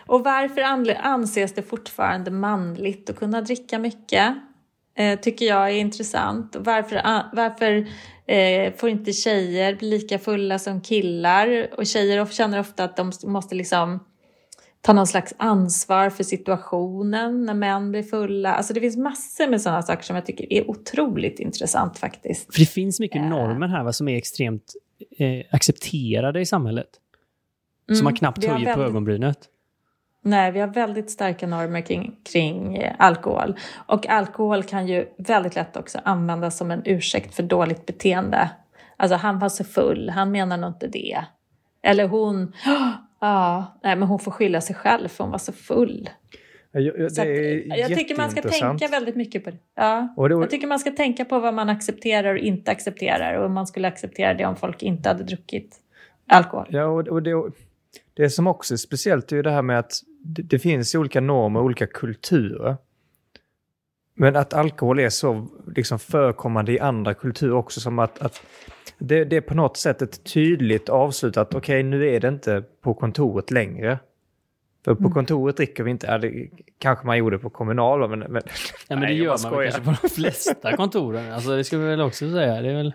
Och 0.07 0.25
varför 0.25 0.61
anses 1.03 1.55
det 1.55 1.63
fortfarande 1.63 2.31
manligt 2.31 3.11
att 3.11 3.17
kunna 3.17 3.41
dricka 3.41 3.79
mycket? 3.79 4.35
Eh, 4.97 5.19
tycker 5.21 5.47
jag 5.47 5.71
är 5.71 5.75
intressant. 5.75 6.57
Varför, 6.59 7.03
varför 7.37 7.87
eh, 8.27 8.73
får 8.75 8.89
inte 8.89 9.13
tjejer 9.13 9.75
bli 9.75 9.91
lika 9.91 10.19
fulla 10.19 10.59
som 10.59 10.81
killar? 10.81 11.69
Och 11.79 11.87
tjejer 11.87 12.27
känner 12.27 12.61
ofta 12.61 12.85
att 12.85 12.97
de 12.97 13.13
måste 13.25 13.55
liksom 13.55 14.01
ta 14.85 14.93
någon 14.93 15.07
slags 15.07 15.35
ansvar 15.37 16.11
för 16.11 16.25
situationen 16.25 17.45
när 17.45 17.55
män 17.55 17.91
blir 17.91 18.03
fulla. 18.03 18.55
Alltså 18.55 18.75
det 18.75 18.81
finns 18.81 18.97
massor 18.97 19.49
med 19.49 19.63
sådana 19.63 19.83
saker 19.83 20.03
som 20.03 20.17
jag 20.17 20.27
tycker 20.27 20.53
är 20.53 20.71
otroligt 20.71 21.41
intressant 21.41 21.99
faktiskt. 21.99 22.55
För 22.55 22.61
det 22.61 22.67
finns 22.67 23.01
mycket 23.01 23.23
eh. 23.23 23.29
normer 23.29 23.69
här 23.69 23.85
va, 23.85 23.93
som 23.93 24.09
är 24.09 24.17
extremt 24.17 24.75
eh, 25.19 25.47
accepterade 25.51 26.41
i 26.41 26.47
samhället. 26.47 26.89
Mm, 27.89 27.97
som 27.97 28.05
man 28.05 28.15
knappt 28.15 28.45
höjer 28.45 28.55
väldigt... 28.55 28.75
på 28.75 28.83
ögonbrynet. 28.83 29.39
Nej, 30.27 30.53
vi 30.53 30.61
har 30.61 30.67
väldigt 30.67 31.11
starka 31.11 31.47
normer 31.47 31.81
kring, 31.81 32.17
kring 32.33 32.77
eh, 32.77 32.95
alkohol. 32.99 33.57
Och 33.87 34.09
alkohol 34.09 34.63
kan 34.63 34.87
ju 34.87 35.07
väldigt 35.19 35.55
lätt 35.55 35.77
också 35.77 35.99
användas 36.05 36.59
som 36.59 36.71
en 36.71 36.83
ursäkt 36.85 37.35
för 37.35 37.43
dåligt 37.43 37.87
beteende. 37.87 38.51
Alltså, 38.97 39.17
han 39.17 39.39
var 39.39 39.49
så 39.49 39.65
full, 39.65 40.11
han 40.11 40.31
menar 40.31 40.57
nog 40.57 40.71
inte 40.71 40.87
det. 40.87 41.25
Eller 41.83 42.09
hon, 42.09 42.53
ja, 43.21 43.79
nej 43.83 43.97
men 43.97 44.09
hon 44.09 44.19
får 44.19 44.31
skylla 44.31 44.61
sig 44.61 44.77
själv 44.77 45.09
för 45.09 45.25
hon 45.25 45.31
var 45.31 45.39
så 45.39 45.53
full. 45.53 46.11
Ja, 46.73 46.81
det 46.81 47.11
så 47.11 47.23
att, 47.23 47.29
jag 47.79 47.99
tycker 47.99 48.17
man 48.17 48.31
ska 48.31 48.43
tänka 48.43 48.89
väldigt 48.89 49.17
mycket 49.17 49.45
på 49.45 49.51
det. 49.51 49.59
Ja. 49.75 50.15
Och 50.17 50.29
det 50.29 50.35
Jag 50.35 50.51
tycker 50.51 50.67
man 50.67 50.79
ska 50.79 50.91
tänka 50.91 51.25
på 51.25 51.39
vad 51.39 51.55
man 51.55 51.69
accepterar 51.69 52.35
och 52.35 52.41
inte 52.41 52.71
accepterar. 52.71 53.35
Och 53.35 53.51
man 53.51 53.67
skulle 53.67 53.89
acceptera 53.89 54.35
det 54.35 54.45
om 54.45 54.57
folk 54.57 54.83
inte 54.83 55.09
hade 55.09 55.25
druckit 55.25 55.77
alkohol. 56.27 56.67
Ja, 56.71 56.85
och 56.87 57.23
det, 57.23 57.35
det 58.15 58.31
som 58.31 58.47
också 58.47 58.75
är 58.75 58.79
speciellt 58.79 59.33
är 59.33 59.37
ju 59.37 59.43
det 59.43 59.51
här 59.51 59.63
med 59.63 59.79
att 59.79 59.93
det, 60.25 60.43
det 60.43 60.59
finns 60.59 60.95
olika 60.95 61.21
normer 61.21 61.61
och 61.61 61.67
olika 61.67 61.87
kulturer. 61.87 62.77
Men 64.17 64.37
att 64.37 64.55
alkohol 64.55 64.99
är 64.99 65.09
så 65.09 65.49
liksom 65.77 65.99
förekommande 65.99 66.73
i 66.73 66.81
andra 66.81 67.15
kulturer 67.15 67.55
också 67.55 67.81
som 67.81 67.99
att, 67.99 68.23
att 68.23 68.43
det, 68.99 69.25
det, 69.25 69.37
är 69.37 69.41
på 69.41 69.55
något 69.55 69.77
sätt 69.77 70.03
ett 70.03 70.25
tydligt 70.25 70.89
avslut 70.89 71.37
att 71.37 71.55
okej, 71.55 71.59
okay, 71.59 71.83
nu 71.83 72.09
är 72.09 72.21
det 72.21 72.29
inte 72.29 72.65
på 72.83 72.95
kontoret 72.95 73.51
längre. 73.51 73.99
För 74.85 74.95
på 74.95 75.01
mm. 75.01 75.13
kontoret 75.13 75.57
dricker 75.57 75.85
vi 75.85 75.91
inte, 75.91 76.07
ja, 76.07 76.19
det 76.19 76.51
kanske 76.79 77.07
man 77.07 77.19
gjorde 77.19 77.39
på 77.39 77.51
kommunal, 77.51 78.11
men... 78.11 78.19
men 78.19 78.43
ja, 78.89 78.97
men 78.97 79.01
det 79.01 79.13
gör 79.13 79.39
man 79.43 79.59
väl 79.59 79.71
kanske 79.71 79.91
på 79.91 79.97
de 80.03 80.09
flesta 80.09 80.73
kontoren. 80.77 81.33
Alltså 81.33 81.57
det 81.57 81.65
ska 81.65 81.79
vi 81.79 81.87
väl 81.87 82.01
också 82.01 82.31
säga. 82.31 82.63
Det 82.63 82.71
är 82.71 82.75
väl 82.75 82.93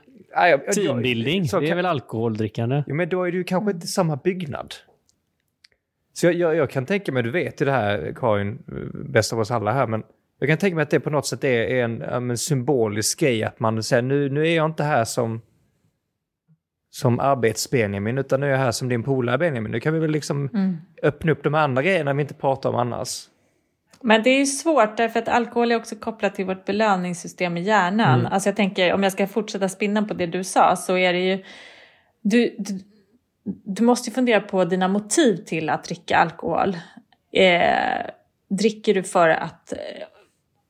teambuilding, 0.76 1.44
det 1.44 1.70
är 1.70 1.76
väl 1.76 1.86
alkoholdrickande. 1.86 2.84
Jo, 2.88 2.96
men 2.96 3.10
då 3.10 3.24
är 3.24 3.32
det 3.32 3.38
ju 3.38 3.44
kanske 3.44 3.72
inte 3.72 3.88
samma 3.88 4.16
byggnad. 4.16 4.76
Så 6.20 6.26
jag, 6.26 6.34
jag, 6.34 6.56
jag, 6.56 6.70
kan 6.70 6.86
tänka 6.86 7.12
mig, 7.12 7.24
du 7.24 7.32
vet 7.32 7.62
ju 7.62 7.66
det 7.66 7.72
här 7.72 8.14
Karin, 8.16 8.60
bäst 8.94 9.34
av 9.34 9.40
oss 9.40 9.52
alla 9.52 9.72
här, 9.72 9.88
men 9.88 10.04
jag 10.40 10.50
kan 10.50 10.58
tänka 10.58 10.76
mig 10.76 10.84
att 10.84 10.90
det 10.90 11.00
på 11.00 11.10
något 11.10 11.28
sätt 11.28 11.44
är 11.44 11.84
en, 11.84 12.02
en 12.02 12.38
symbolisk 12.38 13.20
grej 13.20 13.44
att 13.44 13.60
man 13.60 13.84
säger 13.84 14.02
nu, 14.02 14.30
nu 14.30 14.48
är 14.48 14.56
jag 14.56 14.66
inte 14.66 14.84
här 14.84 15.06
som 15.06 15.42
som 16.90 17.20
arbets-Benjamin, 17.20 18.20
utan 18.20 18.40
nu 18.40 18.46
är 18.46 18.52
jag 18.52 18.58
här 18.58 18.72
som 18.72 18.90
din 18.90 19.04
polare 19.04 19.38
Benjamin. 19.38 19.72
Nu 19.72 19.80
kan 19.80 19.94
vi 19.94 20.00
väl 20.00 20.12
liksom 20.12 20.50
mm. 20.54 20.78
öppna 21.04 21.32
upp 21.32 21.44
de 21.44 21.56
andra 21.56 21.82
grejerna 21.82 22.14
vi 22.14 22.22
inte 22.22 22.34
pratar 22.34 22.70
om 22.70 22.76
annars. 22.76 23.26
Men 24.02 24.24
det 24.24 24.30
är 24.30 24.40
ju 24.40 24.46
svårt 24.46 24.98
därför 24.98 25.20
att 25.20 25.28
alkohol 25.28 25.72
är 25.72 25.76
också 25.76 25.96
kopplat 25.96 26.36
till 26.36 26.46
vårt 26.46 26.66
belöningssystem 26.66 27.58
i 27.58 27.62
hjärnan. 27.62 28.20
Mm. 28.20 28.32
Alltså 28.32 28.50
jag 28.50 28.56
tänker, 28.56 28.94
om 28.94 29.04
jag 29.04 29.12
ska 29.12 29.28
fortsätta 29.28 29.70
spinna 29.70 30.04
på 30.04 30.14
det 30.14 30.26
du 30.26 30.44
sa, 30.44 30.76
så 30.76 30.98
är 30.98 31.14
det 31.14 31.20
ju... 31.20 31.44
Du, 32.22 32.56
du, 32.58 32.80
du 33.64 33.84
måste 33.84 34.12
fundera 34.12 34.42
på 34.42 34.66
dina 34.66 34.88
motiv 34.88 35.36
till 35.36 35.70
att 35.70 35.84
dricka 35.84 36.18
alkohol. 36.18 36.78
Eh, 37.32 38.10
dricker 38.50 38.94
du 38.94 39.04
för 39.04 39.30
att... 39.30 39.74
Eh, 39.74 39.78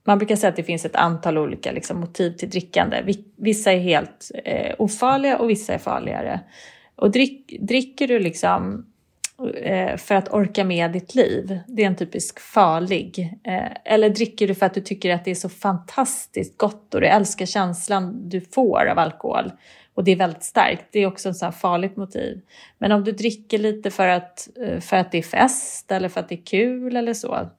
man 0.04 0.18
brukar 0.18 0.36
säga 0.36 0.50
att 0.50 0.56
det 0.56 0.64
finns 0.64 0.86
ett 0.86 0.96
antal 0.96 1.38
olika 1.38 1.72
liksom, 1.72 2.00
motiv 2.00 2.32
till 2.32 2.50
drickande. 2.50 3.16
Vissa 3.38 3.72
är 3.72 3.80
helt 3.80 4.32
eh, 4.46 4.76
ofarliga 4.78 5.38
och 5.38 5.50
vissa 5.50 5.74
är 5.74 5.78
farligare. 5.78 6.40
Och 6.96 7.12
drick, 7.12 7.58
dricker 7.60 8.08
du 8.08 8.20
liksom 8.20 8.86
eh, 9.62 9.98
för 9.98 10.16
att 10.16 10.34
orka 10.34 10.64
med 10.64 10.92
ditt 10.92 11.16
liv, 11.16 11.60
det 11.68 11.84
är 11.84 11.88
en 11.88 11.96
typisk 11.96 12.40
farlig. 12.40 13.40
Eh, 13.44 13.94
eller 13.94 14.10
dricker 14.10 14.48
du 14.48 14.56
för 14.56 14.66
att 14.66 14.74
du 14.74 14.82
tycker 14.82 15.14
att 15.14 15.26
det 15.26 15.32
är 15.32 15.36
så 15.36 15.50
fantastiskt 15.50 16.58
gott 16.58 16.94
och 16.94 17.02
du 17.02 17.08
älskar 17.08 17.46
känslan 17.46 18.30
du 18.30 18.42
får 18.42 18.86
av 18.86 19.00
alkohol 19.00 19.52
och 20.00 20.06
det 20.06 20.12
är 20.12 20.16
väldigt 20.16 20.44
starkt. 20.44 20.86
Det 20.92 21.00
är 21.00 21.08
också 21.08 21.30
ett 21.30 21.36
så 21.36 21.52
farligt 21.52 21.98
motiv. 21.98 22.42
Men 22.78 22.92
om 22.92 23.04
du 23.04 23.12
dricker 23.12 23.58
lite 23.58 23.92
för 23.92 24.08
att, 24.08 24.48
eh, 24.64 24.80
för 24.80 24.98
att 24.98 25.12
det 25.12 25.18
är 25.18 25.22
fest 25.22 25.92
eller 25.92 26.10
för 26.10 26.20
att 26.20 26.30
det 26.30 26.36
är 26.36 26.46
kul 26.46 26.96
eller 26.96 27.14
så, 27.14 27.50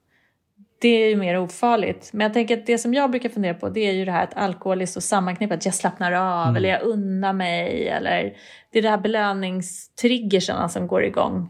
det 0.81 0.87
är 0.87 1.09
ju 1.09 1.15
mer 1.15 1.39
ofarligt. 1.39 2.13
Men 2.13 2.25
jag 2.25 2.33
tänker 2.33 2.57
att 2.57 2.65
det 2.65 2.77
som 2.77 2.93
jag 2.93 3.11
brukar 3.11 3.29
fundera 3.29 3.53
på 3.53 3.69
det 3.69 3.79
är 3.79 3.91
ju 3.91 4.05
det 4.05 4.11
här 4.11 4.23
att 4.23 4.37
alkohol 4.37 4.81
är 4.81 4.85
så 4.85 5.01
sammanknippat. 5.01 5.65
Jag 5.65 5.75
slappnar 5.75 6.11
av 6.11 6.43
mm. 6.43 6.55
eller 6.55 6.69
jag 6.69 6.81
unnar 6.81 7.33
mig 7.33 7.87
eller 7.87 8.33
det 8.71 8.79
är 8.79 8.83
det 8.83 8.89
här 8.89 8.97
belöningstriggerserna 8.97 10.69
som 10.69 10.87
går 10.87 11.03
igång. 11.03 11.49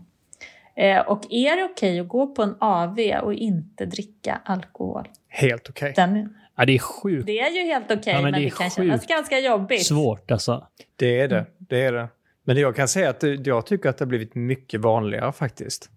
Eh, 0.76 1.00
och 1.00 1.26
är 1.30 1.58
det 1.58 1.64
okej 1.64 1.92
okay 1.92 2.00
att 2.00 2.08
gå 2.08 2.28
på 2.28 2.44
en 2.44 2.56
AV 2.60 3.00
och 3.22 3.34
inte 3.34 3.86
dricka 3.86 4.42
alkohol? 4.46 5.08
Helt 5.28 5.70
okej. 5.70 5.92
Okay. 5.92 6.26
Ja, 6.62 6.66
det 6.66 6.76
är 6.76 6.80
sjukt. 6.80 7.26
Det 7.26 7.40
är 7.40 7.52
ju 7.52 7.64
helt 7.64 7.86
okej, 7.86 7.98
okay, 7.98 8.14
ja, 8.14 8.22
men, 8.22 8.32
men, 8.32 8.42
det, 8.42 8.46
det 8.46 8.56
kan 8.56 8.70
kännas 8.70 9.08
ganska 9.08 9.40
jobbigt. 9.40 9.86
Svårt 9.86 10.32
alltså. 10.32 10.68
Det 10.96 11.20
är 11.20 11.28
det. 11.28 11.46
Det 11.58 11.82
är 11.82 11.92
det. 11.92 12.08
Men 12.44 12.58
jag 12.58 12.76
kan 12.76 12.88
säga 12.88 13.10
att 13.10 13.24
jag 13.46 13.66
tycker 13.66 13.90
att 13.90 13.98
det 13.98 14.06
har 14.06 14.08
blivit 14.08 14.36
mycket 14.36 14.82
vanligare 14.82 15.32
faktiskt. 15.32 15.90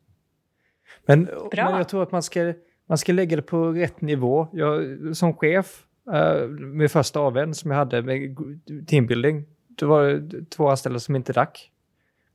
Men, 1.07 1.23
men 1.53 1.77
jag 1.77 1.89
tror 1.89 2.03
att 2.03 2.13
man 2.13 2.23
ska, 2.23 2.55
man 2.89 2.99
ska 2.99 3.13
lägga 3.13 3.37
det 3.37 3.43
på 3.43 3.73
rätt 3.73 4.01
nivå. 4.01 4.49
Jag, 4.53 4.83
som 5.17 5.35
chef, 5.35 5.83
uh, 6.09 6.49
med 6.49 6.91
första 6.91 7.21
AWn 7.21 7.55
som 7.55 7.71
jag 7.71 7.79
hade 7.79 8.03
med 8.03 8.37
teambuilding, 8.87 9.45
då 9.69 9.87
var 9.87 10.05
det 10.05 10.51
två 10.51 10.69
anställda 10.69 11.01
som 11.01 11.17
inte 11.17 11.33
drack. 11.33 11.71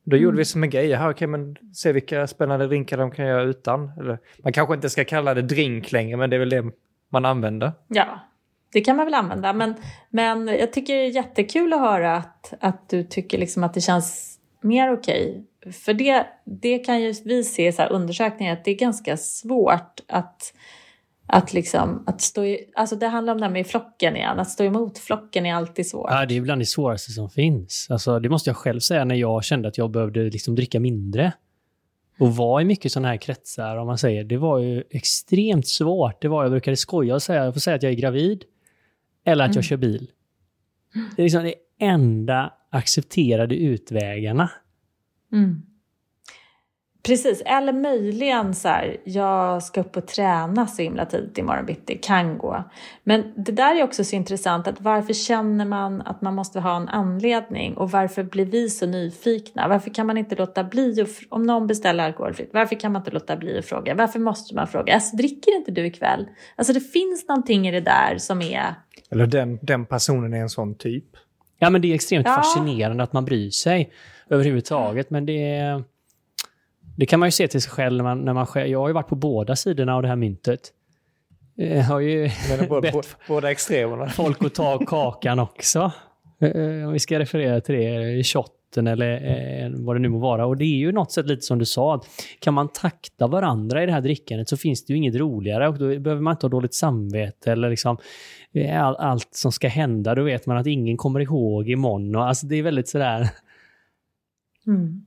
Då 0.03 0.15
mm. 0.15 0.23
gjorde 0.23 0.38
vi 0.38 0.45
som 0.45 0.63
en 0.63 0.69
grej, 0.69 0.93
här, 0.93 1.09
okay, 1.09 1.27
men 1.27 1.55
se 1.73 1.91
vilka 1.91 2.27
spännande 2.27 2.67
drinkar 2.67 2.97
de 2.97 3.11
kan 3.11 3.25
göra 3.25 3.43
utan. 3.43 3.91
Eller, 3.99 4.19
man 4.43 4.53
kanske 4.53 4.75
inte 4.75 4.89
ska 4.89 5.05
kalla 5.05 5.34
det 5.34 5.41
drink 5.41 5.91
längre, 5.91 6.17
men 6.17 6.30
det 6.30 6.36
är 6.36 6.39
väl 6.39 6.49
det 6.49 6.71
man 7.10 7.26
använder. 7.26 7.72
Ja, 7.88 8.20
det 8.74 8.82
kan 8.82 8.95
man 8.95 9.05
väl 9.05 9.14
använda. 9.14 9.53
Men, 9.53 9.76
men 10.10 10.47
jag 10.47 10.74
tycker 10.74 10.95
det 10.95 11.05
är 11.05 11.16
jättekul 11.16 11.74
att 11.74 11.80
höra 11.80 12.16
att, 12.16 12.53
att 12.60 12.89
du 12.89 13.03
tycker 13.03 13.38
liksom 13.38 13.64
att 13.64 13.74
det 13.74 13.82
känns 13.82 14.39
mer 14.62 14.93
okej. 14.93 15.30
Okay. 15.62 15.72
För 15.72 15.93
det, 15.93 16.28
det 16.45 16.80
kan 16.80 17.01
ju 17.01 17.14
vi 17.26 17.43
se 17.43 17.68
i 17.68 17.74
undersökningar 17.89 18.53
att 18.53 18.66
det 18.66 18.72
är 18.72 18.76
ganska 18.76 19.18
svårt 19.18 19.99
att 20.07 20.53
att, 21.32 21.53
liksom, 21.53 22.03
att 22.07 22.22
stå 22.22 22.45
i, 22.45 22.72
alltså 22.76 22.95
det 22.95 23.07
handlar 23.07 23.34
om 23.34 23.39
det 23.39 23.45
här 23.45 23.53
med 23.53 23.68
flocken 23.68 24.16
igen. 24.16 24.39
Att 24.39 24.49
stå 24.49 24.64
emot 24.64 24.97
flocken 24.97 25.45
är 25.45 25.53
alltid 25.53 25.88
svårt. 25.88 26.10
Ja, 26.12 26.26
det 26.26 26.38
är 26.38 26.41
bland 26.41 26.62
det 26.62 26.66
svåraste 26.66 27.12
som 27.12 27.30
finns. 27.30 27.88
Alltså, 27.89 28.20
det 28.20 28.30
måste 28.30 28.49
jag 28.49 28.57
själv 28.57 28.80
säga 28.80 29.05
när 29.05 29.16
jag 29.16 29.43
kände 29.43 29.68
att 29.68 29.78
jag 29.78 29.91
behövde 29.91 30.24
liksom 30.24 30.55
dricka 30.55 30.80
mindre. 30.80 31.34
Och 32.20 32.36
vara 32.36 32.61
i 32.61 32.65
mycket 32.65 32.91
sådana 32.91 33.07
här 33.07 33.17
kretsar, 33.17 33.78
om 33.78 33.88
man 33.88 33.97
säger. 33.97 34.24
Det 34.24 34.38
var 34.38 34.59
ju 34.59 34.84
extremt 34.89 35.67
svårt. 35.67 36.22
Det 36.22 36.28
var, 36.28 36.43
jag 36.43 36.51
brukade 36.51 36.78
skoja 36.78 37.15
och 37.15 37.24
säga, 37.24 37.45
jag 37.45 37.53
får 37.53 37.61
säga 37.61 37.76
att 37.76 37.84
jag 37.84 37.91
är 37.91 37.95
gravid. 37.95 38.43
Eller 39.26 39.43
att 39.43 39.49
mm. 39.49 39.57
jag 39.57 39.63
kör 39.63 39.78
bil. 39.78 40.11
Det 41.15 41.22
är 41.22 41.24
liksom 41.24 41.43
de 41.43 41.55
enda 41.80 42.53
accepterade 42.70 43.55
utvägarna. 43.55 44.49
Mm. 45.32 45.61
Precis, 47.10 47.41
eller 47.45 47.74
möjligen 47.74 48.55
så 48.55 48.68
här, 48.68 48.97
jag 49.03 49.64
ska 49.64 49.82
upp 49.82 49.97
och 49.97 50.07
träna 50.07 50.68
så 50.68 50.82
himla 50.82 51.05
tidigt 51.05 51.38
imorgon 51.38 51.66
bitti, 51.66 51.99
kan 52.01 52.38
gå. 52.38 52.64
Men 53.03 53.34
det 53.36 53.51
där 53.51 53.76
är 53.76 53.84
också 53.84 54.03
så 54.03 54.16
intressant, 54.16 54.68
att 54.68 54.82
varför 54.82 55.14
känner 55.14 55.66
man 55.66 56.01
att 56.01 56.22
man 56.22 56.36
måste 56.36 56.60
ha 56.60 56.78
en 56.78 56.88
anledning 56.88 57.78
och 57.78 57.91
varför 57.91 58.24
blir 58.24 58.45
vi 58.45 58.70
så 58.70 58.86
nyfikna? 58.86 59.68
Varför 59.68 59.89
kan 59.89 60.07
man 60.07 60.18
inte 60.18 60.36
låta 60.36 60.64
bli, 60.64 61.05
om 61.30 61.43
någon 61.43 61.68
beställer 61.68 62.03
alkoholfritt, 62.03 62.49
varför 62.53 62.76
kan 62.76 62.91
man 62.91 63.01
inte 63.01 63.12
låta 63.12 63.38
bli 63.38 63.60
att 63.60 63.66
fråga? 63.66 63.95
Varför 63.95 64.20
måste 64.20 64.55
man 64.55 64.68
fråga? 64.68 64.93
Alltså, 64.93 65.16
dricker 65.16 65.55
inte 65.55 65.72
du 65.72 65.86
ikväll? 65.86 66.28
Alltså 66.55 66.74
det 66.74 66.82
finns 66.82 67.28
någonting 67.28 67.68
i 67.68 67.72
det 67.72 67.82
där 67.82 68.18
som 68.18 68.41
är... 68.41 68.76
Eller 69.12 69.28
den, 69.28 69.60
den 69.62 69.86
personen 69.86 70.34
är 70.34 70.41
en 70.41 70.49
sån 70.49 70.76
typ. 70.76 71.05
Ja, 71.60 71.70
men 71.70 71.82
det 71.82 71.91
är 71.91 71.95
extremt 71.95 72.28
ja. 72.28 72.36
fascinerande 72.36 73.03
att 73.03 73.14
man 73.14 73.26
bryr 73.26 73.49
sig 73.49 73.91
överhuvudtaget, 74.30 75.10
men 75.10 75.26
det 75.26 75.55
är 75.55 75.84
det 77.00 77.06
kan 77.06 77.20
man 77.20 77.28
ju 77.28 77.32
se 77.32 77.47
till 77.47 77.62
sig 77.62 77.72
själv 77.72 77.97
när 77.97 78.04
man, 78.04 78.20
när 78.20 78.34
man 78.34 78.47
Jag 78.54 78.80
har 78.80 78.88
ju 78.88 78.93
varit 78.93 79.08
på 79.08 79.16
båda 79.16 79.56
sidorna 79.56 79.95
av 79.95 80.02
det 80.02 80.08
här 80.08 80.16
myntet. 80.16 80.74
Jag 81.56 81.84
har 81.84 82.00
ju 82.00 82.30
båda, 82.70 82.91
båda 83.28 83.52
extremerna. 83.52 84.10
folk 84.10 84.43
att 84.43 84.56
ta 84.56 84.86
kakan 84.86 85.39
också. 85.39 85.91
Eh, 86.41 86.88
om 86.88 86.93
vi 86.93 87.00
ska 87.00 87.20
referera 87.20 87.62
till 87.62 87.76
det, 87.76 88.24
shotten 88.24 88.88
eller 88.88 89.14
eh, 89.14 89.72
vad 89.74 89.95
det 89.95 90.00
nu 90.00 90.10
må 90.10 90.20
vara. 90.20 90.45
Och 90.45 90.58
det 90.58 90.66
är 90.66 90.78
ju 90.78 90.91
något 90.91 91.12
sätt 91.12 91.26
lite 91.26 91.41
som 91.41 91.60
du 91.60 91.66
sa, 91.66 92.02
kan 92.39 92.54
man 92.54 92.68
takta 92.68 93.28
varandra 93.28 93.84
i 93.84 93.86
det 93.86 93.91
här 93.91 94.02
drickandet 94.02 94.50
så 94.50 94.58
finns 94.58 94.86
det 94.86 94.93
ju 94.93 94.97
inget 94.97 95.16
roligare 95.16 95.68
och 95.68 95.80
då 95.80 96.00
behöver 96.00 96.22
man 96.22 96.32
inte 96.32 96.45
ha 96.45 96.50
dåligt 96.50 96.74
samvete 96.74 97.52
eller 97.52 97.70
liksom 97.70 97.97
eh, 98.54 98.84
all, 98.84 98.95
allt 98.95 99.30
som 99.32 99.52
ska 99.52 99.68
hända. 99.68 100.16
Då 100.16 100.24
vet 100.24 100.45
man 100.45 100.58
att 100.58 100.68
ingen 100.68 100.97
kommer 100.97 101.20
ihåg 101.20 101.70
imorgon. 101.70 102.16
Och, 102.16 102.28
alltså 102.28 102.47
det 102.47 102.56
är 102.56 102.64
väldigt 102.64 102.88
sådär... 102.88 103.30
Mm. 104.68 105.06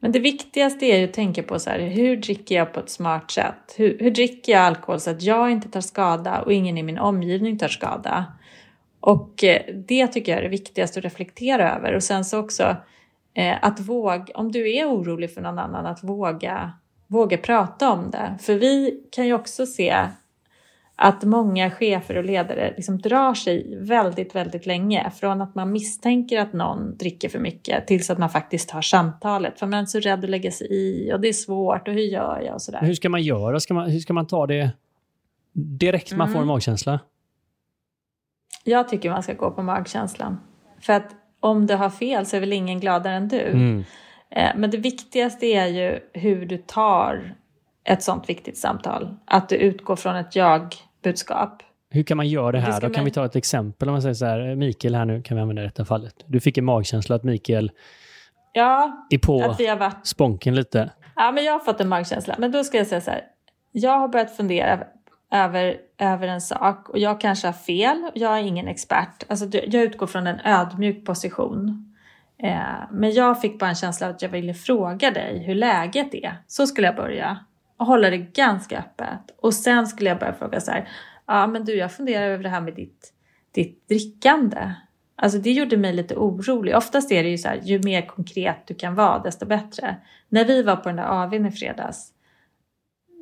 Men 0.00 0.12
det 0.12 0.18
viktigaste 0.18 0.86
är 0.86 0.98
ju 0.98 1.04
att 1.04 1.12
tänka 1.12 1.42
på 1.42 1.58
så 1.58 1.70
här, 1.70 1.78
hur 1.78 2.16
dricker 2.16 2.54
jag 2.54 2.72
på 2.72 2.80
ett 2.80 2.90
smart 2.90 3.30
sätt? 3.30 3.74
Hur, 3.76 3.98
hur 3.98 4.10
dricker 4.10 4.52
jag 4.52 4.62
alkohol 4.62 5.00
så 5.00 5.10
att 5.10 5.22
jag 5.22 5.50
inte 5.50 5.68
tar 5.68 5.80
skada 5.80 6.42
och 6.42 6.52
ingen 6.52 6.78
i 6.78 6.82
min 6.82 6.98
omgivning 6.98 7.58
tar 7.58 7.68
skada? 7.68 8.24
Och 9.00 9.44
eh, 9.44 9.74
det 9.74 10.06
tycker 10.06 10.32
jag 10.32 10.38
är 10.38 10.42
det 10.42 10.48
viktigaste 10.48 10.98
att 10.98 11.04
reflektera 11.04 11.76
över. 11.76 11.94
Och 11.94 12.02
sen 12.02 12.24
så 12.24 12.38
också 12.38 12.76
eh, 13.34 13.56
att 13.62 13.80
våga, 13.80 14.26
om 14.34 14.52
du 14.52 14.74
är 14.74 14.86
orolig 14.86 15.34
för 15.34 15.40
någon 15.40 15.58
annan, 15.58 15.86
att 15.86 16.04
våga, 16.04 16.72
våga 17.06 17.38
prata 17.38 17.92
om 17.92 18.10
det. 18.10 18.38
För 18.40 18.54
vi 18.54 19.02
kan 19.10 19.26
ju 19.26 19.34
också 19.34 19.66
se 19.66 19.96
att 20.98 21.24
många 21.24 21.70
chefer 21.70 22.16
och 22.16 22.24
ledare 22.24 22.74
liksom 22.76 22.98
drar 22.98 23.34
sig 23.34 23.76
väldigt, 23.80 24.34
väldigt 24.34 24.66
länge 24.66 25.10
från 25.10 25.40
att 25.42 25.54
man 25.54 25.72
misstänker 25.72 26.40
att 26.40 26.52
någon 26.52 26.96
dricker 26.96 27.28
för 27.28 27.38
mycket 27.38 27.86
tills 27.86 28.10
att 28.10 28.18
man 28.18 28.30
faktiskt 28.30 28.68
tar 28.68 28.80
samtalet. 28.80 29.58
För 29.58 29.66
man 29.66 29.80
är 29.80 29.86
så 29.86 30.00
rädd 30.00 30.24
att 30.24 30.30
lägga 30.30 30.50
sig 30.50 30.66
i 30.70 31.12
och 31.12 31.20
det 31.20 31.28
är 31.28 31.32
svårt 31.32 31.88
och 31.88 31.94
hur 31.94 32.00
gör 32.00 32.40
jag 32.40 32.54
och 32.54 32.62
sådär. 32.62 32.80
Hur 32.82 32.94
ska 32.94 33.08
man 33.08 33.22
göra? 33.22 33.60
Ska 33.60 33.74
man, 33.74 33.90
hur 33.90 34.00
ska 34.00 34.12
man 34.12 34.26
ta 34.26 34.46
det 34.46 34.70
direkt 35.52 36.12
man 36.12 36.20
mm. 36.20 36.32
får 36.32 36.38
en 36.38 36.42
mm. 36.42 36.54
magkänsla? 36.54 37.00
Jag 38.64 38.88
tycker 38.88 39.10
man 39.10 39.22
ska 39.22 39.32
gå 39.32 39.50
på 39.50 39.62
magkänslan. 39.62 40.40
För 40.80 40.92
att 40.92 41.10
om 41.40 41.66
du 41.66 41.74
har 41.74 41.90
fel 41.90 42.26
så 42.26 42.36
är 42.36 42.40
väl 42.40 42.52
ingen 42.52 42.80
gladare 42.80 43.14
än 43.14 43.28
du. 43.28 43.40
Mm. 43.40 43.84
Eh, 44.30 44.50
men 44.56 44.70
det 44.70 44.76
viktigaste 44.76 45.46
är 45.46 45.66
ju 45.66 45.98
hur 46.12 46.46
du 46.46 46.58
tar 46.58 47.34
ett 47.84 48.02
sånt 48.02 48.28
viktigt 48.28 48.58
samtal. 48.58 49.16
Att 49.24 49.48
du 49.48 49.56
utgår 49.56 49.96
från 49.96 50.16
ett 50.16 50.36
jag-budskap. 51.06 51.62
Hur 51.90 52.02
kan 52.02 52.16
man 52.16 52.28
göra 52.28 52.52
det 52.52 52.60
här? 52.60 52.80
Det 52.80 52.86
då 52.86 52.94
kan 52.94 53.00
man... 53.00 53.04
vi 53.04 53.10
ta 53.10 53.24
ett 53.24 53.36
exempel. 53.36 53.88
Om 53.88 53.92
man 53.92 54.02
säger 54.02 54.14
så 54.14 54.24
här, 54.24 54.54
Mikael 54.54 54.94
här 54.94 55.04
nu 55.04 55.22
kan 55.22 55.36
vi 55.36 55.40
använda 55.40 55.62
detta 55.62 55.84
fallet. 55.84 56.14
Du 56.26 56.40
fick 56.40 56.58
en 56.58 56.64
magkänsla 56.64 57.16
att 57.16 57.24
Mikael 57.24 57.70
ja, 58.52 59.06
är 59.10 59.18
på 59.18 59.44
att 59.44 59.60
vi 59.60 59.66
har 59.66 59.76
varit... 59.76 60.06
spånken 60.06 60.54
lite. 60.54 60.90
Ja, 61.16 61.32
men 61.32 61.44
jag 61.44 61.52
har 61.52 61.60
fått 61.60 61.80
en 61.80 61.88
magkänsla. 61.88 62.34
Men 62.38 62.52
då 62.52 62.64
ska 62.64 62.78
jag 62.78 62.86
säga 62.86 63.00
så 63.00 63.10
här. 63.10 63.24
Jag 63.72 63.98
har 63.98 64.08
börjat 64.08 64.36
fundera 64.36 64.84
över, 65.32 65.76
över 65.98 66.28
en 66.28 66.40
sak 66.40 66.88
och 66.88 66.98
jag 66.98 67.20
kanske 67.20 67.48
har 67.48 67.52
fel. 67.52 68.10
Jag 68.14 68.38
är 68.38 68.42
ingen 68.42 68.68
expert. 68.68 69.24
Alltså, 69.28 69.46
jag 69.52 69.74
utgår 69.74 70.06
från 70.06 70.26
en 70.26 70.40
ödmjuk 70.44 71.06
position. 71.06 71.92
Eh, 72.42 72.60
men 72.90 73.12
jag 73.12 73.40
fick 73.40 73.58
bara 73.58 73.68
en 73.68 73.74
känsla 73.74 74.06
att 74.06 74.22
jag 74.22 74.28
ville 74.28 74.54
fråga 74.54 75.10
dig 75.10 75.44
hur 75.46 75.54
läget 75.54 76.14
är. 76.14 76.36
Så 76.46 76.66
skulle 76.66 76.86
jag 76.86 76.96
börja 76.96 77.38
och 77.76 77.86
hålla 77.86 78.10
det 78.10 78.18
ganska 78.18 78.78
öppet. 78.78 79.36
Och 79.40 79.54
sen 79.54 79.86
skulle 79.86 80.10
jag 80.10 80.18
börja 80.18 80.32
fråga 80.32 80.60
så 80.60 80.70
här, 80.70 80.88
ja 81.26 81.46
men 81.46 81.64
du 81.64 81.76
jag 81.76 81.92
funderar 81.92 82.26
över 82.26 82.42
det 82.42 82.48
här 82.48 82.60
med 82.60 82.74
ditt, 82.74 83.12
ditt 83.52 83.88
drickande. 83.88 84.72
Alltså 85.16 85.38
det 85.38 85.52
gjorde 85.52 85.76
mig 85.76 85.92
lite 85.92 86.16
orolig. 86.16 86.76
Oftast 86.76 87.12
är 87.12 87.22
det 87.22 87.28
ju 87.28 87.38
så 87.38 87.48
här, 87.48 87.60
ju 87.62 87.82
mer 87.82 88.06
konkret 88.06 88.66
du 88.66 88.74
kan 88.74 88.94
vara 88.94 89.18
desto 89.18 89.46
bättre. 89.46 89.96
När 90.28 90.44
vi 90.44 90.62
var 90.62 90.76
på 90.76 90.88
den 90.88 90.96
där 90.96 91.22
AWn 91.22 91.46
i 91.46 91.50
fredags, 91.50 92.12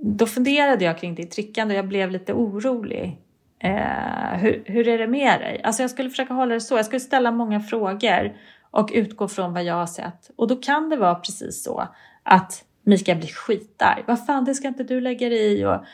då 0.02 0.26
funderade 0.26 0.84
jag 0.84 0.98
kring 0.98 1.14
ditt 1.14 1.32
drickande 1.32 1.74
och 1.74 1.78
jag 1.78 1.88
blev 1.88 2.10
lite 2.10 2.32
orolig. 2.32 3.20
Eh, 3.58 4.38
hur, 4.38 4.62
hur 4.66 4.88
är 4.88 4.98
det 4.98 5.06
med 5.06 5.40
dig? 5.40 5.60
Alltså 5.64 5.82
jag 5.82 5.90
skulle 5.90 6.10
försöka 6.10 6.34
hålla 6.34 6.54
det 6.54 6.60
så. 6.60 6.76
Jag 6.76 6.86
skulle 6.86 7.00
ställa 7.00 7.30
många 7.30 7.60
frågor 7.60 8.36
och 8.70 8.90
utgå 8.92 9.28
från 9.28 9.52
vad 9.52 9.64
jag 9.64 9.74
har 9.74 9.86
sett. 9.86 10.30
Och 10.36 10.48
då 10.48 10.56
kan 10.56 10.88
det 10.88 10.96
vara 10.96 11.14
precis 11.14 11.64
så 11.64 11.88
att 12.22 12.64
Mikael 12.84 13.18
blir 13.18 13.28
skitarg. 13.28 14.04
Vad 14.06 14.26
fan, 14.26 14.44
det 14.44 14.54
ska 14.54 14.68
inte 14.68 14.84
du 14.84 15.00
lägga 15.00 15.28
dig 15.28 15.60
i. 15.60 15.64
Och, 15.64 15.84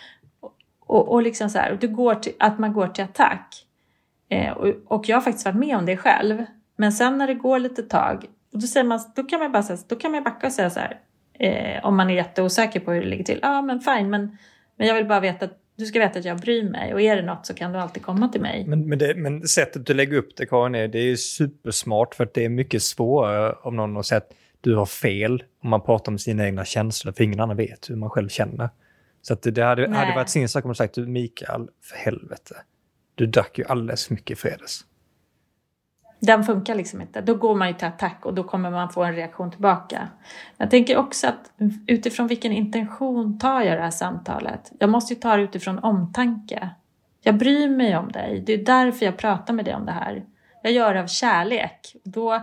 och, 0.81 1.13
och 1.13 1.23
liksom 1.23 1.51
så 1.51 1.59
här, 1.59 1.79
du 1.81 1.89
går 1.89 2.15
till, 2.15 2.33
att 2.39 2.59
man 2.59 2.73
går 2.73 2.87
till 2.87 3.05
attack. 3.05 3.67
Eh, 4.29 4.53
och, 4.53 4.75
och, 4.87 5.09
jag 5.09 5.17
har 5.17 5.21
faktiskt 5.21 5.45
varit 5.45 5.59
med 5.59 5.77
om 5.77 5.87
det 5.87 5.97
själv. 5.97 6.45
Men 6.77 6.93
sen 6.93 7.19
när 7.19 7.27
det 7.27 7.35
går 7.35 7.59
lite 7.59 7.83
tag 7.83 8.27
då, 8.53 8.61
säger 8.61 8.87
man, 8.87 9.01
då 9.17 9.23
kan 9.23 9.41
man 9.41 9.53
bara 9.53 9.63
säga, 9.63 9.79
då 9.89 9.97
kan 9.97 10.13
man 10.13 10.23
backa 10.23 10.47
och 10.47 10.53
säga 10.53 10.71
så 10.71 10.81
här, 10.81 11.01
eh, 11.39 11.85
om 11.85 11.97
man 11.97 12.11
är 12.11 12.15
jätteosäker 12.15 12.81
på 12.81 12.93
hur 12.93 13.01
det 13.01 13.07
ligger 13.07 13.25
till. 13.25 13.39
Ja, 13.43 13.63
men 13.63 13.81
fine, 13.81 14.11
men, 14.11 14.39
men 14.77 14.87
jag 14.87 14.95
vill 14.95 15.07
bara 15.07 15.21
veta 15.21 15.45
att 15.45 15.57
du 15.77 15.87
ska 15.87 15.99
veta 15.99 16.19
att 16.19 16.25
jag 16.25 16.41
bryr 16.41 16.71
mig 16.71 16.95
och 16.95 17.01
är 17.01 17.17
det 17.17 17.23
något 17.23 17.47
så 17.47 17.55
kan 17.55 17.73
du 17.73 17.79
alltid 17.79 18.03
komma 18.03 18.29
till 18.29 18.41
mig. 18.41 18.65
Men, 18.67 18.89
men, 18.89 18.99
det, 18.99 19.15
men 19.15 19.49
sättet 19.49 19.87
du 19.87 19.95
lägger 19.95 20.17
upp 20.17 20.37
det 20.37 20.47
Karin, 20.47 20.75
är, 20.75 20.89
det 20.89 20.99
är 20.99 21.17
supersmart 21.17 22.15
för 22.15 22.25
att 22.25 22.35
det 22.35 22.45
är 22.45 22.49
mycket 22.49 22.83
svårare 22.83 23.53
om 23.53 23.77
någon 23.77 23.97
har 23.97 24.03
sett 24.03 24.33
du 24.61 24.77
har 24.77 24.87
fel 24.87 25.43
om 25.63 25.71
man 25.71 25.81
pratar 25.81 26.13
om 26.13 26.19
sina 26.19 26.45
egna 26.45 26.65
känslor 26.65 27.13
för 27.13 27.25
ingen 27.25 27.41
annan 27.41 27.57
vet 27.57 27.91
hur 27.91 27.97
man 27.97 28.11
själv 28.11 28.29
känner. 28.29 28.71
Så 29.23 29.33
att 29.33 29.43
det, 29.43 29.63
hade, 29.63 29.91
hade 29.97 30.15
varit 30.15 30.29
sin 30.29 30.49
sak 30.49 30.65
om 30.65 30.69
man 30.69 30.75
sagt 30.75 30.97
Mikael, 30.97 31.69
för 31.83 31.97
helvete, 31.97 32.55
du 33.15 33.27
drack 33.27 33.59
ju 33.59 33.65
alldeles 33.65 34.07
för 34.07 34.15
mycket 34.15 34.31
i 34.31 34.41
fredags. 34.41 34.85
Den 36.21 36.45
funkar 36.45 36.75
liksom 36.75 37.01
inte. 37.01 37.21
Då 37.21 37.35
går 37.35 37.55
man 37.55 37.69
ju 37.69 37.75
till 37.75 37.87
attack 37.87 38.27
och 38.27 38.35
då 38.35 38.45
kommer 38.45 38.71
man 38.71 38.91
få 38.91 39.05
en 39.05 39.15
reaktion 39.15 39.51
tillbaka. 39.51 40.09
Jag 40.57 40.71
tänker 40.71 40.97
också 40.97 41.27
att 41.27 41.53
utifrån 41.87 42.27
vilken 42.27 42.53
intention 42.53 43.39
tar 43.39 43.63
jag 43.63 43.79
det 43.79 43.83
här 43.83 43.91
samtalet? 43.91 44.73
Jag 44.79 44.91
måste 44.91 45.15
ju 45.15 45.21
ta 45.21 45.37
det 45.37 45.43
utifrån 45.43 45.79
omtanke. 45.79 46.71
Jag 47.23 47.39
bryr 47.39 47.69
mig 47.69 47.97
om 47.97 48.13
dig. 48.13 48.43
Det 48.47 48.53
är 48.53 48.65
därför 48.65 49.07
jag 49.07 49.17
pratar 49.17 49.55
med 49.55 49.65
dig 49.65 49.75
om 49.75 49.87
det 49.87 49.93
här. 49.93 50.25
Jag 50.63 50.73
gör 50.73 50.95
det 50.95 51.01
av 51.01 51.07
kärlek. 51.07 51.97
Då, 52.05 52.35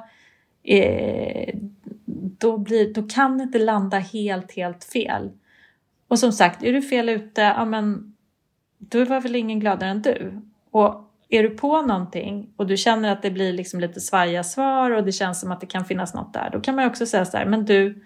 eh, 0.63 1.55
då, 2.21 2.57
blir, 2.57 2.93
då 2.93 3.03
kan 3.03 3.37
det 3.37 3.43
inte 3.43 3.59
landa 3.59 3.97
helt, 3.97 4.55
helt 4.55 4.83
fel. 4.83 5.31
Och 6.07 6.19
som 6.19 6.31
sagt, 6.31 6.63
är 6.63 6.73
du 6.73 6.81
fel 6.81 7.09
ute, 7.09 7.41
ja 7.41 7.65
men 7.65 8.15
då 8.77 9.05
var 9.05 9.21
väl 9.21 9.35
ingen 9.35 9.59
gladare 9.59 9.89
än 9.89 10.01
du. 10.01 10.41
Och 10.71 11.07
är 11.29 11.43
du 11.43 11.49
på 11.49 11.81
någonting 11.81 12.49
och 12.55 12.67
du 12.67 12.77
känner 12.77 13.11
att 13.11 13.21
det 13.21 13.31
blir 13.31 13.53
liksom 13.53 13.79
lite 13.79 14.01
svajiga 14.01 14.43
svar 14.43 14.91
och 14.91 15.03
det 15.03 15.11
känns 15.11 15.41
som 15.41 15.51
att 15.51 15.61
det 15.61 15.67
kan 15.67 15.85
finnas 15.85 16.13
något 16.13 16.33
där, 16.33 16.49
då 16.49 16.61
kan 16.61 16.75
man 16.75 16.85
också 16.85 17.05
säga 17.05 17.25
så 17.25 17.37
här, 17.37 17.45
men 17.45 17.65
du, 17.65 18.03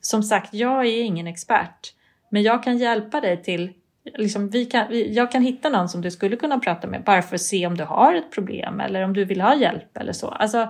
som 0.00 0.22
sagt, 0.22 0.54
jag 0.54 0.86
är 0.86 1.02
ingen 1.02 1.26
expert, 1.26 1.94
men 2.28 2.42
jag 2.42 2.62
kan 2.62 2.78
hjälpa 2.78 3.20
dig 3.20 3.42
till, 3.42 3.72
liksom, 4.04 4.48
vi 4.48 4.64
kan, 4.64 4.86
jag 4.90 5.32
kan 5.32 5.42
hitta 5.42 5.68
någon 5.68 5.88
som 5.88 6.00
du 6.00 6.10
skulle 6.10 6.36
kunna 6.36 6.58
prata 6.58 6.86
med 6.86 7.04
bara 7.04 7.22
för 7.22 7.34
att 7.34 7.40
se 7.40 7.66
om 7.66 7.76
du 7.76 7.84
har 7.84 8.14
ett 8.14 8.32
problem 8.32 8.80
eller 8.80 9.04
om 9.04 9.12
du 9.12 9.24
vill 9.24 9.40
ha 9.40 9.54
hjälp 9.54 9.96
eller 9.96 10.12
så. 10.12 10.28
Alltså, 10.28 10.68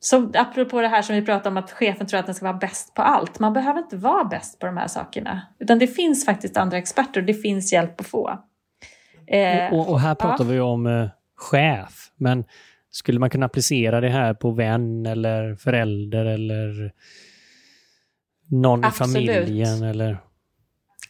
så 0.00 0.30
apropå 0.34 0.80
det 0.80 0.88
här 0.88 1.02
som 1.02 1.14
vi 1.14 1.22
pratade 1.22 1.48
om 1.48 1.56
att 1.56 1.70
chefen 1.70 2.06
tror 2.06 2.20
att 2.20 2.26
den 2.26 2.34
ska 2.34 2.44
vara 2.44 2.56
bäst 2.56 2.94
på 2.94 3.02
allt. 3.02 3.38
Man 3.38 3.52
behöver 3.52 3.80
inte 3.80 3.96
vara 3.96 4.24
bäst 4.24 4.58
på 4.58 4.66
de 4.66 4.76
här 4.76 4.88
sakerna. 4.88 5.42
Utan 5.58 5.78
det 5.78 5.86
finns 5.86 6.24
faktiskt 6.24 6.56
andra 6.56 6.78
experter 6.78 7.20
och 7.20 7.26
det 7.26 7.34
finns 7.34 7.72
hjälp 7.72 8.00
att 8.00 8.06
få. 8.06 8.38
Eh, 9.26 9.72
och, 9.72 9.90
och, 9.90 10.00
här 10.00 10.14
pratar 10.14 10.44
ja. 10.44 10.50
vi 10.50 10.60
om 10.60 10.86
eh, 10.86 11.08
chef, 11.36 12.10
men 12.16 12.44
skulle 12.90 13.18
man 13.18 13.30
kunna 13.30 13.46
applicera 13.46 14.00
det 14.00 14.08
här 14.08 14.34
på 14.34 14.50
vän 14.50 15.06
eller 15.06 15.54
förälder 15.54 16.24
eller 16.24 16.92
någon 18.50 18.84
Absolut. 18.84 19.16
i 19.16 19.26
familjen? 19.26 19.82
Eller? 19.82 20.18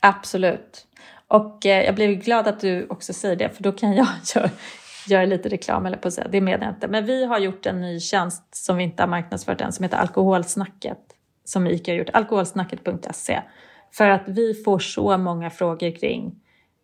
Absolut. 0.00 0.86
Och 1.28 1.66
eh, 1.66 1.84
jag 1.84 1.94
blev 1.94 2.10
glad 2.10 2.48
att 2.48 2.60
du 2.60 2.86
också 2.86 3.12
säger 3.12 3.36
det, 3.36 3.50
för 3.50 3.62
då 3.62 3.72
kan 3.72 3.94
jag 3.94 4.06
göra, 5.08 5.24
lite 5.24 5.48
reklam, 5.48 5.86
eller 5.86 5.96
på 5.96 6.08
att 6.08 6.14
säga, 6.14 6.28
det 6.28 6.40
menar 6.40 6.66
jag 6.66 6.74
inte. 6.74 6.88
Men 6.88 7.06
vi 7.06 7.24
har 7.24 7.38
gjort 7.38 7.66
en 7.66 7.80
ny 7.80 8.00
tjänst 8.00 8.54
som 8.54 8.76
vi 8.76 8.84
inte 8.84 9.02
har 9.02 9.08
marknadsfört 9.08 9.60
än, 9.60 9.72
som 9.72 9.82
heter 9.82 9.98
Alkoholsnacket, 9.98 10.98
som 11.44 11.66
ICA 11.66 11.92
har 11.92 11.96
gjort, 11.98 12.10
alkoholsnacket.se. 12.12 13.40
För 13.92 14.08
att 14.08 14.22
vi 14.26 14.54
får 14.64 14.78
så 14.78 15.18
många 15.18 15.50
frågor 15.50 16.00
kring 16.00 16.34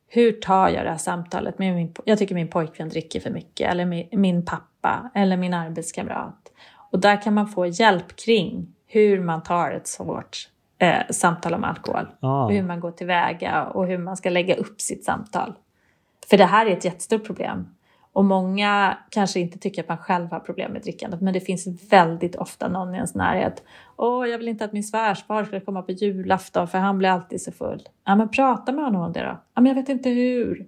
hur 0.09 0.33
tar 0.33 0.69
jag 0.69 0.85
det 0.85 0.91
här 0.91 0.97
samtalet 0.97 1.59
med 1.59 1.75
min, 1.75 1.95
jag 2.05 2.19
tycker 2.19 2.35
min 2.35 2.49
pojkvän 2.49 2.89
dricker 2.89 3.21
för 3.21 3.31
mycket, 3.31 3.71
eller 3.71 3.85
min, 3.85 4.09
min 4.13 4.45
pappa, 4.45 5.11
eller 5.15 5.37
min 5.37 5.55
arbetskamrat. 5.55 6.53
Och 6.91 7.01
där 7.01 7.23
kan 7.23 7.35
man 7.35 7.49
få 7.49 7.67
hjälp 7.67 8.17
kring 8.17 8.75
hur 8.87 9.21
man 9.21 9.43
tar 9.43 9.71
ett 9.71 9.87
svårt 9.87 10.49
eh, 10.79 11.03
samtal 11.11 11.55
om 11.55 11.65
alkohol. 11.65 12.07
Ah. 12.21 12.49
Hur 12.49 12.63
man 12.63 12.81
går 12.81 12.91
tillväga 12.91 13.65
och 13.65 13.87
hur 13.87 13.99
man 13.99 14.17
ska 14.17 14.31
lägga 14.31 14.55
upp 14.55 14.81
sitt 14.81 15.05
samtal. 15.05 15.55
För 16.31 16.39
det 16.39 16.45
här 16.45 16.67
är 16.67 16.71
ett 16.71 16.85
jättestort 16.85 17.27
problem. 17.27 17.76
Och 18.17 18.25
många 18.25 18.99
kanske 19.11 19.41
inte 19.41 19.59
tycker 19.59 19.83
att 19.83 19.89
man 19.89 19.99
själv 19.99 20.31
har 20.31 20.41
problem 20.41 20.73
med 20.73 20.83
drickandet, 20.83 21.21
men 21.21 21.35
det 21.35 21.41
finns 21.41 21.67
väldigt 21.93 22.37
ofta 22.37 22.69
någon 22.69 22.95
i 22.95 22.97
ens 22.97 23.15
närhet. 23.15 23.63
Åh, 23.97 24.29
jag 24.29 24.39
vill 24.39 24.49
inte 24.49 24.65
att 24.65 24.73
min 24.73 24.85
svärsfar 24.85 25.45
ska 25.45 25.61
komma 25.61 25.83
på 25.83 25.93
julafton 25.93 26.69
för 26.69 26.79
han 26.79 26.99
blir 26.99 27.09
alltid 27.09 27.43
så 27.43 27.53
full. 27.53 27.83
Ja, 28.07 28.17
men 28.17 28.29
prata 28.29 28.73
med 28.73 28.85
honom 28.85 29.03
om 29.03 29.13
det 29.13 29.21
då. 29.21 29.41
Ja, 29.55 29.61
men 29.61 29.67
jag 29.67 29.75
vet 29.75 29.89
inte 29.89 30.11
hur. 30.11 30.67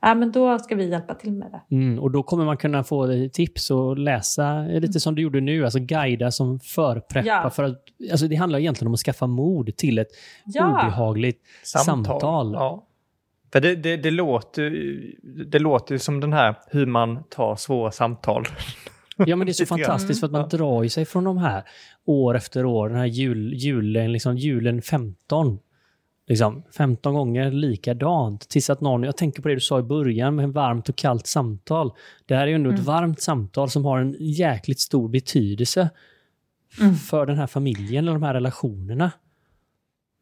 Ja, 0.00 0.14
men 0.14 0.32
då 0.32 0.58
ska 0.58 0.74
vi 0.74 0.90
hjälpa 0.90 1.14
till 1.14 1.32
med 1.32 1.50
det. 1.50 1.76
Mm, 1.76 1.98
och 1.98 2.10
då 2.10 2.22
kommer 2.22 2.44
man 2.44 2.56
kunna 2.56 2.84
få 2.84 3.28
tips 3.32 3.70
och 3.70 3.98
läsa 3.98 4.60
lite 4.60 4.76
mm. 4.76 4.92
som 4.92 5.14
du 5.14 5.22
gjorde 5.22 5.40
nu, 5.40 5.64
alltså 5.64 5.78
guida 5.78 6.30
som 6.30 6.60
förpreppa. 6.60 7.28
Ja. 7.28 7.50
För 7.50 7.64
att, 7.64 7.84
alltså 8.10 8.28
det 8.28 8.36
handlar 8.36 8.58
egentligen 8.58 8.86
om 8.86 8.94
att 8.94 9.00
skaffa 9.00 9.26
mod 9.26 9.76
till 9.76 9.98
ett 9.98 10.10
ja. 10.44 10.70
obehagligt 10.70 11.42
samtal. 11.62 12.04
samtal. 12.04 12.52
Ja. 12.52 12.86
För 13.56 13.60
det, 13.60 13.74
det, 13.74 13.96
det, 13.96 14.10
låter, 14.10 14.70
det 15.44 15.58
låter 15.58 15.94
ju 15.94 15.98
som 15.98 16.20
den 16.20 16.32
här 16.32 16.54
hur 16.66 16.86
man 16.86 17.24
tar 17.28 17.56
svåra 17.56 17.90
samtal. 17.90 18.44
Ja, 19.16 19.36
men 19.36 19.46
det 19.46 19.50
är 19.50 19.52
så 19.52 19.66
fantastiskt 19.76 20.20
för 20.20 20.26
att 20.26 20.32
man 20.32 20.48
drar 20.48 20.82
ju 20.82 20.88
sig 20.88 21.04
från 21.04 21.24
de 21.24 21.38
här 21.38 21.62
år 22.04 22.36
efter 22.36 22.64
år. 22.64 22.88
Den 22.88 22.98
här 22.98 23.06
jul, 23.06 23.54
julen, 23.54 24.12
liksom 24.12 24.36
julen 24.36 24.82
15. 24.82 25.58
Liksom 26.26 26.62
15 26.76 27.14
gånger 27.14 27.50
likadant. 27.50 28.48
Tills 28.48 28.70
att 28.70 28.80
någon, 28.80 29.02
jag 29.02 29.16
tänker 29.16 29.42
på 29.42 29.48
det 29.48 29.54
du 29.54 29.60
sa 29.60 29.78
i 29.78 29.82
början 29.82 30.34
med 30.34 30.48
varmt 30.48 30.88
och 30.88 30.96
kallt 30.96 31.26
samtal. 31.26 31.92
Det 32.26 32.34
här 32.34 32.42
är 32.42 32.46
ju 32.46 32.54
ändå 32.54 32.70
mm. 32.70 32.80
ett 32.80 32.86
varmt 32.86 33.20
samtal 33.20 33.70
som 33.70 33.84
har 33.84 33.98
en 33.98 34.16
jäkligt 34.18 34.80
stor 34.80 35.08
betydelse 35.08 35.90
mm. 36.80 36.94
för 36.94 37.26
den 37.26 37.36
här 37.36 37.46
familjen 37.46 38.08
och 38.08 38.14
de 38.14 38.22
här 38.22 38.34
relationerna. 38.34 39.12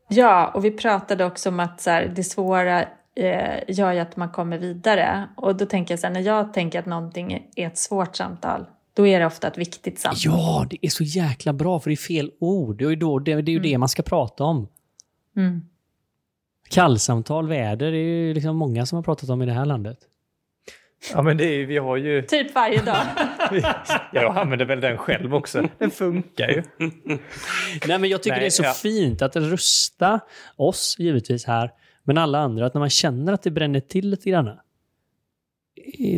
Ja, 0.09 0.51
och 0.55 0.65
vi 0.65 0.71
pratade 0.71 1.25
också 1.25 1.49
om 1.49 1.61
att 1.61 1.81
så 1.81 1.91
här, 1.91 2.13
det 2.17 2.25
svåra 2.25 2.85
eh, 3.17 3.61
gör 3.69 3.93
ju 3.93 3.99
att 3.99 4.17
man 4.17 4.29
kommer 4.29 4.59
vidare. 4.59 5.29
Och 5.37 5.57
då 5.57 5.67
tänker 5.67 5.93
jag 5.93 5.99
så 5.99 6.07
här, 6.07 6.15
när 6.15 6.21
jag 6.21 6.53
tänker 6.53 6.79
att 6.79 6.87
någonting 6.87 7.51
är 7.57 7.67
ett 7.67 7.79
svårt 7.79 8.17
samtal, 8.17 8.67
då 8.95 9.07
är 9.07 9.21
det 9.21 9.27
ofta 9.27 9.49
ett 9.49 9.59
viktigt 9.59 9.99
samtal. 9.99 10.21
Ja, 10.25 10.67
det 10.71 10.87
är 10.87 10.91
så 10.91 11.05
jäkla 11.05 11.53
bra 11.53 11.81
för 11.81 11.91
det 11.91 11.95
är 11.95 11.97
fel 11.97 12.31
ord. 12.41 12.79
Det 12.79 12.85
är 12.85 12.91
ju, 12.91 12.97
då, 12.97 13.19
det, 13.19 13.43
det, 13.43 13.51
är 13.51 13.53
ju 13.53 13.59
mm. 13.59 13.71
det 13.71 13.79
man 13.79 13.89
ska 13.89 14.03
prata 14.03 14.45
om. 14.45 14.69
Mm. 15.37 15.63
Kallsamtal, 16.69 17.49
väder, 17.49 17.93
det 17.93 17.99
är 17.99 18.27
ju 18.27 18.35
liksom 18.35 18.57
många 18.57 18.87
som 18.87 18.97
har 18.97 19.03
pratat 19.03 19.31
om 19.31 19.43
i 19.43 19.47
det 19.47 19.53
här 19.53 19.65
landet. 19.65 19.99
Ja, 21.13 21.23
men 21.23 21.37
det 21.37 21.45
är, 21.45 21.67
vi 21.67 21.79
har 21.79 21.97
ju... 21.97 22.23
Typ 22.23 22.55
varje 22.55 22.83
dag. 22.83 23.07
jag 24.13 24.37
använder 24.37 24.67
väl 24.67 24.81
den 24.81 24.99
själv 24.99 25.35
också. 25.35 25.69
Den 25.79 25.91
funkar 25.91 26.49
ju. 26.49 26.63
Nej, 27.87 27.99
men 27.99 28.11
jag 28.11 28.23
tycker 28.23 28.37
Nej, 28.37 28.41
det 28.41 28.47
är 28.47 28.51
så 28.51 28.63
ja. 28.63 28.73
fint 28.73 29.23
att 29.23 29.37
rusta 29.37 30.21
oss, 30.57 30.97
givetvis 30.99 31.47
här, 31.47 31.71
men 32.05 32.19
alla 32.19 32.39
andra, 32.39 32.67
att 32.67 32.75
när 32.75 32.81
man 32.81 32.91
känner 32.91 33.33
att 33.33 33.43
det 33.43 33.51
bränner 33.51 33.81
till 33.81 34.11
lite 34.11 34.31
grann, 34.31 34.51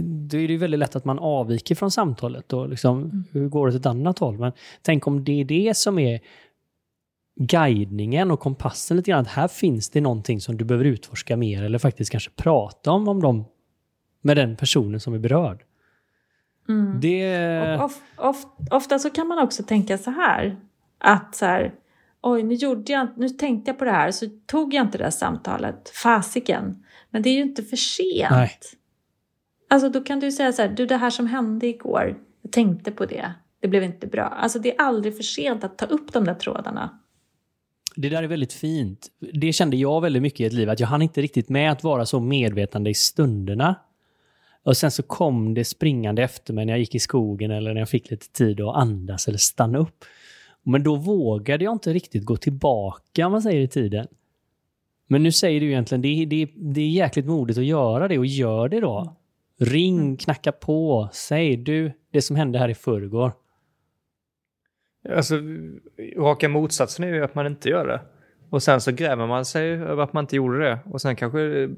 då 0.02 0.36
är 0.38 0.48
det 0.48 0.56
väldigt 0.56 0.80
lätt 0.80 0.96
att 0.96 1.04
man 1.04 1.18
avviker 1.18 1.74
från 1.74 1.90
samtalet 1.90 2.52
och 2.52 2.68
liksom, 2.68 3.24
mm. 3.34 3.50
går 3.50 3.68
åt 3.68 3.74
ett 3.74 3.86
annat 3.86 4.18
håll? 4.18 4.38
Men 4.38 4.52
tänk 4.82 5.06
om 5.06 5.24
det 5.24 5.40
är 5.40 5.44
det 5.44 5.76
som 5.76 5.98
är 5.98 6.20
guidningen 7.36 8.30
och 8.30 8.40
kompassen 8.40 8.96
lite 8.96 9.10
grann, 9.10 9.20
att 9.20 9.28
här 9.28 9.48
finns 9.48 9.90
det 9.90 10.00
någonting 10.00 10.40
som 10.40 10.56
du 10.56 10.64
behöver 10.64 10.84
utforska 10.84 11.36
mer 11.36 11.62
eller 11.62 11.78
faktiskt 11.78 12.10
kanske 12.10 12.30
prata 12.30 12.90
om, 12.90 13.08
om 13.08 13.22
dem 13.22 13.44
med 14.20 14.36
den 14.36 14.56
personen 14.56 15.00
som 15.00 15.14
är 15.14 15.18
berörd. 15.18 15.64
Mm. 16.68 17.00
Det... 17.00 17.78
Of, 17.82 18.00
of, 18.16 18.46
ofta 18.70 18.98
så 18.98 19.10
kan 19.10 19.28
man 19.28 19.38
också 19.38 19.62
tänka 19.62 19.98
så 19.98 20.10
här, 20.10 20.56
att 20.98 21.34
så 21.34 21.46
här, 21.46 21.74
oj, 22.22 22.42
nu, 22.42 22.54
gjorde 22.54 22.92
jag, 22.92 23.08
nu 23.16 23.28
tänkte 23.28 23.70
jag 23.70 23.78
på 23.78 23.84
det 23.84 23.90
här, 23.90 24.10
så 24.10 24.26
tog 24.46 24.74
jag 24.74 24.86
inte 24.86 24.98
det 24.98 25.04
där 25.04 25.10
samtalet. 25.10 25.88
Fasiken. 25.88 26.84
Men 27.10 27.22
det 27.22 27.28
är 27.30 27.34
ju 27.34 27.42
inte 27.42 27.62
för 27.62 27.76
sent. 27.76 28.30
Nej. 28.30 28.50
Alltså 29.68 29.88
då 29.88 30.00
kan 30.00 30.20
du 30.20 30.32
säga 30.32 30.52
så 30.52 30.62
här, 30.62 30.68
du 30.68 30.86
det 30.86 30.96
här 30.96 31.10
som 31.10 31.26
hände 31.26 31.66
igår, 31.66 32.18
jag 32.42 32.52
tänkte 32.52 32.92
på 32.92 33.06
det, 33.06 33.32
det 33.60 33.68
blev 33.68 33.82
inte 33.82 34.06
bra. 34.06 34.24
Alltså 34.24 34.58
det 34.58 34.74
är 34.74 34.80
aldrig 34.80 35.16
för 35.16 35.22
sent 35.22 35.64
att 35.64 35.78
ta 35.78 35.86
upp 35.86 36.12
de 36.12 36.24
där 36.24 36.34
trådarna. 36.34 36.98
Det 37.96 38.08
där 38.08 38.22
är 38.22 38.26
väldigt 38.26 38.52
fint. 38.52 39.06
Det 39.32 39.52
kände 39.52 39.76
jag 39.76 40.00
väldigt 40.00 40.22
mycket 40.22 40.40
i 40.40 40.44
ett 40.44 40.52
liv, 40.52 40.70
att 40.70 40.80
jag 40.80 40.86
hann 40.86 41.02
inte 41.02 41.22
riktigt 41.22 41.48
med 41.48 41.72
att 41.72 41.84
vara 41.84 42.06
så 42.06 42.20
medvetande 42.20 42.90
i 42.90 42.94
stunderna. 42.94 43.74
Och 44.62 44.76
sen 44.76 44.90
så 44.90 45.02
kom 45.02 45.54
det 45.54 45.64
springande 45.64 46.22
efter 46.22 46.54
mig 46.54 46.66
när 46.66 46.72
jag 46.72 46.80
gick 46.80 46.94
i 46.94 46.98
skogen 46.98 47.50
eller 47.50 47.74
när 47.74 47.80
jag 47.80 47.88
fick 47.88 48.10
lite 48.10 48.28
tid 48.32 48.60
att 48.60 48.76
andas 48.76 49.28
eller 49.28 49.38
stanna 49.38 49.78
upp. 49.78 50.04
Men 50.68 50.82
då 50.82 50.96
vågade 50.96 51.64
jag 51.64 51.72
inte 51.72 51.92
riktigt 51.92 52.24
gå 52.24 52.36
tillbaka, 52.36 53.26
om 53.26 53.32
man 53.32 53.42
säger 53.42 53.60
i 53.60 53.68
tiden. 53.68 54.06
Men 55.06 55.22
nu 55.22 55.32
säger 55.32 55.60
du 55.60 55.66
egentligen, 55.66 56.02
det 56.02 56.08
är, 56.08 56.26
det, 56.26 56.42
är, 56.42 56.48
det 56.54 56.80
är 56.80 56.88
jäkligt 56.88 57.26
modigt 57.26 57.58
att 57.58 57.64
göra 57.64 58.08
det 58.08 58.18
och 58.18 58.26
gör 58.26 58.68
det 58.68 58.80
då. 58.80 59.16
Ring, 59.58 59.98
mm. 59.98 60.16
knacka 60.16 60.52
på, 60.52 61.08
säg 61.12 61.56
du, 61.56 61.92
det 62.10 62.22
som 62.22 62.36
hände 62.36 62.58
här 62.58 62.68
i 62.68 62.74
förrgår. 62.74 63.32
Alltså, 65.14 65.34
raka 66.16 66.48
motsatsen 66.48 67.04
är 67.04 67.08
ju 67.08 67.24
att 67.24 67.34
man 67.34 67.46
inte 67.46 67.68
gör 67.68 67.86
det. 67.86 68.00
Och 68.50 68.62
sen 68.62 68.80
så 68.80 68.92
grämer 68.92 69.26
man 69.26 69.44
sig 69.44 69.70
över 69.70 70.02
att 70.02 70.12
man 70.12 70.24
inte 70.24 70.36
gjorde 70.36 70.58
det. 70.58 70.78
Och 70.84 71.00
sen 71.00 71.16
kanske 71.16 71.38
det 71.38 71.68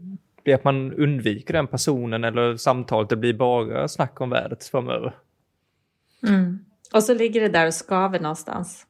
blir 0.44 0.54
att 0.54 0.64
man 0.64 0.92
undviker 0.92 1.54
den 1.54 1.66
personen 1.66 2.24
eller 2.24 2.56
samtalet. 2.56 3.10
Det 3.10 3.16
blir 3.16 3.34
bara 3.34 3.88
snack 3.88 4.20
om 4.20 4.30
vädret 4.30 4.64
framöver. 4.64 5.14
Mm. 6.28 6.58
Och 6.94 7.02
så 7.02 7.14
ligger 7.14 7.40
det 7.40 7.48
där 7.48 7.66
och 7.66 7.74
skaver 7.74 8.20
någonstans. 8.20 8.86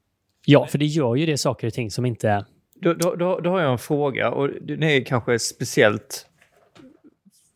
Ja, 0.46 0.66
för 0.66 0.78
det 0.78 0.86
gör 0.86 1.16
ju 1.16 1.26
det 1.26 1.38
saker 1.38 1.66
och 1.66 1.72
ting 1.72 1.90
som 1.90 2.06
inte... 2.06 2.46
Då, 2.74 2.94
då, 2.94 3.14
då, 3.14 3.40
då 3.40 3.50
har 3.50 3.60
jag 3.60 3.72
en 3.72 3.78
fråga 3.78 4.30
och 4.30 4.48
det 4.48 4.96
är 4.96 5.04
kanske 5.04 5.38
speciellt 5.38 6.26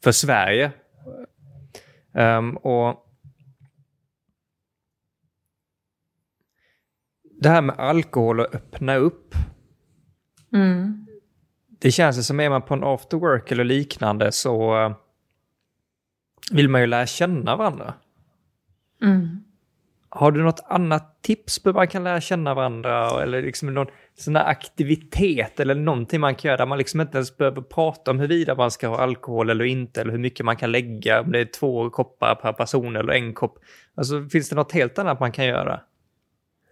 för 0.04 0.12
Sverige. 0.12 0.72
Um, 2.14 2.56
och 2.56 3.12
Det 7.42 7.48
här 7.48 7.62
med 7.62 7.78
alkohol 7.78 8.40
och 8.40 8.54
öppna 8.54 8.96
upp. 8.96 9.34
Mm. 10.52 11.06
Det 11.68 11.90
känns 11.90 12.26
som 12.26 12.40
är 12.40 12.50
man 12.50 12.62
på 12.62 12.74
en 12.74 12.84
after 12.84 13.16
work 13.16 13.52
eller 13.52 13.64
liknande 13.64 14.32
så 14.32 14.84
uh, 14.86 14.94
vill 16.52 16.68
man 16.68 16.80
ju 16.80 16.86
lära 16.86 17.06
känna 17.06 17.56
varandra. 17.56 17.94
Mm. 19.02 19.44
Har 20.14 20.32
du 20.32 20.42
något 20.42 20.64
annat 20.66 21.22
tips 21.22 21.62
på 21.62 21.68
hur 21.68 21.74
man 21.74 21.88
kan 21.88 22.04
lära 22.04 22.20
känna 22.20 22.54
varandra? 22.54 23.22
Eller 23.22 23.42
liksom 23.42 23.74
någon 23.74 23.86
sån 24.18 24.34
där 24.34 24.44
aktivitet 24.44 25.60
eller 25.60 25.74
någonting 25.74 26.20
man 26.20 26.34
kan 26.34 26.48
göra 26.48 26.56
där 26.56 26.66
man 26.66 26.78
liksom 26.78 27.00
inte 27.00 27.18
ens 27.18 27.36
behöver 27.36 27.62
prata 27.62 28.10
om 28.10 28.18
huruvida 28.18 28.54
man 28.54 28.70
ska 28.70 28.88
ha 28.88 28.98
alkohol 28.98 29.50
eller 29.50 29.64
inte 29.64 30.00
eller 30.00 30.12
hur 30.12 30.18
mycket 30.18 30.46
man 30.46 30.56
kan 30.56 30.72
lägga, 30.72 31.20
om 31.20 31.32
det 31.32 31.40
är 31.40 31.44
två 31.44 31.90
koppar 31.90 32.34
per 32.34 32.52
person 32.52 32.96
eller 32.96 33.12
en 33.12 33.34
kopp. 33.34 33.58
Alltså 33.94 34.28
finns 34.28 34.48
det 34.48 34.56
något 34.56 34.72
helt 34.72 34.98
annat 34.98 35.20
man 35.20 35.32
kan 35.32 35.44
göra? 35.44 35.80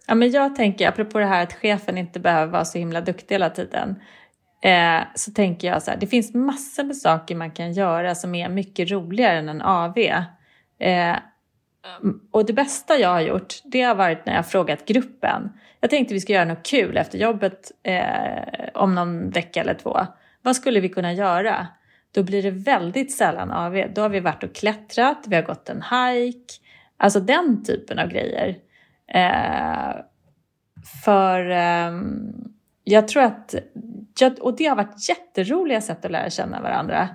Ja, 0.07 0.15
men 0.15 0.31
jag 0.31 0.55
tänker, 0.55 0.87
apropå 0.87 1.19
det 1.19 1.25
här 1.25 1.43
att 1.43 1.53
chefen 1.53 1.97
inte 1.97 2.19
behöver 2.19 2.51
vara 2.51 2.65
så 2.65 2.77
himla 2.77 3.01
duktig 3.01 3.35
hela 3.35 3.49
tiden, 3.49 3.95
eh, 4.63 5.01
så 5.15 5.31
tänker 5.31 5.67
jag 5.67 5.83
så 5.83 5.91
här, 5.91 5.97
det 5.97 6.07
finns 6.07 6.33
massor 6.33 6.83
med 6.83 6.97
saker 6.97 7.35
man 7.35 7.51
kan 7.51 7.73
göra 7.73 8.15
som 8.15 8.35
är 8.35 8.49
mycket 8.49 8.91
roligare 8.91 9.37
än 9.37 9.49
en 9.49 9.61
AV. 9.61 9.97
Eh, 10.79 11.15
Mm. 12.01 12.19
och 12.31 12.45
det 12.45 12.53
bästa 12.53 12.97
jag 12.97 13.09
har 13.09 13.21
gjort, 13.21 13.53
det 13.63 13.81
har 13.81 13.95
varit 13.95 14.25
när 14.25 14.33
jag 14.33 14.39
har 14.39 14.43
frågat 14.43 14.85
gruppen. 14.85 15.51
Jag 15.79 15.89
tänkte 15.89 16.13
vi 16.13 16.19
ska 16.19 16.33
göra 16.33 16.45
något 16.45 16.65
kul 16.65 16.97
efter 16.97 17.17
jobbet 17.17 17.71
eh, 17.83 18.69
om 18.73 18.95
någon 18.95 19.29
vecka 19.29 19.61
eller 19.61 19.73
två. 19.73 19.97
Vad 20.41 20.55
skulle 20.55 20.79
vi 20.79 20.89
kunna 20.89 21.13
göra? 21.13 21.67
Då 22.11 22.23
blir 22.23 22.43
det 22.43 22.51
väldigt 22.51 23.11
sällan 23.11 23.51
AV. 23.51 23.93
Då 23.95 24.01
har 24.01 24.09
vi 24.09 24.19
varit 24.19 24.43
och 24.43 24.55
klättrat, 24.55 25.23
vi 25.27 25.35
har 25.35 25.43
gått 25.43 25.69
en 25.69 25.81
hike, 25.81 26.53
alltså 26.97 27.19
den 27.19 27.63
typen 27.63 27.99
av 27.99 28.07
grejer. 28.07 28.57
Eh, 29.13 29.95
för 31.03 31.49
eh, 31.49 31.91
jag 32.83 33.07
tror 33.07 33.23
att, 33.23 33.55
och 34.39 34.55
det 34.57 34.65
har 34.65 34.75
varit 34.75 35.09
jätteroliga 35.09 35.81
sätt 35.81 36.05
att 36.05 36.11
lära 36.11 36.29
känna 36.29 36.61
varandra. 36.61 37.09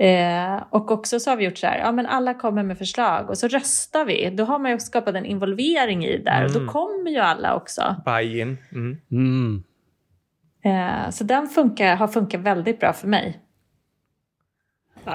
Eh, 0.00 0.62
och 0.70 0.90
också 0.90 1.20
så 1.20 1.30
har 1.30 1.36
vi 1.36 1.44
gjort 1.44 1.58
så 1.58 1.66
här, 1.66 1.78
ja 1.78 1.92
men 1.92 2.06
alla 2.06 2.34
kommer 2.34 2.62
med 2.62 2.78
förslag 2.78 3.30
och 3.30 3.38
så 3.38 3.48
röstar 3.48 4.04
vi. 4.04 4.30
Då 4.30 4.44
har 4.44 4.58
man 4.58 4.70
ju 4.70 4.78
skapat 4.78 5.14
en 5.14 5.24
involvering 5.24 6.04
i 6.04 6.16
det 6.16 6.24
där 6.24 6.36
mm. 6.36 6.46
och 6.46 6.52
då 6.52 6.58
mm. 6.58 6.72
kommer 6.72 7.10
ju 7.10 7.18
alla 7.18 7.54
också. 7.54 7.96
Buy-in. 8.04 8.58
Mm. 8.72 8.96
Mm. 9.10 9.64
Eh, 10.64 11.10
så 11.10 11.24
den 11.24 11.48
funkar, 11.48 11.96
har 11.96 12.08
funkat 12.08 12.40
väldigt 12.40 12.80
bra 12.80 12.92
för 12.92 13.08
mig. 13.08 13.40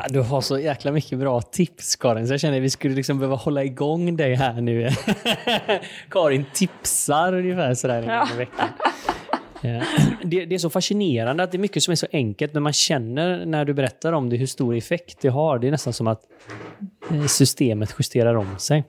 Du 0.09 0.21
har 0.21 0.41
så 0.41 0.59
jäkla 0.59 0.91
mycket 0.91 1.19
bra 1.19 1.41
tips 1.41 1.95
Karin, 1.95 2.27
så 2.27 2.33
jag 2.33 2.39
känner 2.39 2.57
att 2.57 2.63
vi 2.63 2.69
skulle 2.69 2.95
liksom 2.95 3.19
behöva 3.19 3.35
hålla 3.35 3.63
igång 3.63 4.15
dig 4.17 4.35
här 4.35 4.61
nu. 4.61 4.89
Karin 6.09 6.45
tipsar 6.53 7.33
ungefär 7.33 7.73
sådär 7.73 8.01
en 8.01 8.19
gång 8.19 8.35
i 8.35 8.37
veckan. 8.37 8.69
Det, 10.23 10.45
det, 10.45 10.55
är 10.55 10.59
så 10.59 10.69
fascinerande 10.69 11.43
att 11.43 11.51
det 11.51 11.57
är 11.57 11.59
mycket 11.59 11.83
som 11.83 11.91
är 11.91 11.95
så 11.95 12.07
enkelt, 12.11 12.53
men 12.53 12.63
man 12.63 12.73
känner 12.73 13.45
när 13.45 13.65
du 13.65 13.73
berättar 13.73 14.13
om 14.13 14.29
det 14.29 14.37
hur 14.37 14.45
stor 14.45 14.75
effekt 14.75 15.21
det 15.21 15.29
har. 15.29 15.59
Det 15.59 15.67
är 15.67 15.71
nästan 15.71 15.93
som 15.93 16.07
att 16.07 16.21
eh, 17.11 17.25
systemet 17.25 17.95
justerar 17.99 18.35
om 18.35 18.59
sig. 18.59 18.83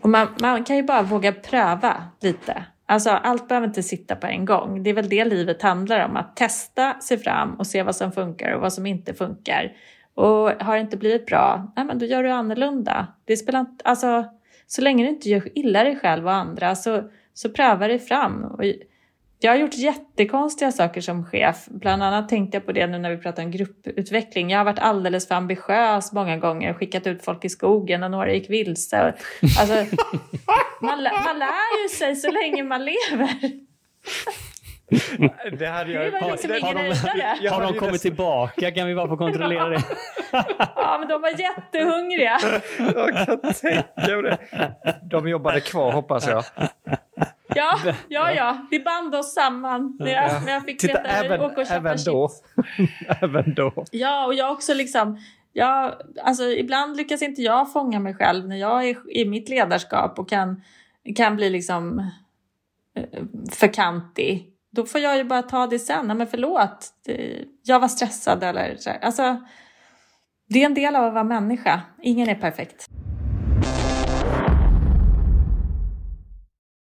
Och 0.00 0.08
man, 0.08 0.28
man 0.40 0.64
kan 0.64 0.76
ju 0.76 0.82
bara 0.82 1.02
våga 1.02 1.32
pröva 1.32 2.04
lite. 2.20 2.64
Alltså 2.86 3.10
allt 3.10 3.48
behöver 3.48 3.66
inte 3.66 3.82
sitta 3.82 4.16
på 4.16 4.26
en 4.26 4.44
gång. 4.44 4.82
Det 4.82 4.90
är 4.90 4.94
väl 4.94 5.08
det 5.08 5.24
livet 5.24 5.62
handlar 5.62 6.04
om, 6.04 6.16
att 6.16 6.36
testa 6.36 7.00
sig 7.00 7.18
fram 7.18 7.54
och 7.54 7.66
se 7.66 7.82
vad 7.82 7.96
som 7.96 8.12
funkar 8.12 8.52
och 8.52 8.60
vad 8.60 8.72
som 8.72 8.86
inte 8.86 9.14
funkar. 9.14 9.72
Och 10.14 10.50
har 10.50 10.74
det 10.74 10.80
inte 10.80 10.96
blivit 10.96 11.26
bra, 11.26 11.72
nej 11.76 11.84
men 11.84 11.98
då 11.98 12.06
gör 12.06 12.22
du 12.22 12.30
annorlunda. 12.30 13.06
Det 13.24 13.36
spelar 13.36 13.60
inte, 13.60 13.84
alltså, 13.84 14.24
så 14.66 14.82
länge 14.82 15.04
du 15.04 15.10
inte 15.10 15.28
gör 15.28 15.58
illa 15.58 15.84
dig 15.84 15.96
själv 15.96 16.26
och 16.26 16.32
andra 16.32 16.74
så, 16.74 17.02
så 17.34 17.48
pröva 17.48 17.88
dig 17.88 17.98
fram. 17.98 18.44
Och 18.44 18.64
jag 19.46 19.52
har 19.52 19.58
gjort 19.58 19.74
jättekonstiga 19.74 20.72
saker 20.72 21.00
som 21.00 21.24
chef. 21.24 21.64
Bland 21.66 22.02
annat 22.02 22.28
tänkte 22.28 22.56
jag 22.56 22.66
på 22.66 22.72
det 22.72 22.86
nu 22.86 22.98
när 22.98 23.10
vi 23.10 23.16
pratar 23.16 23.44
om 23.44 23.50
grupputveckling. 23.50 24.50
Jag 24.50 24.58
har 24.58 24.64
varit 24.64 24.78
alldeles 24.78 25.28
för 25.28 25.34
ambitiös 25.34 26.12
många 26.12 26.36
gånger 26.36 26.74
skickat 26.74 27.06
ut 27.06 27.24
folk 27.24 27.44
i 27.44 27.48
skogen 27.48 28.02
och 28.02 28.10
några 28.10 28.32
gick 28.32 28.50
vilse. 28.50 29.14
Alltså, 29.60 29.74
man, 30.80 31.02
man 31.24 31.38
lär 31.38 31.82
ju 31.82 31.88
sig 31.88 32.16
så 32.16 32.30
länge 32.30 32.62
man 32.62 32.84
lever. 32.84 33.66
Det 35.58 35.66
hade 35.66 35.92
jag... 35.92 36.12
Det 36.12 36.20
var 36.20 36.30
liksom 36.30 36.50
har, 36.50 36.74
de, 37.42 37.48
har 37.48 37.62
de 37.62 37.78
kommit 37.78 38.02
tillbaka? 38.02 38.70
Kan 38.70 38.86
vi 38.86 38.94
bara 38.94 39.08
få 39.08 39.16
kontrollera 39.16 39.68
det? 39.68 39.82
ja, 40.76 40.96
men 40.98 41.08
de 41.08 41.22
var 41.22 41.40
jättehungriga. 41.40 42.38
jag 42.78 43.26
kan 43.26 43.52
tänka 43.52 44.16
mig 44.16 44.22
det. 44.22 44.38
De 45.02 45.28
jobbade 45.28 45.60
kvar 45.60 45.92
hoppas 45.92 46.28
jag. 46.28 46.44
Ja, 47.48 47.78
ja, 48.08 48.32
ja. 48.32 48.66
Vi 48.70 48.80
band 48.80 49.14
oss 49.14 49.34
samman 49.34 49.96
när 50.00 50.12
jag, 50.12 50.44
när 50.44 50.52
jag 50.52 50.64
fick 50.64 50.80
Titta, 50.80 51.02
veta 51.02 51.08
även, 51.08 51.40
åka 51.40 51.60
och 51.60 51.66
köpa 51.66 51.76
även 51.76 51.98
då. 52.06 52.30
även 53.22 53.54
då. 53.54 53.84
Ja, 53.90 54.26
och 54.26 54.34
jag 54.34 54.52
också 54.52 54.74
liksom... 54.74 55.18
Jag, 55.52 55.94
alltså, 56.22 56.44
ibland 56.44 56.96
lyckas 56.96 57.22
inte 57.22 57.42
jag 57.42 57.72
fånga 57.72 58.00
mig 58.00 58.14
själv 58.14 58.48
när 58.48 58.56
jag 58.56 58.88
är 58.88 59.16
i 59.16 59.24
mitt 59.24 59.48
ledarskap 59.48 60.18
och 60.18 60.28
kan, 60.28 60.62
kan 61.16 61.36
bli 61.36 61.50
liksom 61.50 62.10
eh, 62.94 63.22
för 63.50 63.74
kantig. 63.74 64.55
Då 64.76 64.86
får 64.86 65.00
jag 65.00 65.16
ju 65.16 65.24
bara 65.24 65.42
ta 65.42 65.66
det 65.66 65.78
sen. 65.78 66.06
Nej, 66.06 66.16
men 66.16 66.26
förlåt, 66.26 66.90
jag 67.62 67.80
var 67.80 67.88
stressad 67.88 68.44
eller 68.44 68.76
så. 68.76 68.90
Alltså, 68.90 69.42
det 70.48 70.62
är 70.62 70.66
en 70.66 70.74
del 70.74 70.96
av 70.96 71.04
att 71.04 71.12
vara 71.12 71.24
människa. 71.24 71.82
Ingen 72.02 72.28
är 72.28 72.34
perfekt. 72.34 72.86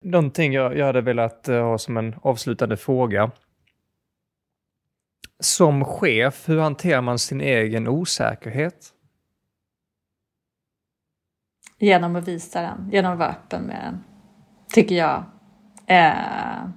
Någonting 0.04 0.52
jag, 0.52 0.76
jag 0.76 0.86
hade 0.86 1.00
velat 1.00 1.48
uh, 1.48 1.62
ha 1.62 1.78
som 1.78 1.96
en 1.96 2.14
avslutande 2.22 2.76
fråga. 2.76 3.30
Som 5.40 5.84
chef, 5.84 6.48
hur 6.48 6.60
hanterar 6.60 7.00
man 7.00 7.18
sin 7.18 7.40
egen 7.40 7.88
osäkerhet? 7.88 8.92
Genom 11.78 12.16
att 12.16 12.28
visa 12.28 12.62
den, 12.62 12.90
genom 12.92 13.12
att 13.12 13.18
vara 13.18 13.28
öppen 13.28 13.62
med 13.62 13.80
den, 13.84 14.04
tycker 14.68 14.94
jag. 14.94 15.24
Eh, 15.86 16.68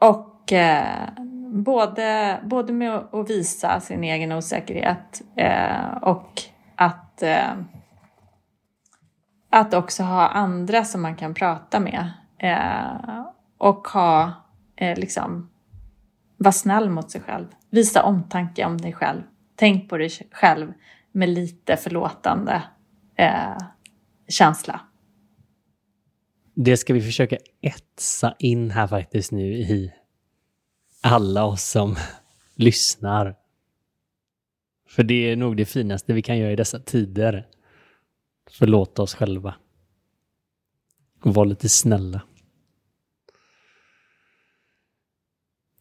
och 0.00 0.52
eh, 0.52 1.08
både, 1.52 2.40
både 2.44 2.72
med 2.72 2.94
att 2.94 3.30
visa 3.30 3.80
sin 3.80 4.04
egen 4.04 4.32
osäkerhet 4.32 5.22
eh, 5.36 5.96
och 6.02 6.42
att 6.76 7.22
eh, 7.22 7.54
att 9.50 9.74
också 9.74 10.02
ha 10.02 10.28
andra 10.28 10.84
som 10.84 11.02
man 11.02 11.16
kan 11.16 11.34
prata 11.34 11.80
med 11.80 12.10
eh, 12.38 13.24
och 13.58 13.88
ha, 13.88 14.32
eh, 14.76 14.98
liksom, 14.98 15.50
vara 16.36 16.52
snäll 16.52 16.90
mot 16.90 17.10
sig 17.10 17.20
själv. 17.20 17.46
Visa 17.70 18.02
omtanke 18.02 18.64
om 18.64 18.78
dig 18.78 18.92
själv. 18.92 19.22
Tänk 19.56 19.88
på 19.88 19.96
dig 19.96 20.10
själv 20.32 20.72
med 21.12 21.28
lite 21.28 21.76
förlåtande 21.76 22.62
eh, 23.16 23.58
känsla. 24.28 24.80
Det 26.62 26.76
ska 26.76 26.94
vi 26.94 27.00
försöka 27.00 27.38
etsa 27.60 28.34
in 28.38 28.70
här 28.70 28.86
faktiskt 28.86 29.32
nu 29.32 29.52
i 29.52 29.92
alla 31.00 31.44
oss 31.44 31.70
som 31.70 31.96
lyssnar. 32.54 33.36
För 34.88 35.02
det 35.02 35.30
är 35.30 35.36
nog 35.36 35.56
det 35.56 35.64
finaste 35.64 36.12
vi 36.12 36.22
kan 36.22 36.38
göra 36.38 36.52
i 36.52 36.56
dessa 36.56 36.78
tider 36.78 37.46
förlåta 38.50 39.02
oss 39.02 39.14
själva. 39.14 39.54
Och 41.22 41.34
vara 41.34 41.44
lite 41.44 41.68
snälla. 41.68 42.22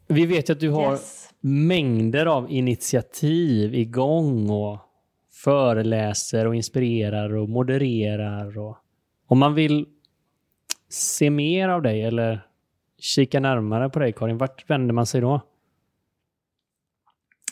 Vi 0.07 0.25
vet 0.25 0.49
att 0.49 0.59
du 0.59 0.69
har 0.69 0.91
yes. 0.91 1.30
mängder 1.39 2.25
av 2.25 2.51
initiativ 2.51 3.75
igång 3.75 4.49
och 4.49 4.80
föreläser 5.32 6.47
och 6.47 6.55
inspirerar 6.55 7.36
och 7.36 7.49
modererar. 7.49 8.57
Och 8.57 8.77
om 9.27 9.39
man 9.39 9.53
vill 9.53 9.86
se 10.90 11.30
mer 11.30 11.70
av 11.70 11.82
dig 11.82 12.04
eller 12.04 12.42
kika 13.00 13.40
närmare 13.40 13.90
på 13.90 14.00
dig, 14.00 14.14
Karin, 14.14 14.38
vart 14.38 14.70
vänder 14.70 14.94
man 14.94 15.06
sig 15.06 15.22
då? 15.22 15.42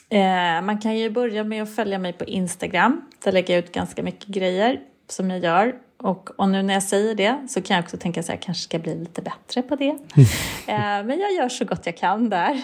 Eh, 0.09 0.61
man 0.61 0.77
kan 0.81 0.97
ju 0.97 1.09
börja 1.09 1.43
med 1.43 1.63
att 1.63 1.75
följa 1.75 1.99
mig 1.99 2.13
på 2.13 2.25
Instagram. 2.25 3.01
Där 3.23 3.31
lägger 3.31 3.53
jag 3.53 3.63
ut 3.63 3.71
ganska 3.71 4.03
mycket 4.03 4.27
grejer 4.27 4.79
som 5.09 5.29
jag 5.29 5.39
gör. 5.39 5.75
Och, 5.97 6.29
och 6.39 6.49
nu 6.49 6.63
när 6.63 6.73
jag 6.73 6.83
säger 6.83 7.15
det 7.15 7.47
så 7.49 7.61
kan 7.61 7.75
jag 7.75 7.83
också 7.83 7.97
tänka 7.97 8.23
så 8.23 8.31
här, 8.31 8.39
kanske 8.41 8.63
ska 8.63 8.79
bli 8.79 8.95
lite 8.95 9.21
bättre 9.21 9.61
på 9.61 9.75
det. 9.75 9.89
eh, 10.67 11.05
men 11.05 11.19
jag 11.19 11.33
gör 11.33 11.49
så 11.49 11.65
gott 11.65 11.85
jag 11.85 11.97
kan 11.97 12.29
där. 12.29 12.61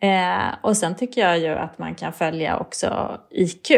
Eh, 0.00 0.54
och 0.62 0.76
sen 0.76 0.96
tycker 0.96 1.20
jag 1.20 1.38
ju 1.38 1.48
att 1.48 1.78
man 1.78 1.94
kan 1.94 2.12
följa 2.12 2.58
också 2.58 3.20
IQ. 3.30 3.70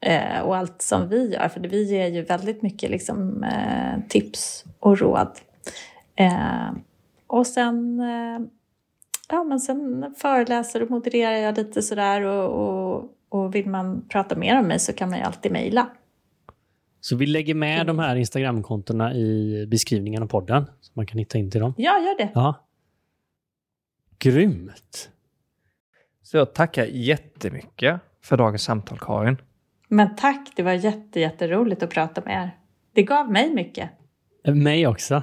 eh, 0.00 0.40
och 0.40 0.56
allt 0.56 0.82
som 0.82 1.08
vi 1.08 1.32
gör. 1.32 1.48
För 1.48 1.60
vi 1.60 1.84
ger 1.84 2.06
ju 2.06 2.22
väldigt 2.22 2.62
mycket 2.62 2.90
liksom, 2.90 3.44
eh, 3.44 4.08
tips 4.08 4.64
och 4.80 4.98
råd. 4.98 5.38
Eh, 6.16 6.72
och 7.26 7.46
sen, 7.46 8.00
eh, 8.00 8.40
ja, 9.28 9.44
men 9.44 9.60
sen 9.60 10.14
föreläser 10.16 10.82
och 10.82 10.90
modererar 10.90 11.36
jag 11.36 11.56
lite 11.56 11.82
sådär 11.82 12.22
och, 12.22 12.50
och, 12.50 13.10
och 13.28 13.54
vill 13.54 13.68
man 13.68 14.08
prata 14.08 14.36
mer 14.36 14.58
om 14.58 14.66
mig 14.66 14.78
så 14.78 14.92
kan 14.92 15.10
man 15.10 15.18
ju 15.18 15.24
alltid 15.24 15.52
mejla. 15.52 15.90
Så 17.00 17.16
vi 17.16 17.26
lägger 17.26 17.54
med 17.54 17.86
de 17.86 17.98
här 17.98 18.16
Instagramkontona 18.16 19.14
i 19.14 19.66
beskrivningen 19.70 20.22
av 20.22 20.26
podden. 20.26 20.64
Så 20.80 20.92
man 20.94 21.06
kan 21.06 21.18
hitta 21.18 21.38
in 21.38 21.50
till 21.50 21.60
dem. 21.60 21.74
Ja, 21.76 21.98
gör 21.98 22.16
det. 22.18 22.30
Ja. 22.34 22.54
Grymt! 24.18 25.10
Så 26.22 26.36
jag 26.36 26.54
tackar 26.54 26.84
jättemycket 26.84 28.00
för 28.22 28.36
dagens 28.36 28.62
samtal, 28.62 28.98
Karin. 28.98 29.36
Men 29.88 30.16
tack, 30.16 30.52
det 30.56 30.62
var 30.62 30.72
jätte, 30.72 31.20
jätteroligt 31.20 31.82
att 31.82 31.90
prata 31.90 32.20
med 32.24 32.44
er. 32.44 32.50
Det 32.92 33.02
gav 33.02 33.32
mig 33.32 33.54
mycket. 33.54 33.90
Mig 34.44 34.86
också. 34.86 35.22